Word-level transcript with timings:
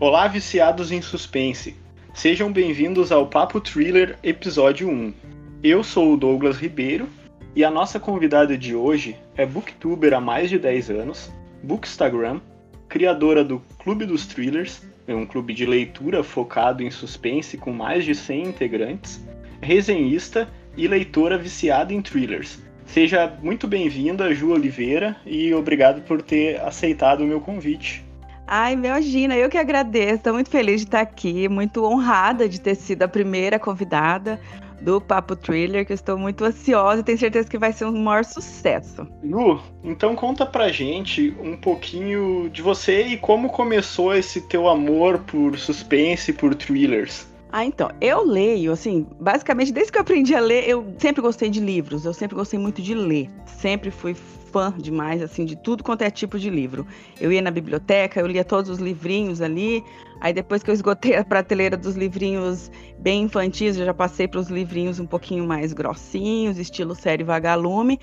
Olá, 0.00 0.26
viciados 0.26 0.90
em 0.90 1.02
suspense. 1.02 1.76
Sejam 2.14 2.50
bem-vindos 2.50 3.12
ao 3.12 3.26
Papo 3.26 3.60
Thriller 3.60 4.18
Episódio 4.22 4.88
1. 4.88 5.12
Eu 5.62 5.84
sou 5.84 6.14
o 6.14 6.16
Douglas 6.16 6.56
Ribeiro 6.56 7.06
e 7.54 7.62
a 7.62 7.70
nossa 7.70 8.00
convidada 8.00 8.56
de 8.56 8.74
hoje 8.74 9.14
é 9.36 9.44
booktuber 9.44 10.14
há 10.14 10.18
mais 10.18 10.48
de 10.48 10.58
10 10.58 10.88
anos, 10.88 11.30
bookstagram, 11.62 12.40
criadora 12.88 13.44
do 13.44 13.60
Clube 13.78 14.06
dos 14.06 14.24
Thrillers, 14.24 14.80
é 15.06 15.14
um 15.14 15.26
clube 15.26 15.52
de 15.52 15.66
leitura 15.66 16.24
focado 16.24 16.82
em 16.82 16.90
suspense 16.90 17.58
com 17.58 17.70
mais 17.70 18.02
de 18.02 18.14
100 18.14 18.44
integrantes, 18.44 19.22
resenhista 19.60 20.48
e 20.78 20.88
leitora 20.88 21.36
viciada 21.36 21.92
em 21.92 22.00
thrillers. 22.00 22.58
Seja 22.86 23.36
muito 23.42 23.68
bem-vinda, 23.68 24.34
Ju 24.34 24.52
Oliveira, 24.52 25.14
e 25.26 25.52
obrigado 25.52 26.00
por 26.00 26.22
ter 26.22 26.58
aceitado 26.62 27.20
o 27.20 27.26
meu 27.26 27.42
convite. 27.42 28.08
Ai, 28.52 28.72
imagina, 28.72 29.36
eu 29.36 29.48
que 29.48 29.56
agradeço. 29.56 30.16
Estou 30.16 30.32
muito 30.32 30.50
feliz 30.50 30.80
de 30.80 30.88
estar 30.88 31.00
aqui, 31.00 31.48
muito 31.48 31.84
honrada 31.84 32.48
de 32.48 32.60
ter 32.60 32.74
sido 32.74 33.04
a 33.04 33.08
primeira 33.08 33.60
convidada 33.60 34.40
do 34.80 35.00
Papo 35.00 35.36
Thriller, 35.36 35.86
que 35.86 35.92
eu 35.92 35.94
estou 35.94 36.18
muito 36.18 36.44
ansiosa 36.44 37.00
e 37.00 37.04
tenho 37.04 37.16
certeza 37.16 37.48
que 37.48 37.56
vai 37.56 37.72
ser 37.72 37.84
um 37.84 38.02
maior 38.02 38.24
sucesso. 38.24 39.06
Lu, 39.22 39.62
então 39.84 40.16
conta 40.16 40.44
pra 40.44 40.68
gente 40.72 41.32
um 41.40 41.56
pouquinho 41.56 42.50
de 42.50 42.60
você 42.60 43.02
e 43.02 43.16
como 43.16 43.50
começou 43.50 44.12
esse 44.12 44.40
teu 44.40 44.68
amor 44.68 45.20
por 45.20 45.56
suspense, 45.56 46.32
por 46.32 46.52
thrillers. 46.52 47.28
Ah, 47.52 47.64
então, 47.64 47.88
eu 48.00 48.24
leio, 48.24 48.72
assim, 48.72 49.06
basicamente, 49.20 49.72
desde 49.72 49.92
que 49.92 49.98
eu 49.98 50.02
aprendi 50.02 50.34
a 50.34 50.40
ler, 50.40 50.68
eu 50.68 50.84
sempre 50.98 51.22
gostei 51.22 51.50
de 51.50 51.60
livros, 51.60 52.04
eu 52.04 52.12
sempre 52.12 52.34
gostei 52.34 52.58
muito 52.58 52.82
de 52.82 52.94
ler. 52.94 53.30
Sempre 53.46 53.92
fui 53.92 54.14
fã 54.52 54.74
demais, 54.76 55.22
assim, 55.22 55.44
de 55.44 55.56
tudo 55.56 55.82
quanto 55.82 56.02
é 56.02 56.10
tipo 56.10 56.38
de 56.38 56.50
livro. 56.50 56.86
Eu 57.20 57.32
ia 57.32 57.42
na 57.42 57.50
biblioteca, 57.50 58.20
eu 58.20 58.26
lia 58.26 58.44
todos 58.44 58.70
os 58.70 58.78
livrinhos 58.78 59.40
ali, 59.40 59.82
aí 60.20 60.32
depois 60.32 60.62
que 60.62 60.70
eu 60.70 60.74
esgotei 60.74 61.16
a 61.16 61.24
prateleira 61.24 61.76
dos 61.76 61.96
livrinhos 61.96 62.70
bem 62.98 63.22
infantis, 63.22 63.76
eu 63.76 63.86
já 63.86 63.94
passei 63.94 64.28
para 64.28 64.40
os 64.40 64.48
livrinhos 64.48 65.00
um 65.00 65.06
pouquinho 65.06 65.46
mais 65.46 65.72
grossinhos, 65.72 66.58
estilo 66.58 66.94
série 66.94 67.24
Vagalume, 67.24 67.98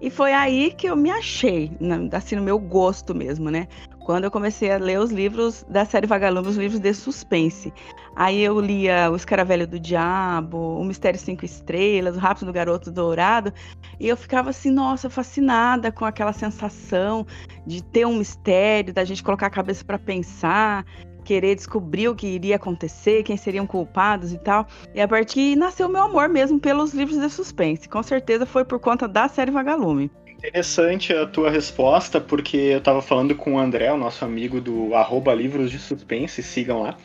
e 0.00 0.10
foi 0.10 0.32
aí 0.32 0.72
que 0.76 0.86
eu 0.86 0.96
me 0.96 1.10
achei, 1.10 1.70
assim, 2.12 2.36
no 2.36 2.42
meu 2.42 2.58
gosto 2.58 3.14
mesmo, 3.14 3.50
né? 3.50 3.68
Quando 4.04 4.24
eu 4.24 4.30
comecei 4.30 4.70
a 4.70 4.78
ler 4.78 4.98
os 4.98 5.10
livros 5.10 5.64
da 5.68 5.84
série 5.84 6.06
Vagalume, 6.06 6.48
os 6.48 6.56
livros 6.56 6.80
de 6.80 6.92
suspense. 6.92 7.72
Aí 8.16 8.42
eu 8.42 8.60
lia 8.60 9.10
O 9.10 9.16
Escaravelho 9.16 9.66
do 9.66 9.78
Diabo, 9.78 10.78
O 10.78 10.84
Mistério 10.84 11.18
Cinco 11.18 11.44
Estrelas, 11.44 12.16
O 12.16 12.18
Rápido 12.18 12.46
do 12.46 12.52
Garoto 12.52 12.90
Dourado, 12.90 13.52
e 13.98 14.08
eu 14.08 14.16
ficava 14.16 14.50
assim, 14.50 14.70
nossa, 14.70 15.08
fascinada 15.08 15.92
com 15.92 16.04
aquela 16.04 16.32
sensação 16.32 17.26
de 17.66 17.82
ter 17.82 18.06
um 18.06 18.18
mistério, 18.18 18.92
da 18.92 19.04
gente 19.04 19.22
colocar 19.22 19.46
a 19.46 19.50
cabeça 19.50 19.84
para 19.84 19.98
pensar, 19.98 20.84
querer 21.24 21.54
descobrir 21.54 22.08
o 22.08 22.14
que 22.14 22.26
iria 22.26 22.56
acontecer, 22.56 23.22
quem 23.22 23.36
seriam 23.36 23.66
culpados 23.66 24.32
e 24.32 24.38
tal. 24.38 24.66
E 24.94 25.00
a 25.00 25.08
partir 25.08 25.56
nasceu 25.56 25.88
meu 25.88 26.02
amor 26.02 26.28
mesmo 26.28 26.58
pelos 26.58 26.92
livros 26.92 27.18
de 27.18 27.28
suspense. 27.30 27.88
Com 27.88 28.02
certeza 28.02 28.44
foi 28.44 28.64
por 28.64 28.78
conta 28.80 29.06
da 29.06 29.28
série 29.28 29.50
Vagalume. 29.50 30.10
Interessante 30.44 31.12
a 31.12 31.24
tua 31.24 31.50
resposta, 31.50 32.20
porque 32.20 32.56
eu 32.56 32.78
estava 32.78 33.00
falando 33.00 33.32
com 33.36 33.54
o 33.54 33.58
André, 33.60 33.92
o 33.92 33.96
nosso 33.96 34.24
amigo 34.24 34.60
do 34.60 34.92
arroba 34.92 35.32
livros 35.32 35.70
de 35.70 35.78
suspense, 35.78 36.42
sigam 36.42 36.82
lá. 36.82 36.96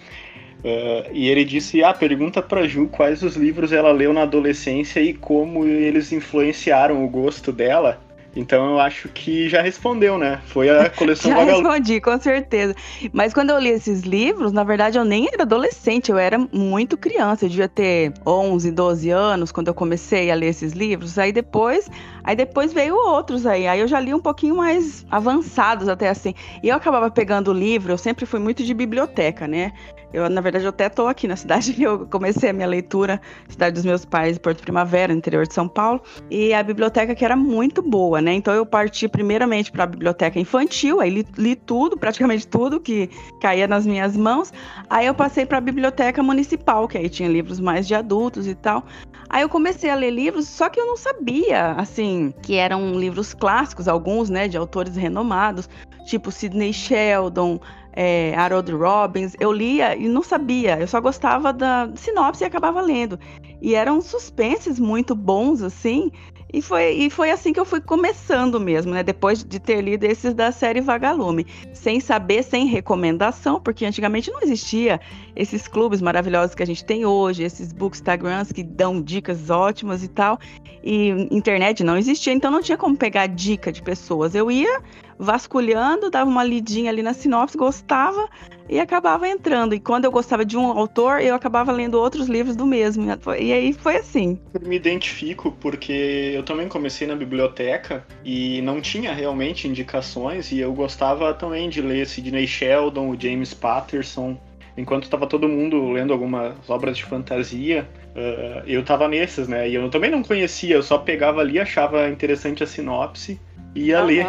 Uh, 0.60 1.14
e 1.14 1.30
ele 1.30 1.46
disse: 1.46 1.84
Ah, 1.84 1.94
pergunta 1.94 2.42
pra 2.42 2.68
Ju 2.68 2.88
quais 2.88 3.22
os 3.22 3.36
livros 3.36 3.72
ela 3.72 3.92
leu 3.92 4.12
na 4.12 4.24
adolescência 4.24 5.00
e 5.00 5.14
como 5.14 5.66
eles 5.66 6.12
influenciaram 6.12 7.06
o 7.06 7.08
gosto 7.08 7.52
dela. 7.52 8.02
Então 8.38 8.72
eu 8.72 8.80
acho 8.80 9.10
que 9.10 9.50
já 9.50 9.62
respondeu, 9.62 10.18
né? 10.18 10.40
Foi 10.46 10.70
a 10.70 10.90
coleção 10.92 11.32
Já 11.32 11.44
respondi, 11.44 12.00
com 12.00 12.20
certeza. 12.20 12.76
Mas 13.12 13.34
quando 13.34 13.50
eu 13.50 13.60
li 13.60 13.70
esses 13.70 14.02
livros, 14.02 14.52
na 14.52 14.64
verdade 14.64 14.98
eu 14.98 15.04
nem 15.04 15.28
era 15.34 15.44
adolescente, 15.44 16.12
eu 16.12 16.18
era 16.18 16.38
muito 16.52 16.96
criança. 16.96 17.46
Eu 17.46 17.50
devia 17.50 17.68
ter 17.68 18.14
11, 18.26 18.72
12 18.72 19.10
anos 19.10 19.52
quando 19.52 19.70
eu 19.70 19.74
comecei 19.74 20.30
a 20.30 20.36
ler 20.36 20.48
esses 20.48 20.74
livros. 20.74 21.18
Aí 21.18 21.32
depois, 21.32 21.90
aí 22.28 22.36
depois 22.36 22.74
veio 22.74 22.94
outros 22.94 23.46
aí. 23.46 23.66
Aí 23.68 23.80
eu 23.80 23.88
já 23.88 24.02
li 24.02 24.14
um 24.14 24.20
pouquinho 24.20 24.58
mais 24.58 25.06
avançados 25.10 25.88
até 25.88 26.10
assim. 26.10 26.34
E 26.62 26.68
eu 26.68 26.76
acabava 26.76 27.10
pegando 27.10 27.52
o 27.52 27.54
livro, 27.54 27.94
eu 27.94 27.98
sempre 27.98 28.26
fui 28.26 28.40
muito 28.40 28.66
de 28.66 28.74
biblioteca, 28.74 29.48
né? 29.48 29.72
Eu, 30.14 30.30
na 30.30 30.40
verdade, 30.40 30.66
eu 30.66 30.70
até 30.70 30.88
estou 30.88 31.08
aqui 31.08 31.28
na 31.28 31.36
cidade 31.36 31.72
que 31.74 31.84
eu 31.84 32.06
comecei 32.08 32.50
a 32.50 32.54
minha 32.54 32.68
leitura, 32.68 33.22
cidade 33.48 33.76
dos 33.76 33.86
meus 33.86 34.04
pais, 34.04 34.38
Porto 34.38 34.62
Primavera, 34.62 35.14
interior 35.14 35.48
de 35.48 35.54
São 35.54 35.68
Paulo, 35.68 36.02
e 36.30 36.54
a 36.54 36.64
biblioteca 36.64 37.16
que 37.16 37.24
era 37.24 37.36
muito 37.36 37.82
boa, 37.82 38.22
né? 38.22 38.34
Então 38.34 38.54
eu 38.54 38.66
parti 38.66 39.08
primeiramente 39.08 39.72
para 39.72 39.84
a 39.84 39.88
biblioteca 39.88 40.40
infantil, 40.40 41.00
aí 41.00 41.10
li, 41.10 41.28
li, 41.38 41.56
tudo, 41.56 41.98
praticamente 41.98 42.48
tudo 42.48 42.80
que 42.80 43.10
caía 43.42 43.68
nas 43.68 43.86
minhas 43.86 44.18
mãos. 44.18 44.52
Aí 44.90 45.06
eu 45.06 45.14
passei 45.14 45.46
para 45.46 45.58
a 45.58 45.62
biblioteca 45.62 46.22
municipal, 46.22 46.88
que 46.88 46.98
aí 46.98 47.10
tinha 47.10 47.30
livros 47.30 47.60
mais 47.60 47.88
de 47.88 47.96
adultos 47.96 48.48
e 48.48 48.56
tal. 48.56 48.84
Aí 49.30 49.42
eu 49.42 49.50
comecei 49.50 49.90
a 49.90 49.96
ler 49.96 50.12
livros, 50.12 50.48
só 50.48 50.70
que 50.70 50.80
eu 50.80 50.86
não 50.86 50.96
sabia, 50.96 51.72
assim, 51.72 52.17
que 52.42 52.56
eram 52.56 53.00
livros 53.00 53.34
clássicos, 53.34 53.88
alguns, 53.88 54.30
né, 54.30 54.48
de 54.48 54.58
autores 54.58 54.96
renomados, 54.96 55.70
tipo 56.06 56.32
Sidney 56.32 56.74
Sheldon, 56.74 57.60
é, 57.94 58.36
Harold 58.36 58.72
Robbins, 58.72 59.36
eu 59.40 59.52
lia 59.52 59.96
e 59.98 60.08
não 60.08 60.22
sabia, 60.22 60.80
eu 60.80 60.88
só 60.88 61.02
gostava 61.02 61.52
da 61.52 61.90
sinopse 61.96 62.44
e 62.44 62.46
acabava 62.46 62.80
lendo. 62.80 63.20
E 63.62 63.76
eram 63.76 64.02
suspenses 64.02 64.80
muito 64.80 65.16
bons, 65.16 65.62
assim, 65.62 66.12
e 66.52 66.62
foi, 66.62 66.94
e 66.94 67.10
foi 67.10 67.30
assim 67.30 67.52
que 67.52 67.60
eu 67.60 67.66
fui 67.66 67.82
começando 67.82 68.58
mesmo, 68.58 68.94
né? 68.94 69.04
Depois 69.04 69.44
de 69.44 69.60
ter 69.60 69.82
lido 69.82 70.06
esses 70.06 70.34
da 70.34 70.50
série 70.50 70.80
Vagalume. 70.80 71.46
Sem 71.74 72.00
saber, 72.00 72.42
sem 72.42 72.66
recomendação, 72.68 73.60
porque 73.60 73.86
antigamente 73.86 74.32
não 74.32 74.42
existia 74.42 75.00
esses 75.36 75.68
clubes 75.68 76.02
maravilhosos 76.02 76.56
que 76.56 76.64
a 76.64 76.66
gente 76.66 76.86
tem 76.86 77.06
hoje, 77.06 77.44
esses 77.44 77.74
bookstagrams 77.74 78.54
que 78.54 78.64
dão 78.64 79.02
dicas 79.02 79.50
ótimas 79.50 80.04
e 80.04 80.08
tal. 80.08 80.40
E 80.82 81.10
internet 81.30 81.84
não 81.84 81.98
existia, 81.98 82.32
então 82.32 82.50
não 82.50 82.62
tinha 82.62 82.78
como 82.78 82.96
pegar 82.96 83.28
dica 83.28 83.70
de 83.70 83.82
pessoas. 83.82 84.34
Eu 84.34 84.50
ia 84.50 84.82
vasculhando, 85.18 86.10
dava 86.10 86.30
uma 86.30 86.44
lidinha 86.44 86.92
ali 86.92 87.02
na 87.02 87.14
sinopse, 87.14 87.58
gostava 87.58 88.30
e 88.70 88.80
acabava 88.80 89.28
entrando. 89.28 89.74
E 89.74 89.80
quando 89.80 90.06
eu 90.06 90.12
gostava 90.12 90.46
de 90.46 90.58
um 90.58 90.66
autor, 90.66 91.22
eu 91.22 91.34
acabava 91.34 91.72
lendo 91.72 91.96
outros 91.96 92.28
livros 92.28 92.56
do 92.56 92.66
mesmo. 92.66 93.06
E 93.40 93.54
aí 93.54 93.74
foi 93.74 93.98
assim. 93.98 94.40
Eu 94.54 94.68
me 94.68 94.76
identifico 94.76 95.52
porque 95.52 96.34
eu 96.36 96.44
também 96.44 96.68
comecei 96.68 97.08
na 97.08 97.16
biblioteca 97.16 98.06
e 98.24 98.62
não 98.62 98.82
tinha 98.82 99.14
realmente 99.14 99.68
indicações 99.68 100.52
e 100.52 100.60
eu 100.60 100.74
gostava 100.74 101.34
também 101.34 101.70
de 101.70 101.82
ler 101.82 102.06
Sidney 102.06 102.48
Sheldon, 102.48 103.10
o 103.10 103.20
James 103.20 103.54
Patterson. 103.54 104.38
Enquanto 104.78 105.06
estava 105.06 105.26
todo 105.26 105.50
mundo 105.50 105.90
lendo 105.90 106.14
algumas 106.14 106.54
obras 106.70 106.96
de 106.96 107.04
fantasia, 107.04 107.90
uh, 108.16 108.62
eu 108.68 108.82
estava 108.82 109.08
nesses, 109.08 109.48
né? 109.48 109.68
E 109.68 109.74
eu 109.74 109.90
também 109.90 110.12
não 110.12 110.22
conhecia, 110.22 110.76
eu 110.76 110.84
só 110.84 111.00
pegava 111.00 111.42
ali, 111.42 111.60
achava 111.60 112.08
interessante 112.08 112.64
a 112.64 112.68
sinopse 112.68 113.40
e 113.74 113.86
ia 113.86 114.02
uhum. 114.02 114.06
ler. 114.06 114.26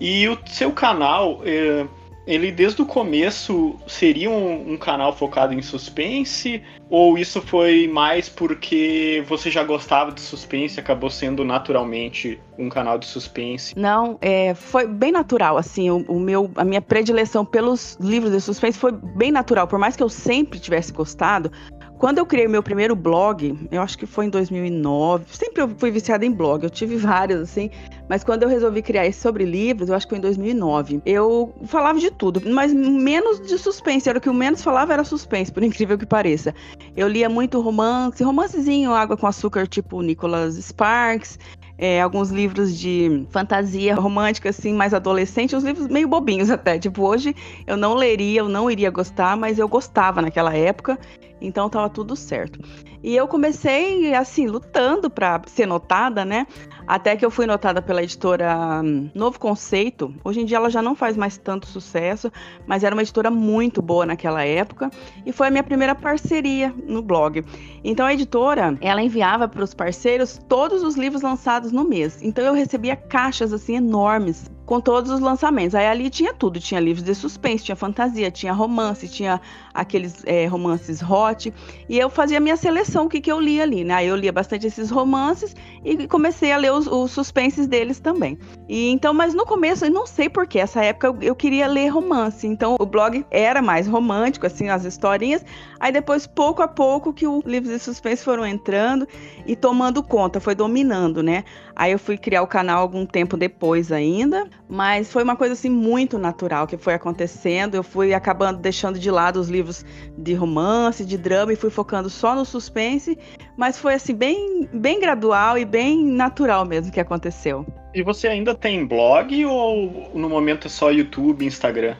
E 0.00 0.28
o 0.28 0.38
seu 0.46 0.72
canal, 0.72 1.40
é, 1.44 1.86
ele 2.28 2.52
desde 2.52 2.82
o 2.82 2.86
começo 2.86 3.74
seria 3.86 4.30
um, 4.30 4.74
um, 4.74 4.76
canal 4.76 5.16
focado 5.16 5.54
em 5.54 5.62
suspense? 5.62 6.62
Ou 6.90 7.16
isso 7.16 7.40
foi 7.40 7.88
mais 7.88 8.28
porque 8.28 9.24
você 9.26 9.50
já 9.50 9.64
gostava 9.64 10.12
de 10.12 10.20
suspense 10.20 10.78
acabou 10.78 11.08
sendo 11.08 11.42
naturalmente 11.42 12.38
um 12.58 12.68
canal 12.68 12.98
de 12.98 13.06
suspense? 13.06 13.74
Não, 13.78 14.18
é, 14.20 14.54
foi 14.54 14.86
bem 14.86 15.10
natural, 15.10 15.56
assim, 15.56 15.90
o, 15.90 16.04
o, 16.06 16.20
meu, 16.20 16.50
a 16.54 16.64
minha 16.64 16.82
predileção 16.82 17.44
pelos 17.44 17.96
livros 17.98 18.32
de 18.32 18.40
suspense 18.40 18.78
foi 18.78 18.92
bem 18.92 19.32
natural, 19.32 19.66
por 19.66 19.78
mais 19.78 19.96
que 19.96 20.02
eu 20.02 20.08
sempre 20.08 20.58
tivesse 20.58 20.92
gostado, 20.92 21.50
quando 21.98 22.18
eu 22.18 22.26
criei 22.26 22.46
meu 22.46 22.62
primeiro 22.62 22.94
blog, 22.94 23.68
eu 23.70 23.82
acho 23.82 23.98
que 23.98 24.06
foi 24.06 24.26
em 24.26 24.30
2009, 24.30 25.24
sempre 25.30 25.62
eu 25.62 25.68
fui 25.76 25.90
viciada 25.90 26.24
em 26.24 26.30
blog, 26.30 26.62
eu 26.62 26.70
tive 26.70 26.96
vários, 26.96 27.40
assim, 27.40 27.70
mas 28.08 28.22
quando 28.22 28.44
eu 28.44 28.48
resolvi 28.48 28.80
criar 28.82 29.06
esse 29.06 29.20
sobre 29.20 29.44
livros, 29.44 29.88
eu 29.88 29.96
acho 29.96 30.06
que 30.06 30.10
foi 30.10 30.18
em 30.18 30.22
2009, 30.22 31.02
eu 31.04 31.52
falava 31.66 31.98
de 31.98 32.10
tudo, 32.10 32.40
mas 32.50 32.72
menos 32.72 33.40
de 33.40 33.58
suspense, 33.58 34.08
era 34.08 34.18
o 34.18 34.20
que 34.20 34.30
o 34.30 34.34
menos 34.34 34.62
falava 34.62 34.92
era 34.92 35.04
suspense, 35.04 35.52
por 35.52 35.62
incrível 35.64 35.98
que 35.98 36.06
pareça. 36.06 36.54
Eu 36.96 37.08
lia 37.08 37.28
muito 37.28 37.60
romance, 37.60 38.22
romancezinho, 38.22 38.92
Água 38.92 39.16
com 39.16 39.26
Açúcar, 39.26 39.66
tipo 39.66 40.00
Nicholas 40.00 40.54
Sparks, 40.54 41.38
é, 41.78 42.02
alguns 42.02 42.30
livros 42.30 42.76
de 42.76 43.24
fantasia 43.30 43.94
romântica, 43.94 44.50
assim, 44.50 44.74
mais 44.74 44.92
adolescente, 44.92 45.54
uns 45.54 45.62
livros 45.62 45.86
meio 45.86 46.08
bobinhos 46.08 46.50
até. 46.50 46.76
Tipo, 46.76 47.06
hoje 47.06 47.34
eu 47.66 47.76
não 47.76 47.94
leria, 47.94 48.40
eu 48.40 48.48
não 48.48 48.68
iria 48.68 48.90
gostar, 48.90 49.36
mas 49.36 49.60
eu 49.60 49.68
gostava 49.68 50.20
naquela 50.20 50.54
época, 50.54 50.98
então 51.40 51.68
tava 51.68 51.88
tudo 51.88 52.16
certo. 52.16 52.58
E 53.02 53.14
eu 53.14 53.28
comecei, 53.28 54.14
assim, 54.14 54.46
lutando 54.46 55.08
para 55.08 55.40
ser 55.46 55.66
notada, 55.66 56.24
né? 56.24 56.46
Até 56.86 57.16
que 57.16 57.24
eu 57.24 57.30
fui 57.30 57.46
notada 57.46 57.80
pela 57.80 58.02
editora 58.02 58.82
hum, 58.82 59.10
Novo 59.14 59.38
Conceito. 59.38 60.12
Hoje 60.24 60.40
em 60.40 60.44
dia 60.44 60.56
ela 60.56 60.70
já 60.70 60.82
não 60.82 60.94
faz 60.94 61.16
mais 61.16 61.36
tanto 61.36 61.66
sucesso, 61.66 62.32
mas 62.66 62.82
era 62.82 62.94
uma 62.94 63.02
editora 63.02 63.30
muito 63.30 63.80
boa 63.80 64.06
naquela 64.06 64.44
época 64.44 64.90
e 65.24 65.32
foi 65.32 65.48
a 65.48 65.50
minha 65.50 65.62
primeira 65.62 65.94
parceria 65.94 66.74
no 66.86 67.02
blog. 67.02 67.44
Então 67.84 68.06
a 68.06 68.12
editora, 68.12 68.76
ela 68.80 69.02
enviava 69.02 69.46
para 69.46 69.62
os 69.62 69.74
parceiros 69.74 70.40
todos 70.48 70.82
os 70.82 70.96
livros 70.96 71.22
lançados 71.22 71.70
no 71.70 71.84
mês. 71.84 72.20
Então 72.22 72.44
eu 72.44 72.54
recebia 72.54 72.96
caixas 72.96 73.52
assim 73.52 73.76
enormes 73.76 74.50
com 74.68 74.82
todos 74.82 75.10
os 75.10 75.18
lançamentos. 75.18 75.74
Aí 75.74 75.86
ali 75.86 76.10
tinha 76.10 76.34
tudo, 76.34 76.60
tinha 76.60 76.78
livros 76.78 77.02
de 77.02 77.14
suspense, 77.14 77.64
tinha 77.64 77.74
fantasia, 77.74 78.30
tinha 78.30 78.52
romance, 78.52 79.08
tinha 79.08 79.40
aqueles 79.72 80.22
é, 80.26 80.44
romances 80.46 81.00
hot, 81.02 81.52
e 81.88 81.98
eu 81.98 82.10
fazia 82.10 82.38
minha 82.38 82.56
seleção, 82.56 83.06
o 83.06 83.08
que, 83.08 83.18
que 83.18 83.32
eu 83.32 83.40
lia 83.40 83.62
ali, 83.62 83.82
né? 83.82 84.04
Eu 84.04 84.14
lia 84.14 84.30
bastante 84.30 84.66
esses 84.66 84.90
romances 84.90 85.56
e 85.82 86.06
comecei 86.06 86.52
a 86.52 86.58
ler 86.58 86.70
os, 86.72 86.86
os 86.86 87.10
suspenses 87.12 87.66
deles 87.66 87.98
também. 87.98 88.38
E 88.68 88.90
então, 88.90 89.14
mas 89.14 89.32
no 89.32 89.46
começo, 89.46 89.86
eu 89.86 89.90
não 89.90 90.06
sei 90.06 90.28
porquê, 90.28 90.58
essa 90.58 90.84
época 90.84 91.06
eu, 91.06 91.16
eu 91.22 91.34
queria 91.34 91.66
ler 91.66 91.88
romance, 91.88 92.46
então 92.46 92.76
o 92.78 92.84
blog 92.84 93.24
era 93.30 93.62
mais 93.62 93.86
romântico, 93.86 94.46
assim, 94.46 94.68
as 94.68 94.84
historinhas, 94.84 95.42
aí 95.80 95.92
depois, 95.92 96.26
pouco 96.26 96.62
a 96.62 96.68
pouco, 96.68 97.12
que 97.12 97.26
os 97.26 97.44
livros 97.44 97.72
de 97.72 97.78
suspense 97.78 98.24
foram 98.24 98.46
entrando 98.46 99.06
e 99.46 99.54
tomando 99.56 100.02
conta, 100.02 100.40
foi 100.40 100.54
dominando, 100.54 101.22
né? 101.22 101.44
Aí 101.74 101.92
eu 101.92 101.98
fui 101.98 102.16
criar 102.16 102.42
o 102.42 102.46
canal 102.46 102.80
algum 102.80 103.06
tempo 103.06 103.36
depois 103.36 103.92
ainda, 103.92 104.48
mas 104.68 105.12
foi 105.12 105.22
uma 105.22 105.36
coisa 105.36 105.54
assim 105.54 105.70
muito 105.70 106.18
natural 106.18 106.66
que 106.66 106.76
foi 106.76 106.94
acontecendo. 106.94 107.74
Eu 107.74 107.82
fui 107.82 108.12
acabando 108.12 108.58
deixando 108.58 108.98
de 108.98 109.10
lado 109.10 109.38
os 109.38 109.48
livros 109.48 109.84
de 110.16 110.34
romance, 110.34 111.04
de 111.04 111.16
drama 111.16 111.52
e 111.52 111.56
fui 111.56 111.70
focando 111.70 112.10
só 112.10 112.34
no 112.34 112.44
suspense, 112.44 113.16
mas 113.56 113.78
foi 113.78 113.94
assim 113.94 114.14
bem 114.14 114.68
bem 114.72 115.00
gradual 115.00 115.56
e 115.56 115.64
bem 115.64 116.04
natural 116.04 116.64
mesmo 116.64 116.92
que 116.92 117.00
aconteceu. 117.00 117.64
E 117.94 118.02
você 118.02 118.28
ainda 118.28 118.54
tem 118.54 118.84
blog 118.84 119.44
ou 119.46 120.10
no 120.14 120.28
momento 120.28 120.66
é 120.66 120.70
só 120.70 120.90
YouTube, 120.90 121.44
Instagram? 121.44 121.96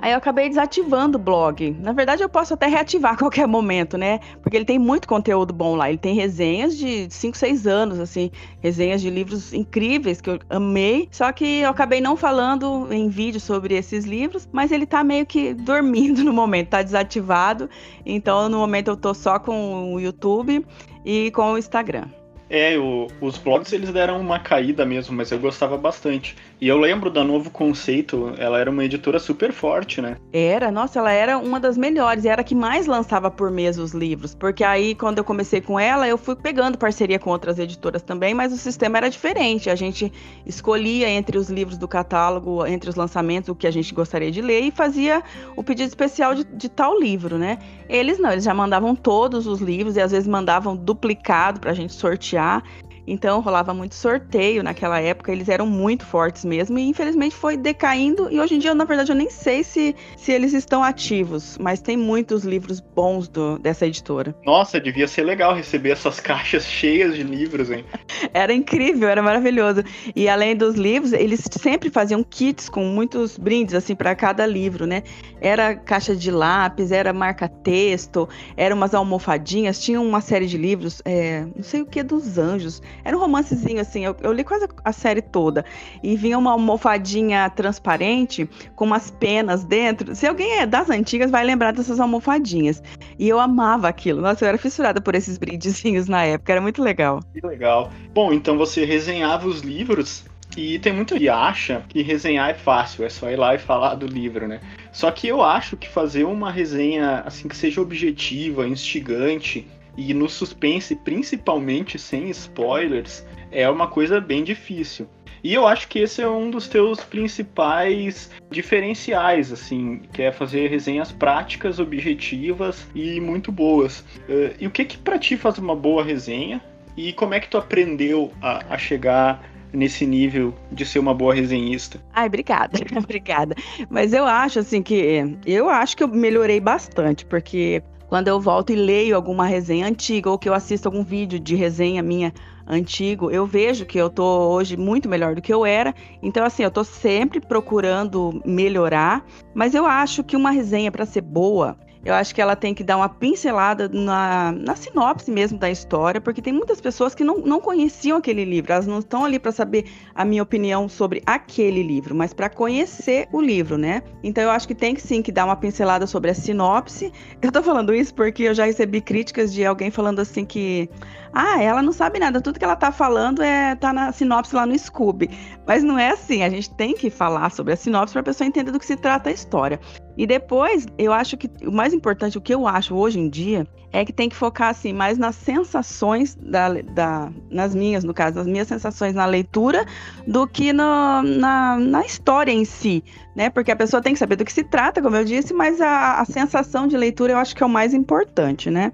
Aí 0.00 0.12
eu 0.12 0.18
acabei 0.18 0.48
desativando 0.48 1.18
o 1.18 1.20
blog. 1.20 1.76
Na 1.80 1.92
verdade, 1.92 2.22
eu 2.22 2.28
posso 2.28 2.54
até 2.54 2.66
reativar 2.66 3.14
a 3.14 3.16
qualquer 3.16 3.48
momento, 3.48 3.98
né? 3.98 4.20
Porque 4.42 4.56
ele 4.56 4.64
tem 4.64 4.78
muito 4.78 5.08
conteúdo 5.08 5.52
bom 5.52 5.74
lá. 5.74 5.88
Ele 5.88 5.98
tem 5.98 6.14
resenhas 6.14 6.76
de 6.76 7.08
5, 7.10 7.36
6 7.36 7.66
anos, 7.66 7.98
assim, 7.98 8.30
resenhas 8.60 9.00
de 9.00 9.10
livros 9.10 9.52
incríveis 9.52 10.20
que 10.20 10.30
eu 10.30 10.38
amei. 10.48 11.08
Só 11.10 11.32
que 11.32 11.60
eu 11.60 11.70
acabei 11.70 12.00
não 12.00 12.16
falando 12.16 12.86
em 12.92 13.08
vídeo 13.08 13.40
sobre 13.40 13.74
esses 13.74 14.04
livros, 14.04 14.48
mas 14.52 14.70
ele 14.70 14.86
tá 14.86 15.02
meio 15.02 15.26
que 15.26 15.52
dormindo 15.52 16.22
no 16.24 16.32
momento, 16.32 16.68
tá 16.68 16.82
desativado. 16.82 17.68
Então, 18.06 18.48
no 18.48 18.58
momento 18.58 18.88
eu 18.88 18.96
tô 18.96 19.12
só 19.12 19.38
com 19.38 19.94
o 19.94 20.00
YouTube 20.00 20.64
e 21.04 21.30
com 21.32 21.52
o 21.52 21.58
Instagram. 21.58 22.17
É, 22.50 22.78
o, 22.78 23.08
os 23.20 23.36
blogs 23.36 23.72
eles 23.72 23.90
deram 23.90 24.20
uma 24.20 24.38
caída 24.38 24.84
mesmo, 24.86 25.14
mas 25.14 25.30
eu 25.30 25.38
gostava 25.38 25.76
bastante. 25.76 26.34
E 26.60 26.66
eu 26.66 26.78
lembro 26.78 27.10
da 27.10 27.22
Novo 27.22 27.50
Conceito, 27.50 28.32
ela 28.38 28.58
era 28.58 28.70
uma 28.70 28.84
editora 28.84 29.18
super 29.18 29.52
forte, 29.52 30.00
né? 30.00 30.16
Era, 30.32 30.72
nossa, 30.72 30.98
ela 30.98 31.12
era 31.12 31.38
uma 31.38 31.60
das 31.60 31.76
melhores, 31.76 32.24
era 32.24 32.40
a 32.40 32.44
que 32.44 32.54
mais 32.54 32.86
lançava 32.86 33.30
por 33.30 33.50
mês 33.50 33.78
os 33.78 33.92
livros. 33.92 34.34
Porque 34.34 34.64
aí, 34.64 34.94
quando 34.94 35.18
eu 35.18 35.24
comecei 35.24 35.60
com 35.60 35.78
ela, 35.78 36.08
eu 36.08 36.16
fui 36.16 36.34
pegando 36.34 36.78
parceria 36.78 37.18
com 37.18 37.30
outras 37.30 37.58
editoras 37.58 38.02
também, 38.02 38.32
mas 38.32 38.52
o 38.52 38.56
sistema 38.56 38.96
era 38.96 39.10
diferente. 39.10 39.68
A 39.68 39.74
gente 39.74 40.10
escolhia 40.46 41.08
entre 41.08 41.36
os 41.36 41.50
livros 41.50 41.76
do 41.76 41.86
catálogo, 41.86 42.66
entre 42.66 42.88
os 42.88 42.96
lançamentos, 42.96 43.50
o 43.50 43.54
que 43.54 43.66
a 43.66 43.70
gente 43.70 43.92
gostaria 43.92 44.30
de 44.30 44.40
ler 44.40 44.62
e 44.62 44.70
fazia 44.70 45.22
o 45.54 45.62
pedido 45.62 45.88
especial 45.88 46.34
de, 46.34 46.44
de 46.44 46.68
tal 46.68 46.98
livro, 46.98 47.36
né? 47.36 47.58
Eles 47.88 48.18
não, 48.18 48.32
eles 48.32 48.44
já 48.44 48.54
mandavam 48.54 48.96
todos 48.96 49.46
os 49.46 49.60
livros 49.60 49.96
e 49.96 50.00
às 50.00 50.12
vezes 50.12 50.26
mandavam 50.26 50.74
duplicado 50.74 51.60
pra 51.60 51.72
gente 51.74 51.92
sortear 51.92 52.37
sortear. 52.38 52.62
Então 53.10 53.40
rolava 53.40 53.72
muito 53.72 53.94
sorteio 53.94 54.62
naquela 54.62 55.00
época, 55.00 55.32
eles 55.32 55.48
eram 55.48 55.66
muito 55.66 56.04
fortes 56.04 56.44
mesmo 56.44 56.78
e 56.78 56.82
infelizmente 56.82 57.34
foi 57.34 57.56
decaindo 57.56 58.28
e 58.30 58.38
hoje 58.38 58.54
em 58.54 58.58
dia, 58.58 58.74
na 58.74 58.84
verdade, 58.84 59.12
eu 59.12 59.16
nem 59.16 59.30
sei 59.30 59.64
se, 59.64 59.94
se 60.16 60.32
eles 60.32 60.52
estão 60.52 60.82
ativos, 60.82 61.56
mas 61.58 61.80
tem 61.80 61.96
muitos 61.96 62.44
livros 62.44 62.80
bons 62.80 63.28
do, 63.28 63.58
dessa 63.58 63.86
editora. 63.86 64.34
Nossa, 64.44 64.80
devia 64.80 65.08
ser 65.08 65.22
legal 65.22 65.54
receber 65.54 65.90
essas 65.90 66.20
caixas 66.20 66.64
cheias 66.64 67.14
de 67.14 67.22
livros, 67.22 67.70
hein? 67.70 67.84
era 68.32 68.52
incrível, 68.52 69.08
era 69.08 69.22
maravilhoso. 69.22 69.82
E 70.14 70.28
além 70.28 70.56
dos 70.56 70.74
livros, 70.74 71.12
eles 71.12 71.40
sempre 71.50 71.90
faziam 71.90 72.22
kits 72.22 72.68
com 72.68 72.84
muitos 72.84 73.38
brindes 73.38 73.74
assim 73.74 73.94
para 73.94 74.14
cada 74.14 74.44
livro, 74.46 74.86
né? 74.86 75.02
Era 75.40 75.74
caixa 75.74 76.14
de 76.14 76.30
lápis, 76.30 76.92
era 76.92 77.12
marca-texto, 77.12 78.28
eram 78.56 78.76
umas 78.76 78.94
almofadinhas, 78.94 79.80
tinha 79.80 80.00
uma 80.00 80.20
série 80.20 80.46
de 80.46 80.58
livros, 80.58 81.00
é, 81.04 81.46
não 81.54 81.62
sei 81.62 81.82
o 81.82 81.86
que 81.86 82.02
dos 82.02 82.38
anjos 82.38 82.82
era 83.04 83.16
um 83.16 83.20
romancezinho, 83.20 83.80
assim, 83.80 84.04
eu, 84.04 84.16
eu 84.20 84.32
li 84.32 84.44
quase 84.44 84.66
a 84.84 84.92
série 84.92 85.22
toda. 85.22 85.64
E 86.02 86.16
vinha 86.16 86.38
uma 86.38 86.52
almofadinha 86.52 87.48
transparente 87.50 88.48
com 88.74 88.84
umas 88.84 89.10
penas 89.10 89.64
dentro. 89.64 90.14
Se 90.14 90.26
alguém 90.26 90.58
é 90.58 90.66
das 90.66 90.90
antigas, 90.90 91.30
vai 91.30 91.44
lembrar 91.44 91.72
dessas 91.72 92.00
almofadinhas. 92.00 92.82
E 93.18 93.28
eu 93.28 93.38
amava 93.38 93.88
aquilo. 93.88 94.20
Nossa, 94.20 94.44
eu 94.44 94.48
era 94.48 94.58
fissurada 94.58 95.00
por 95.00 95.14
esses 95.14 95.38
brindezinhos 95.38 96.08
na 96.08 96.24
época, 96.24 96.52
era 96.52 96.60
muito 96.60 96.82
legal. 96.82 97.20
Que 97.32 97.46
legal. 97.46 97.90
Bom, 98.12 98.32
então 98.32 98.56
você 98.56 98.84
resenhava 98.84 99.46
os 99.46 99.60
livros 99.60 100.24
e 100.56 100.78
tem 100.78 100.92
muito 100.92 101.16
que 101.16 101.28
acha 101.28 101.84
que 101.88 102.02
resenhar 102.02 102.50
é 102.50 102.54
fácil, 102.54 103.04
é 103.04 103.08
só 103.08 103.30
ir 103.30 103.36
lá 103.36 103.54
e 103.54 103.58
falar 103.58 103.94
do 103.94 104.06
livro, 104.06 104.48
né? 104.48 104.60
Só 104.92 105.10
que 105.10 105.28
eu 105.28 105.42
acho 105.42 105.76
que 105.76 105.88
fazer 105.88 106.24
uma 106.24 106.50
resenha 106.50 107.22
assim 107.24 107.46
que 107.46 107.56
seja 107.56 107.80
objetiva, 107.80 108.66
instigante 108.66 109.66
e 109.96 110.14
no 110.14 110.28
suspense, 110.28 110.94
principalmente 110.96 111.98
sem 111.98 112.30
spoilers, 112.30 113.24
é 113.50 113.68
uma 113.68 113.88
coisa 113.88 114.20
bem 114.20 114.44
difícil. 114.44 115.08
E 115.42 115.54
eu 115.54 115.66
acho 115.66 115.88
que 115.88 116.00
esse 116.00 116.20
é 116.20 116.28
um 116.28 116.50
dos 116.50 116.68
teus 116.68 117.00
principais 117.00 118.30
diferenciais, 118.50 119.52
assim, 119.52 120.02
que 120.12 120.22
é 120.22 120.32
fazer 120.32 120.68
resenhas 120.68 121.12
práticas, 121.12 121.78
objetivas 121.78 122.86
e 122.94 123.20
muito 123.20 123.52
boas. 123.52 124.00
Uh, 124.28 124.54
e 124.58 124.66
o 124.66 124.70
que 124.70 124.84
que 124.84 124.98
pra 124.98 125.18
ti 125.18 125.36
faz 125.36 125.58
uma 125.58 125.76
boa 125.76 126.02
resenha? 126.02 126.60
E 126.96 127.12
como 127.12 127.34
é 127.34 127.40
que 127.40 127.48
tu 127.48 127.56
aprendeu 127.56 128.32
a, 128.42 128.74
a 128.74 128.78
chegar 128.78 129.48
nesse 129.72 130.06
nível 130.06 130.54
de 130.72 130.84
ser 130.84 130.98
uma 130.98 131.14
boa 131.14 131.34
resenhista? 131.34 132.00
Ai, 132.12 132.26
obrigada, 132.26 132.78
obrigada. 132.98 133.54
Mas 133.88 134.12
eu 134.12 134.26
acho 134.26 134.58
assim 134.58 134.82
que 134.82 135.38
eu 135.46 135.68
acho 135.68 135.96
que 135.96 136.02
eu 136.02 136.08
melhorei 136.08 136.58
bastante, 136.58 137.24
porque 137.24 137.82
quando 138.08 138.28
eu 138.28 138.40
volto 138.40 138.72
e 138.72 138.76
leio 138.76 139.14
alguma 139.14 139.44
resenha 139.44 139.86
antiga 139.86 140.30
ou 140.30 140.38
que 140.38 140.48
eu 140.48 140.54
assisto 140.54 140.88
algum 140.88 141.04
vídeo 141.04 141.38
de 141.38 141.54
resenha 141.54 142.02
minha 142.02 142.32
antigo, 142.66 143.30
eu 143.30 143.46
vejo 143.46 143.86
que 143.86 143.98
eu 143.98 144.10
tô 144.10 144.24
hoje 144.48 144.76
muito 144.76 145.08
melhor 145.08 145.34
do 145.34 145.42
que 145.42 145.52
eu 145.52 145.64
era. 145.64 145.94
Então, 146.22 146.44
assim, 146.44 146.62
eu 146.62 146.70
tô 146.70 146.84
sempre 146.84 147.40
procurando 147.40 148.42
melhorar, 148.44 149.24
mas 149.54 149.74
eu 149.74 149.86
acho 149.86 150.24
que 150.24 150.36
uma 150.36 150.50
resenha 150.50 150.90
para 150.90 151.06
ser 151.06 151.20
boa, 151.20 151.76
eu 152.04 152.14
acho 152.14 152.34
que 152.34 152.40
ela 152.40 152.56
tem 152.56 152.74
que 152.74 152.84
dar 152.84 152.96
uma 152.96 153.08
pincelada 153.08 153.88
na, 153.88 154.52
na 154.52 154.76
sinopse 154.76 155.30
mesmo 155.30 155.58
da 155.58 155.70
história, 155.70 156.20
porque 156.20 156.40
tem 156.40 156.52
muitas 156.52 156.80
pessoas 156.80 157.14
que 157.14 157.24
não, 157.24 157.38
não 157.38 157.60
conheciam 157.60 158.18
aquele 158.18 158.44
livro, 158.44 158.72
elas 158.72 158.86
não 158.86 159.00
estão 159.00 159.24
ali 159.24 159.38
para 159.38 159.52
saber 159.52 159.84
a 160.14 160.24
minha 160.24 160.42
opinião 160.42 160.88
sobre 160.88 161.22
aquele 161.26 161.82
livro, 161.82 162.14
mas 162.14 162.32
para 162.32 162.48
conhecer 162.48 163.28
o 163.32 163.40
livro, 163.40 163.76
né? 163.76 164.02
Então 164.22 164.42
eu 164.42 164.50
acho 164.50 164.66
que 164.66 164.74
tem 164.74 164.94
que 164.94 165.02
sim 165.02 165.22
que 165.22 165.32
dar 165.32 165.44
uma 165.44 165.56
pincelada 165.56 166.06
sobre 166.06 166.30
a 166.30 166.34
sinopse. 166.34 167.12
Eu 167.42 167.52
tô 167.52 167.62
falando 167.62 167.94
isso 167.94 168.14
porque 168.14 168.44
eu 168.44 168.54
já 168.54 168.64
recebi 168.64 169.00
críticas 169.00 169.52
de 169.52 169.64
alguém 169.64 169.90
falando 169.90 170.20
assim 170.20 170.44
que 170.44 170.88
ah, 171.32 171.62
ela 171.62 171.82
não 171.82 171.92
sabe 171.92 172.18
nada, 172.18 172.40
tudo 172.40 172.58
que 172.58 172.64
ela 172.64 172.76
tá 172.76 172.90
falando 172.90 173.42
é 173.42 173.74
tá 173.74 173.92
na 173.92 174.12
sinopse 174.12 174.54
lá 174.54 174.66
no 174.66 174.78
Scooby. 174.78 175.30
Mas 175.66 175.82
não 175.82 175.98
é 175.98 176.10
assim, 176.10 176.42
a 176.42 176.50
gente 176.50 176.70
tem 176.74 176.94
que 176.94 177.10
falar 177.10 177.50
sobre 177.50 177.72
a 177.72 177.76
sinopse 177.76 178.12
para 178.12 178.20
a 178.20 178.24
pessoa 178.24 178.46
entender 178.46 178.70
do 178.70 178.78
que 178.78 178.86
se 178.86 178.96
trata 178.96 179.30
a 179.30 179.32
história. 179.32 179.78
E 180.16 180.26
depois, 180.26 180.86
eu 180.98 181.12
acho 181.12 181.36
que 181.36 181.48
o 181.64 181.70
mais 181.70 181.94
importante, 181.94 182.36
o 182.36 182.40
que 182.40 182.52
eu 182.52 182.66
acho 182.66 182.94
hoje 182.94 183.20
em 183.20 183.28
dia, 183.28 183.66
é 183.92 184.04
que 184.04 184.12
tem 184.12 184.28
que 184.28 184.36
focar 184.36 184.70
assim 184.70 184.92
mais 184.92 185.16
nas 185.16 185.36
sensações 185.36 186.34
da, 186.34 186.68
da 186.82 187.30
nas 187.50 187.74
minhas, 187.74 188.04
no 188.04 188.12
caso, 188.12 188.36
nas 188.36 188.46
minhas 188.46 188.68
sensações 188.68 189.14
na 189.14 189.24
leitura, 189.24 189.86
do 190.26 190.46
que 190.46 190.72
no, 190.72 191.22
na, 191.22 191.76
na 191.78 192.04
história 192.04 192.52
em 192.52 192.64
si, 192.64 193.02
né? 193.34 193.48
Porque 193.48 193.70
a 193.70 193.76
pessoa 193.76 194.02
tem 194.02 194.12
que 194.12 194.18
saber 194.18 194.36
do 194.36 194.44
que 194.44 194.52
se 194.52 194.64
trata, 194.64 195.00
como 195.00 195.16
eu 195.16 195.24
disse, 195.24 195.54
mas 195.54 195.80
a, 195.80 196.20
a 196.20 196.24
sensação 196.24 196.86
de 196.86 196.96
leitura 196.96 197.32
eu 197.32 197.38
acho 197.38 197.54
que 197.54 197.62
é 197.62 197.66
o 197.66 197.70
mais 197.70 197.94
importante, 197.94 198.70
né? 198.70 198.92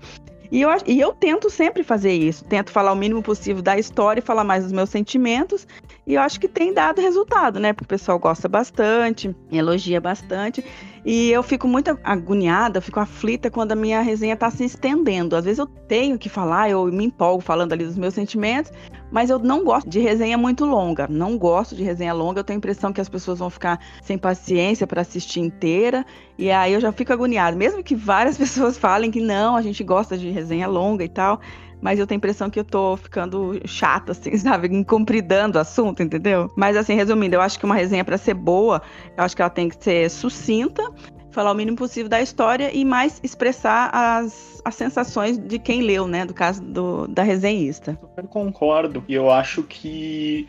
E 0.55 0.61
eu, 0.61 0.69
e 0.87 1.01
eu 1.01 1.13
tento 1.13 1.51
sempre 1.51 1.83
fazer 1.83 2.13
isso, 2.13 2.45
tento 2.45 2.71
falar 2.71 2.93
o 2.93 2.95
mínimo 2.95 3.21
possível 3.21 3.61
da 3.61 3.77
história 3.77 4.23
falar 4.23 4.45
mais 4.45 4.63
dos 4.63 4.73
meus 4.73 4.89
sentimentos, 4.89 5.67
e 6.07 6.15
eu 6.15 6.21
acho 6.21 6.39
que 6.39 6.49
tem 6.49 6.73
dado 6.73 7.01
resultado, 7.01 7.59
né? 7.59 7.73
Porque 7.73 7.87
o 7.87 7.89
pessoal 7.89 8.19
gosta 8.19 8.47
bastante, 8.47 9.35
elogia 9.51 10.01
bastante. 10.01 10.63
E 11.05 11.31
eu 11.31 11.43
fico 11.43 11.67
muito 11.67 11.99
agoniada, 12.05 12.81
fico 12.81 13.01
aflita 13.01 13.51
quando 13.51 13.73
a 13.73 13.77
minha 13.77 14.01
resenha 14.03 14.35
está 14.35 14.51
se 14.51 14.65
estendendo. 14.65 15.35
Às 15.35 15.45
vezes 15.45 15.59
eu 15.59 15.67
tenho 15.67 16.19
que 16.19 16.29
falar, 16.29 16.71
eu 16.71 16.87
me 16.87 17.07
empolgo 17.07 17.43
falando 17.43 17.73
ali 17.73 17.85
dos 17.85 17.97
meus 17.97 18.15
sentimentos, 18.15 18.71
mas 19.11 19.31
eu 19.31 19.39
não 19.39 19.65
gosto 19.65 19.89
de 19.89 19.99
resenha 19.99 20.37
muito 20.37 20.67
longa. 20.67 21.07
Não 21.09 21.39
gosto 21.39 21.75
de 21.75 21.83
resenha 21.83 22.13
longa. 22.13 22.41
Eu 22.41 22.45
tenho 22.45 22.57
a 22.57 22.59
impressão 22.59 22.93
que 22.93 23.01
as 23.01 23.09
pessoas 23.09 23.39
vão 23.39 23.49
ficar 23.49 23.81
sem 24.03 24.19
paciência 24.19 24.87
para 24.87 25.01
assistir 25.01 25.41
inteira. 25.41 26.05
E 26.37 26.51
aí 26.51 26.75
eu 26.75 26.81
já 26.81 26.93
fico 26.93 27.15
agoniada. 27.15 27.57
Mesmo 27.57 27.83
que 27.83 27.95
várias 27.95 28.37
pessoas 28.39 28.77
falem 28.77 29.11
que 29.11 29.21
não, 29.21 29.57
a 29.57 29.63
gente 29.63 29.83
gosta 29.83 30.19
de 30.19 30.29
resenha 30.31 30.67
longa 30.67 31.03
e 31.03 31.09
tal 31.09 31.41
mas 31.81 31.99
eu 31.99 32.07
tenho 32.07 32.17
a 32.17 32.21
impressão 32.21 32.51
que 32.51 32.59
eu 32.59 32.65
tô 32.65 32.97
ficando 32.97 33.61
chata, 33.67 34.13
assim, 34.13 34.37
sabe? 34.39 34.69
Incompridando 34.69 35.59
o 35.59 35.61
assunto, 35.61 36.03
entendeu? 36.03 36.51
Mas, 36.57 36.77
assim, 36.77 36.95
resumindo, 36.95 37.35
eu 37.35 37.41
acho 37.41 37.59
que 37.59 37.65
uma 37.65 37.75
resenha, 37.75 38.05
para 38.05 38.19
ser 38.19 38.35
boa, 38.35 38.83
eu 39.17 39.25
acho 39.25 39.35
que 39.35 39.43
ela 39.43 39.51
tem 39.51 39.69
que 39.69 39.83
ser 39.83 40.11
sucinta, 40.11 40.83
falar 41.31 41.51
o 41.51 41.55
mínimo 41.55 41.77
possível 41.77 42.09
da 42.09 42.23
história 42.23 42.71
e 42.73 42.85
mais 42.85 43.21
expressar 43.23 43.91
as, 43.93 44.63
as 44.65 44.75
sensações 44.75 45.37
de 45.37 45.59
quem 45.59 45.83
leu, 45.83 46.07
né? 46.07 46.25
Do 46.25 46.33
caso 46.33 46.63
do, 46.63 47.09
da 47.09 47.23
resenhista. 47.23 47.99
Eu 48.17 48.25
concordo. 48.25 49.05
E 49.09 49.15
eu 49.15 49.31
acho 49.31 49.63
que 49.65 50.49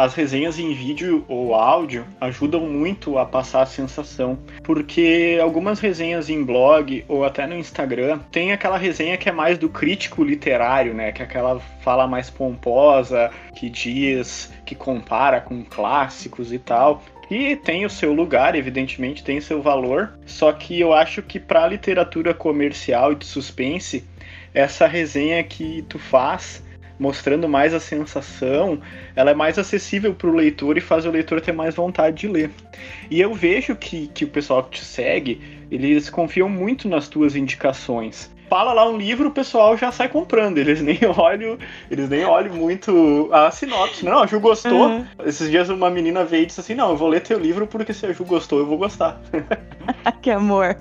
as 0.00 0.14
resenhas 0.14 0.58
em 0.58 0.72
vídeo 0.72 1.26
ou 1.28 1.54
áudio 1.54 2.06
ajudam 2.18 2.62
muito 2.62 3.18
a 3.18 3.26
passar 3.26 3.60
a 3.60 3.66
sensação, 3.66 4.38
porque 4.62 5.38
algumas 5.42 5.78
resenhas 5.78 6.30
em 6.30 6.42
blog 6.42 7.04
ou 7.06 7.22
até 7.22 7.46
no 7.46 7.54
Instagram 7.54 8.18
tem 8.32 8.50
aquela 8.50 8.78
resenha 8.78 9.18
que 9.18 9.28
é 9.28 9.32
mais 9.32 9.58
do 9.58 9.68
crítico 9.68 10.24
literário, 10.24 10.94
né? 10.94 11.12
Que 11.12 11.20
é 11.20 11.26
aquela 11.26 11.60
fala 11.82 12.06
mais 12.06 12.30
pomposa, 12.30 13.30
que 13.54 13.68
diz, 13.68 14.50
que 14.64 14.74
compara 14.74 15.38
com 15.38 15.62
clássicos 15.62 16.50
e 16.50 16.58
tal. 16.58 17.02
E 17.30 17.54
tem 17.54 17.84
o 17.84 17.90
seu 17.90 18.14
lugar, 18.14 18.54
evidentemente, 18.54 19.22
tem 19.22 19.38
seu 19.38 19.60
valor. 19.60 20.18
Só 20.24 20.50
que 20.50 20.80
eu 20.80 20.94
acho 20.94 21.20
que 21.20 21.38
para 21.38 21.68
literatura 21.68 22.32
comercial 22.32 23.12
e 23.12 23.16
de 23.16 23.26
suspense, 23.26 24.02
essa 24.54 24.86
resenha 24.86 25.44
que 25.44 25.84
tu 25.90 25.98
faz 25.98 26.64
mostrando 27.00 27.48
mais 27.48 27.72
a 27.72 27.80
sensação, 27.80 28.78
ela 29.16 29.30
é 29.30 29.34
mais 29.34 29.58
acessível 29.58 30.14
para 30.14 30.28
o 30.28 30.34
leitor 30.34 30.76
e 30.76 30.82
faz 30.82 31.06
o 31.06 31.10
leitor 31.10 31.40
ter 31.40 31.52
mais 31.52 31.74
vontade 31.74 32.18
de 32.18 32.28
ler. 32.28 32.50
E 33.10 33.18
eu 33.18 33.32
vejo 33.32 33.74
que, 33.74 34.08
que 34.08 34.26
o 34.26 34.28
pessoal 34.28 34.62
que 34.62 34.78
te 34.78 34.84
segue, 34.84 35.40
eles 35.70 36.10
confiam 36.10 36.48
muito 36.48 36.86
nas 36.86 37.08
tuas 37.08 37.34
indicações. 37.34 38.30
Fala 38.50 38.72
lá 38.72 38.86
um 38.86 38.98
livro, 38.98 39.28
o 39.28 39.30
pessoal 39.30 39.76
já 39.76 39.90
sai 39.92 40.08
comprando. 40.08 40.58
Eles 40.58 40.82
nem 40.82 40.98
olham, 41.16 41.56
eles 41.90 42.08
nem 42.08 42.24
olham 42.24 42.52
muito 42.52 43.30
a 43.32 43.50
sinopse. 43.50 44.04
Não, 44.04 44.22
a 44.22 44.26
Ju 44.26 44.40
gostou. 44.40 44.88
Uhum. 44.88 45.06
Esses 45.24 45.48
dias 45.48 45.70
uma 45.70 45.88
menina 45.88 46.24
veio 46.24 46.42
e 46.42 46.46
disse 46.46 46.60
assim: 46.60 46.74
Não, 46.74 46.90
eu 46.90 46.96
vou 46.96 47.08
ler 47.08 47.20
teu 47.20 47.38
livro 47.38 47.66
porque 47.66 47.94
se 47.94 48.04
a 48.04 48.12
Ju 48.12 48.24
gostou, 48.24 48.58
eu 48.58 48.66
vou 48.66 48.76
gostar. 48.76 49.20
que 50.20 50.32
amor. 50.32 50.76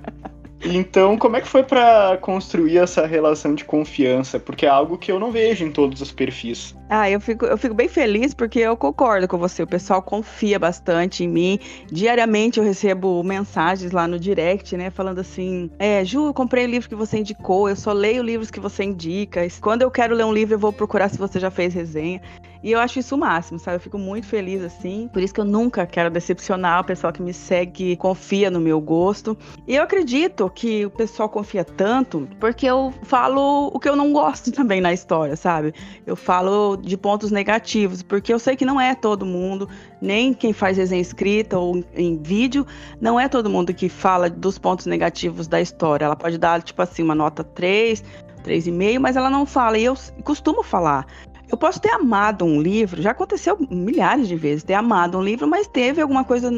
Então, 0.64 1.18
como 1.18 1.38
é 1.38 1.42
que 1.42 1.48
foi 1.48 1.64
para 1.64 2.18
construir 2.18 2.78
essa 2.78 3.06
relação 3.06 3.56
de 3.56 3.64
confiança? 3.64 4.40
Porque 4.40 4.66
é 4.66 4.70
algo 4.70 4.98
que 4.98 5.12
eu 5.12 5.20
não 5.20 5.32
vejo 5.32 5.64
em 5.66 5.72
todos 5.72 6.02
os 6.02 6.12
perfis. 6.12 6.76
Ah, 6.90 7.08
eu 7.08 7.22
fico, 7.22 7.46
eu 7.46 7.56
fico 7.56 7.76
bem 7.76 7.88
feliz 7.88 8.34
porque 8.34 8.58
eu 8.60 8.76
concordo 8.76 9.28
com 9.28 9.38
você. 9.38 9.62
O 9.62 9.68
pessoal 9.68 10.02
confia 10.02 10.58
bastante 10.58 11.24
em 11.24 11.28
mim. 11.28 11.60
Diariamente 11.92 12.60
eu 12.60 12.66
recebo 12.66 13.24
mensagens 13.24 13.92
lá 13.92 14.08
no 14.08 14.20
direct, 14.20 14.76
né? 14.76 14.90
Falando 14.90 15.20
assim: 15.20 15.70
É, 15.78 16.04
Ju, 16.04 16.26
eu 16.26 16.34
comprei 16.34 16.66
o 16.66 16.70
livro 16.70 16.90
que 16.90 16.96
você 16.96 17.20
indicou, 17.20 17.70
eu 17.70 17.76
só 17.76 17.94
leio 17.94 18.24
livros 18.24 18.50
que 18.50 18.60
você 18.60 18.84
indica. 18.84 19.48
Quando 19.62 19.84
eu 19.84 19.92
quero 19.92 20.16
ler 20.16 20.26
um 20.26 20.34
livro, 20.34 20.56
eu 20.56 20.60
vou 20.60 20.74
procurar 20.74 21.10
se 21.10 21.18
você 21.20 21.40
já 21.40 21.52
fez 21.52 21.76
resenha. 21.76 22.22
E 22.62 22.72
eu 22.72 22.80
acho 22.80 23.00
isso 23.00 23.16
o 23.16 23.18
máximo, 23.18 23.58
sabe? 23.58 23.78
Eu 23.78 23.82
fico 23.82 23.98
muito 23.98 24.28
feliz 24.28 24.62
assim. 24.62 25.10
Por 25.14 25.22
isso 25.22 25.34
que 25.34 25.40
eu 25.40 25.46
nunca 25.46 25.86
quero 25.86 26.10
decepcionar 26.10 26.82
o 26.82 26.84
pessoal 26.84 27.14
que 27.14 27.22
me 27.22 27.34
segue, 27.34 27.96
confia 27.96 28.52
no 28.52 28.60
meu 28.60 28.82
gosto. 28.82 29.38
E 29.66 29.76
eu 29.76 29.84
acredito 29.84 30.50
que 30.50 30.86
o 30.86 30.90
pessoal 30.90 31.30
confia 31.30 31.64
tanto 31.64 32.28
porque 32.40 32.66
eu 32.66 32.94
falo 33.04 33.72
o 33.74 33.80
que 33.80 33.88
eu 33.88 33.96
não 33.96 34.12
gosto 34.12 34.52
também 34.52 34.82
na 34.82 34.92
história, 34.92 35.36
sabe? 35.36 35.74
Eu 36.06 36.16
falo 36.16 36.76
de 36.82 36.98
pontos 36.98 37.32
negativos, 37.32 38.02
porque 38.02 38.34
eu 38.34 38.40
sei 38.40 38.56
que 38.56 38.66
não 38.66 38.80
é 38.80 38.96
todo 38.96 39.26
mundo, 39.26 39.68
nem 40.02 40.34
quem 40.34 40.54
faz 40.54 40.78
resenha 40.78 41.02
escrita 41.02 41.58
ou 41.58 41.84
em 41.96 42.22
vídeo, 42.22 42.66
não 43.00 43.20
é 43.20 43.28
todo 43.28 43.50
mundo 43.50 43.74
que 43.74 43.90
fala 43.90 44.30
dos 44.30 44.58
pontos 44.58 44.86
negativos 44.86 45.48
da 45.48 45.62
história. 45.62 46.06
Ela 46.06 46.16
pode 46.16 46.38
dar, 46.38 46.62
tipo 46.62 46.82
assim, 46.82 47.04
uma 47.04 47.16
nota 47.16 47.44
3, 47.44 48.04
3,5, 48.44 49.00
mas 49.00 49.16
ela 49.16 49.30
não 49.30 49.46
fala. 49.46 49.78
E 49.78 49.86
eu 49.86 49.96
costumo 50.24 50.64
falar. 50.64 51.06
Eu 51.52 51.58
posso 51.58 51.82
ter 51.82 51.90
amado 51.90 52.46
um 52.46 52.62
livro, 52.62 53.02
já 53.02 53.12
aconteceu 53.12 53.58
milhares 53.72 54.28
de 54.28 54.36
vezes 54.36 54.64
ter 54.64 54.76
amado 54.76 55.18
um 55.18 55.22
livro, 55.22 55.48
mas 55.48 55.68
teve 55.68 56.00
alguma 56.00 56.24
coisa 56.24 56.52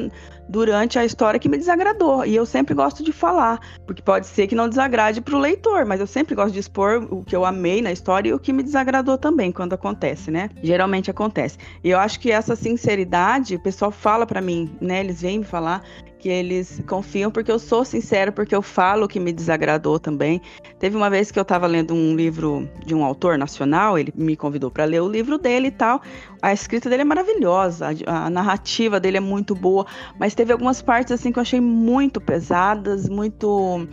durante 0.50 1.00
a 1.00 1.06
história 1.06 1.40
que 1.40 1.48
me 1.48 1.58
desagradou. 1.58 2.26
E 2.26 2.36
eu 2.36 2.46
sempre 2.46 2.76
gosto 2.76 3.02
de 3.02 3.14
falar, 3.14 3.60
porque 3.88 4.02
pode 4.02 4.28
ser 4.28 4.48
que 4.48 4.56
não 4.56 4.68
desagrade 4.68 5.22
para 5.22 5.36
o 5.36 5.40
leitor, 5.40 5.86
mas 5.86 6.02
eu 6.02 6.08
sempre 6.08 6.36
gosto 6.36 6.52
de 6.52 6.60
expor 6.60 7.08
o 7.10 7.24
que 7.24 7.34
eu 7.34 7.46
amei 7.46 7.82
na 7.82 7.92
história 7.92 8.30
e 8.30 8.34
o 8.34 8.40
que 8.40 8.52
me 8.52 8.62
desagradou 8.62 9.18
também 9.18 9.52
quando 9.52 9.74
acontece, 9.74 10.30
né? 10.30 10.50
Geralmente 10.62 11.10
acontece. 11.10 11.58
E 11.82 11.90
eu 11.90 11.98
acho 11.98 12.20
que 12.20 12.30
essa 12.30 12.56
sinceridade, 12.56 13.56
o 13.56 13.60
pessoal 13.64 13.92
fala 13.92 14.26
para 14.26 14.42
mim, 14.42 14.70
né? 14.82 15.00
Eles 15.00 15.22
vêm 15.22 15.40
me 15.40 15.46
falar 15.46 15.84
que 16.22 16.30
eles 16.30 16.82
confiam 16.88 17.32
porque 17.32 17.52
eu 17.52 17.58
sou 17.58 17.84
sincera, 17.84 18.32
porque 18.32 18.54
eu 18.54 18.62
falo 18.62 19.08
que 19.08 19.20
me 19.20 19.34
desagradou 19.34 20.00
também. 20.00 20.40
Teve 20.78 20.96
uma 20.96 21.10
vez 21.10 21.32
que 21.32 21.40
eu 21.40 21.42
estava 21.42 21.66
lendo 21.66 21.96
um 21.96 22.16
livro 22.16 22.70
de 22.86 22.94
um 22.94 23.04
autor 23.04 23.40
nacional, 23.40 23.98
ele 23.98 24.14
me 24.16 24.36
convidou 24.36 24.70
para 24.70 24.86
ler 24.86 25.02
o 25.02 25.10
livro 25.10 25.40
dele 25.40 25.70
e 25.70 25.72
tal. 25.72 26.00
A 26.40 26.54
escrita 26.54 26.90
dele 26.90 27.02
é 27.02 27.06
maravilhosa, 27.06 27.88
a, 28.06 28.30
narrativa 28.30 29.00
dele 29.00 29.18
é 29.18 29.20
muito 29.20 29.56
boa, 29.56 29.86
mas 30.20 30.36
teve 30.36 30.54
algumas 30.54 30.80
partes 30.80 31.12
assim 31.12 31.32
que 31.32 31.40
eu 31.40 31.42
achei 31.42 31.60
muito 31.60 32.22
pesadas, 32.22 33.10
muito 33.10 33.88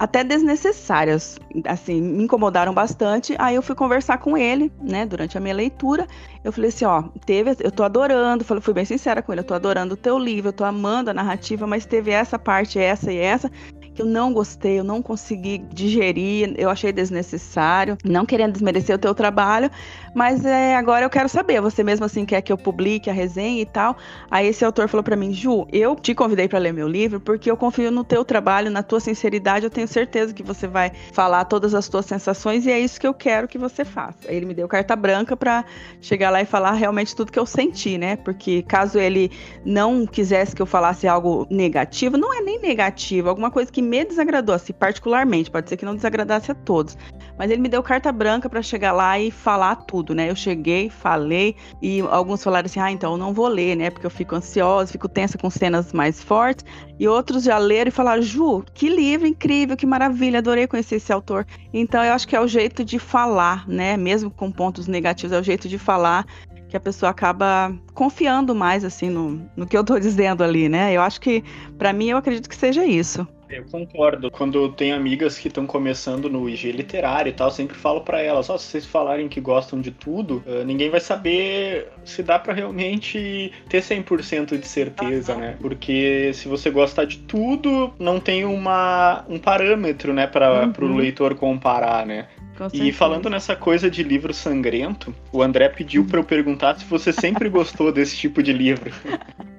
até 0.00 0.24
desnecessárias, 0.24 1.38
assim, 1.66 2.00
me 2.00 2.24
incomodaram 2.24 2.72
bastante. 2.72 3.36
Aí 3.38 3.54
eu 3.54 3.60
fui 3.60 3.76
conversar 3.76 4.16
com 4.16 4.34
ele, 4.34 4.72
né, 4.80 5.04
durante 5.04 5.36
a 5.36 5.40
minha 5.40 5.54
leitura. 5.54 6.06
Eu 6.42 6.50
falei 6.50 6.70
assim, 6.70 6.86
ó, 6.86 7.02
teve, 7.26 7.54
eu 7.60 7.70
tô 7.70 7.82
adorando, 7.82 8.42
falei, 8.42 8.62
fui 8.62 8.72
bem 8.72 8.86
sincera 8.86 9.20
com 9.20 9.30
ele, 9.30 9.42
eu 9.42 9.44
tô 9.44 9.52
adorando 9.52 9.92
o 9.92 9.96
teu 9.98 10.18
livro, 10.18 10.48
eu 10.48 10.52
tô 10.54 10.64
amando 10.64 11.10
a 11.10 11.14
narrativa, 11.14 11.66
mas 11.66 11.84
teve 11.84 12.10
essa 12.12 12.38
parte, 12.38 12.78
essa 12.78 13.12
e 13.12 13.18
essa, 13.18 13.52
que 13.94 14.02
eu 14.02 14.06
não 14.06 14.32
gostei, 14.32 14.78
eu 14.78 14.84
não 14.84 15.02
consegui 15.02 15.58
digerir, 15.72 16.54
eu 16.56 16.70
achei 16.70 16.92
desnecessário, 16.92 17.96
não 18.04 18.24
querendo 18.24 18.52
desmerecer 18.52 18.94
o 18.94 18.98
teu 18.98 19.14
trabalho, 19.14 19.70
mas 20.14 20.44
é, 20.44 20.76
agora 20.76 21.04
eu 21.04 21.10
quero 21.10 21.28
saber, 21.28 21.60
você 21.60 21.82
mesmo 21.82 22.04
assim 22.04 22.24
quer 22.24 22.40
que 22.42 22.52
eu 22.52 22.58
publique 22.58 23.08
a 23.08 23.12
resenha 23.12 23.62
e 23.62 23.66
tal. 23.66 23.96
Aí 24.30 24.46
esse 24.46 24.64
autor 24.64 24.88
falou 24.88 25.04
para 25.04 25.16
mim, 25.16 25.32
Ju, 25.32 25.66
eu 25.72 25.94
te 25.94 26.14
convidei 26.14 26.48
para 26.48 26.58
ler 26.58 26.72
meu 26.72 26.88
livro 26.88 27.20
porque 27.20 27.50
eu 27.50 27.56
confio 27.56 27.90
no 27.90 28.04
teu 28.04 28.24
trabalho, 28.24 28.70
na 28.70 28.82
tua 28.82 29.00
sinceridade, 29.00 29.64
eu 29.64 29.70
tenho 29.70 29.86
certeza 29.88 30.32
que 30.32 30.42
você 30.42 30.66
vai 30.66 30.92
falar 31.12 31.44
todas 31.44 31.74
as 31.74 31.88
tuas 31.88 32.06
sensações 32.06 32.66
e 32.66 32.70
é 32.70 32.78
isso 32.78 33.00
que 33.00 33.06
eu 33.06 33.14
quero 33.14 33.46
que 33.46 33.58
você 33.58 33.84
faça. 33.84 34.28
Aí 34.28 34.36
ele 34.36 34.46
me 34.46 34.54
deu 34.54 34.66
carta 34.68 34.96
branca 34.96 35.36
para 35.36 35.64
chegar 36.00 36.30
lá 36.30 36.40
e 36.40 36.44
falar 36.44 36.72
realmente 36.72 37.14
tudo 37.14 37.32
que 37.32 37.38
eu 37.38 37.46
senti, 37.46 37.98
né? 37.98 38.16
Porque 38.16 38.62
caso 38.62 38.98
ele 38.98 39.30
não 39.64 40.06
quisesse 40.06 40.54
que 40.54 40.62
eu 40.62 40.66
falasse 40.66 41.06
algo 41.06 41.46
negativo, 41.50 42.16
não 42.16 42.34
é 42.34 42.40
nem 42.40 42.60
negativo, 42.60 43.28
alguma 43.28 43.50
coisa 43.50 43.70
que 43.70 43.79
me 43.80 44.04
desagradou, 44.04 44.54
assim, 44.54 44.72
particularmente, 44.72 45.50
pode 45.50 45.68
ser 45.68 45.76
que 45.76 45.84
não 45.84 45.94
desagradasse 45.94 46.50
a 46.50 46.54
todos, 46.54 46.96
mas 47.38 47.50
ele 47.50 47.60
me 47.60 47.68
deu 47.68 47.82
carta 47.82 48.12
branca 48.12 48.48
para 48.48 48.62
chegar 48.62 48.92
lá 48.92 49.18
e 49.18 49.30
falar 49.30 49.76
tudo, 49.76 50.14
né? 50.14 50.30
Eu 50.30 50.36
cheguei, 50.36 50.90
falei 50.90 51.56
e 51.80 52.00
alguns 52.02 52.42
falaram 52.42 52.66
assim: 52.66 52.80
"Ah, 52.80 52.90
então 52.90 53.12
eu 53.12 53.18
não 53.18 53.32
vou 53.32 53.48
ler, 53.48 53.76
né? 53.76 53.90
Porque 53.90 54.06
eu 54.06 54.10
fico 54.10 54.34
ansiosa, 54.34 54.92
fico 54.92 55.08
tensa 55.08 55.38
com 55.38 55.48
cenas 55.50 55.92
mais 55.92 56.22
fortes". 56.22 56.64
E 56.98 57.08
outros 57.08 57.44
já 57.44 57.58
leram 57.58 57.88
e 57.88 57.92
falaram: 57.92 58.22
"Ju, 58.22 58.64
que 58.74 58.88
livro 58.88 59.26
incrível, 59.26 59.76
que 59.76 59.86
maravilha, 59.86 60.38
adorei 60.38 60.66
conhecer 60.66 60.96
esse 60.96 61.12
autor". 61.12 61.46
Então 61.72 62.04
eu 62.04 62.12
acho 62.12 62.28
que 62.28 62.36
é 62.36 62.40
o 62.40 62.48
jeito 62.48 62.84
de 62.84 62.98
falar, 62.98 63.66
né? 63.68 63.96
Mesmo 63.96 64.30
com 64.30 64.50
pontos 64.50 64.86
negativos, 64.86 65.32
é 65.32 65.40
o 65.40 65.42
jeito 65.42 65.68
de 65.68 65.78
falar 65.78 66.26
que 66.70 66.76
a 66.76 66.80
pessoa 66.80 67.10
acaba 67.10 67.76
confiando 67.94 68.54
mais 68.54 68.84
assim 68.84 69.10
no, 69.10 69.42
no 69.56 69.66
que 69.66 69.76
eu 69.76 69.84
tô 69.84 69.98
dizendo 70.00 70.42
ali, 70.42 70.68
né? 70.68 70.92
Eu 70.92 71.02
acho 71.02 71.20
que 71.20 71.42
para 71.76 71.92
mim 71.92 72.08
eu 72.10 72.16
acredito 72.16 72.48
que 72.48 72.56
seja 72.56 72.86
isso. 72.86 73.26
Eu 73.50 73.64
concordo. 73.64 74.30
Quando 74.30 74.70
tem 74.72 74.92
amigas 74.92 75.38
que 75.38 75.48
estão 75.48 75.66
começando 75.66 76.28
no 76.28 76.48
IG 76.48 76.72
literário 76.72 77.30
e 77.30 77.32
tal, 77.32 77.50
sempre 77.50 77.76
falo 77.76 78.02
para 78.02 78.20
elas: 78.20 78.48
ó, 78.48 78.54
oh, 78.54 78.58
se 78.58 78.66
vocês 78.66 78.86
falarem 78.86 79.28
que 79.28 79.40
gostam 79.40 79.80
de 79.80 79.90
tudo, 79.90 80.42
ninguém 80.64 80.90
vai 80.90 81.00
saber 81.00 81.88
se 82.04 82.22
dá 82.22 82.38
para 82.38 82.52
realmente 82.52 83.52
ter 83.68 83.82
100% 83.82 84.58
de 84.58 84.66
certeza, 84.66 85.34
né? 85.34 85.56
Porque 85.60 86.32
se 86.34 86.48
você 86.48 86.70
gostar 86.70 87.04
de 87.04 87.18
tudo, 87.18 87.92
não 87.98 88.20
tem 88.20 88.44
uma, 88.44 89.24
um 89.28 89.38
parâmetro, 89.38 90.12
né, 90.12 90.26
para 90.26 90.72
uhum. 90.78 90.94
o 90.94 90.96
leitor 90.96 91.34
comparar, 91.34 92.06
né? 92.06 92.28
E 92.74 92.92
falando 92.92 93.30
nessa 93.30 93.56
coisa 93.56 93.90
de 93.90 94.02
livro 94.02 94.34
sangrento, 94.34 95.14
o 95.32 95.42
André 95.42 95.68
pediu 95.70 96.04
para 96.04 96.20
eu 96.20 96.24
perguntar 96.24 96.78
se 96.78 96.84
você 96.84 97.12
sempre 97.12 97.48
gostou 97.48 97.90
desse 97.90 98.16
tipo 98.16 98.42
de 98.42 98.52
livro. 98.52 98.92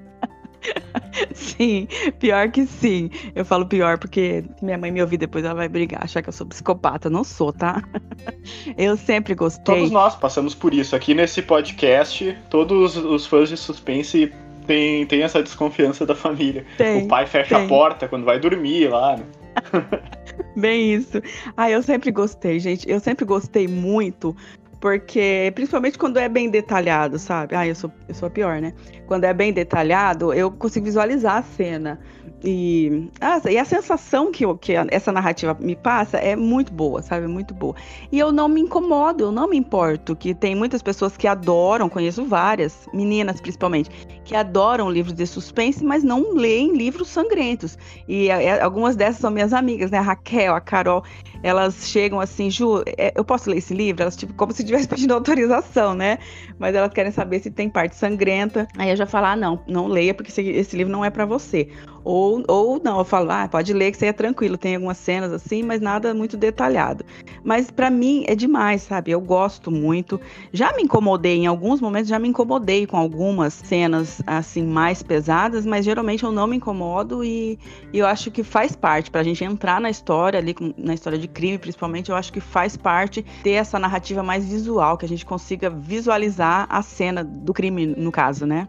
Sim, 1.34 1.88
pior 2.18 2.50
que 2.50 2.66
sim. 2.66 3.10
Eu 3.34 3.44
falo 3.44 3.66
pior 3.66 3.98
porque 3.98 4.44
minha 4.60 4.78
mãe 4.78 4.90
me 4.90 5.00
ouvir 5.00 5.16
depois, 5.16 5.44
ela 5.44 5.54
vai 5.54 5.68
brigar, 5.68 6.02
achar 6.02 6.22
que 6.22 6.28
eu 6.28 6.32
sou 6.32 6.46
psicopata. 6.46 7.08
Eu 7.08 7.12
não 7.12 7.24
sou, 7.24 7.52
tá? 7.52 7.82
Eu 8.76 8.96
sempre 8.96 9.34
gostei. 9.34 9.74
Todos 9.74 9.90
nós 9.90 10.14
passamos 10.14 10.54
por 10.54 10.72
isso. 10.72 10.96
Aqui 10.96 11.14
nesse 11.14 11.42
podcast, 11.42 12.36
todos 12.48 12.96
os 12.96 13.26
fãs 13.26 13.48
de 13.48 13.56
suspense 13.56 14.32
têm, 14.66 15.06
têm 15.06 15.22
essa 15.22 15.42
desconfiança 15.42 16.06
da 16.06 16.14
família. 16.14 16.64
Tem, 16.76 17.04
o 17.04 17.08
pai 17.08 17.26
fecha 17.26 17.56
tem. 17.56 17.64
a 17.64 17.68
porta 17.68 18.08
quando 18.08 18.24
vai 18.24 18.38
dormir 18.38 18.88
lá. 18.88 19.16
Né? 19.16 19.24
Bem 20.56 20.94
isso. 20.94 21.20
Ah, 21.56 21.70
eu 21.70 21.82
sempre 21.82 22.10
gostei, 22.10 22.58
gente. 22.58 22.88
Eu 22.88 23.00
sempre 23.00 23.24
gostei 23.24 23.68
muito 23.68 24.36
porque, 24.82 25.52
principalmente 25.54 25.96
quando 25.96 26.18
é 26.18 26.28
bem 26.28 26.50
detalhado, 26.50 27.16
sabe? 27.16 27.54
Ah, 27.54 27.64
eu 27.64 27.72
sou, 27.72 27.88
eu 28.08 28.14
sou 28.16 28.26
a 28.26 28.30
pior, 28.30 28.60
né? 28.60 28.74
Quando 29.06 29.22
é 29.22 29.32
bem 29.32 29.52
detalhado, 29.52 30.34
eu 30.34 30.50
consigo 30.50 30.86
visualizar 30.86 31.36
a 31.36 31.42
cena. 31.42 32.00
E, 32.44 33.08
ah, 33.20 33.40
e 33.48 33.56
a 33.56 33.64
sensação 33.64 34.32
que, 34.32 34.44
que 34.56 34.72
essa 34.90 35.12
narrativa 35.12 35.56
me 35.60 35.76
passa 35.76 36.18
é 36.18 36.34
muito 36.34 36.72
boa, 36.72 37.00
sabe? 37.00 37.26
Muito 37.26 37.54
boa. 37.54 37.74
E 38.10 38.18
eu 38.18 38.32
não 38.32 38.48
me 38.48 38.60
incomodo, 38.60 39.24
eu 39.24 39.32
não 39.32 39.48
me 39.48 39.56
importo, 39.56 40.16
que 40.16 40.34
tem 40.34 40.54
muitas 40.54 40.82
pessoas 40.82 41.16
que 41.16 41.28
adoram, 41.28 41.88
conheço 41.88 42.24
várias, 42.24 42.88
meninas 42.92 43.40
principalmente, 43.40 43.90
que 44.24 44.34
adoram 44.34 44.90
livros 44.90 45.14
de 45.14 45.26
suspense, 45.26 45.84
mas 45.84 46.02
não 46.02 46.34
leem 46.34 46.76
livros 46.76 47.08
sangrentos. 47.08 47.78
E 48.08 48.28
é, 48.28 48.60
algumas 48.60 48.96
dessas 48.96 49.20
são 49.20 49.30
minhas 49.30 49.52
amigas, 49.52 49.90
né? 49.90 49.98
A 49.98 50.02
Raquel, 50.02 50.54
a 50.54 50.60
Carol, 50.60 51.04
elas 51.42 51.88
chegam 51.88 52.20
assim, 52.20 52.50
Ju, 52.50 52.82
é, 52.98 53.12
eu 53.14 53.24
posso 53.24 53.50
ler 53.50 53.58
esse 53.58 53.74
livro? 53.74 54.02
Elas, 54.02 54.16
tipo, 54.16 54.32
como 54.34 54.52
se 54.52 54.62
estivesse 54.62 54.86
pedindo 54.88 55.14
autorização, 55.14 55.94
né? 55.94 56.18
Mas 56.58 56.74
elas 56.74 56.92
querem 56.92 57.12
saber 57.12 57.40
se 57.40 57.50
tem 57.50 57.68
parte 57.68 57.94
sangrenta. 57.94 58.66
Aí 58.76 58.90
eu 58.90 58.96
já 58.96 59.06
falo, 59.06 59.26
ah, 59.26 59.36
não, 59.36 59.60
não 59.66 59.86
leia, 59.86 60.14
porque 60.14 60.30
esse, 60.30 60.42
esse 60.42 60.76
livro 60.76 60.92
não 60.92 61.04
é 61.04 61.10
para 61.10 61.24
você. 61.24 61.68
Ou, 62.04 62.42
ou 62.48 62.80
não, 62.82 62.98
eu 62.98 63.04
falo, 63.04 63.30
ah, 63.30 63.48
pode 63.48 63.72
ler 63.72 63.92
que 63.92 63.98
você 63.98 64.06
é 64.06 64.12
tranquilo, 64.12 64.56
tem 64.56 64.74
algumas 64.74 64.98
cenas 64.98 65.32
assim, 65.32 65.62
mas 65.62 65.80
nada 65.80 66.12
muito 66.12 66.36
detalhado. 66.36 67.04
Mas 67.44 67.70
para 67.70 67.90
mim 67.90 68.24
é 68.26 68.34
demais, 68.34 68.82
sabe? 68.82 69.10
Eu 69.10 69.20
gosto 69.20 69.70
muito. 69.70 70.20
Já 70.52 70.72
me 70.74 70.82
incomodei 70.82 71.38
em 71.38 71.46
alguns 71.46 71.80
momentos, 71.80 72.08
já 72.08 72.18
me 72.18 72.28
incomodei 72.28 72.86
com 72.86 72.96
algumas 72.96 73.54
cenas 73.54 74.20
assim 74.26 74.64
mais 74.64 75.02
pesadas, 75.02 75.64
mas 75.64 75.84
geralmente 75.84 76.24
eu 76.24 76.32
não 76.32 76.46
me 76.46 76.56
incomodo 76.56 77.24
e, 77.24 77.58
e 77.92 77.98
eu 77.98 78.06
acho 78.06 78.30
que 78.30 78.42
faz 78.42 78.74
parte 78.74 79.10
pra 79.10 79.22
gente 79.22 79.44
entrar 79.44 79.80
na 79.80 79.90
história 79.90 80.38
ali, 80.38 80.54
na 80.76 80.94
história 80.94 81.18
de 81.18 81.28
crime, 81.28 81.58
principalmente, 81.58 82.10
eu 82.10 82.16
acho 82.16 82.32
que 82.32 82.40
faz 82.40 82.76
parte 82.76 83.24
ter 83.42 83.52
essa 83.52 83.78
narrativa 83.78 84.22
mais 84.22 84.44
visual, 84.44 84.96
que 84.96 85.04
a 85.04 85.08
gente 85.08 85.24
consiga 85.24 85.70
visualizar 85.70 86.66
a 86.68 86.82
cena 86.82 87.22
do 87.22 87.52
crime 87.52 87.86
no 87.86 88.10
caso, 88.10 88.46
né? 88.46 88.68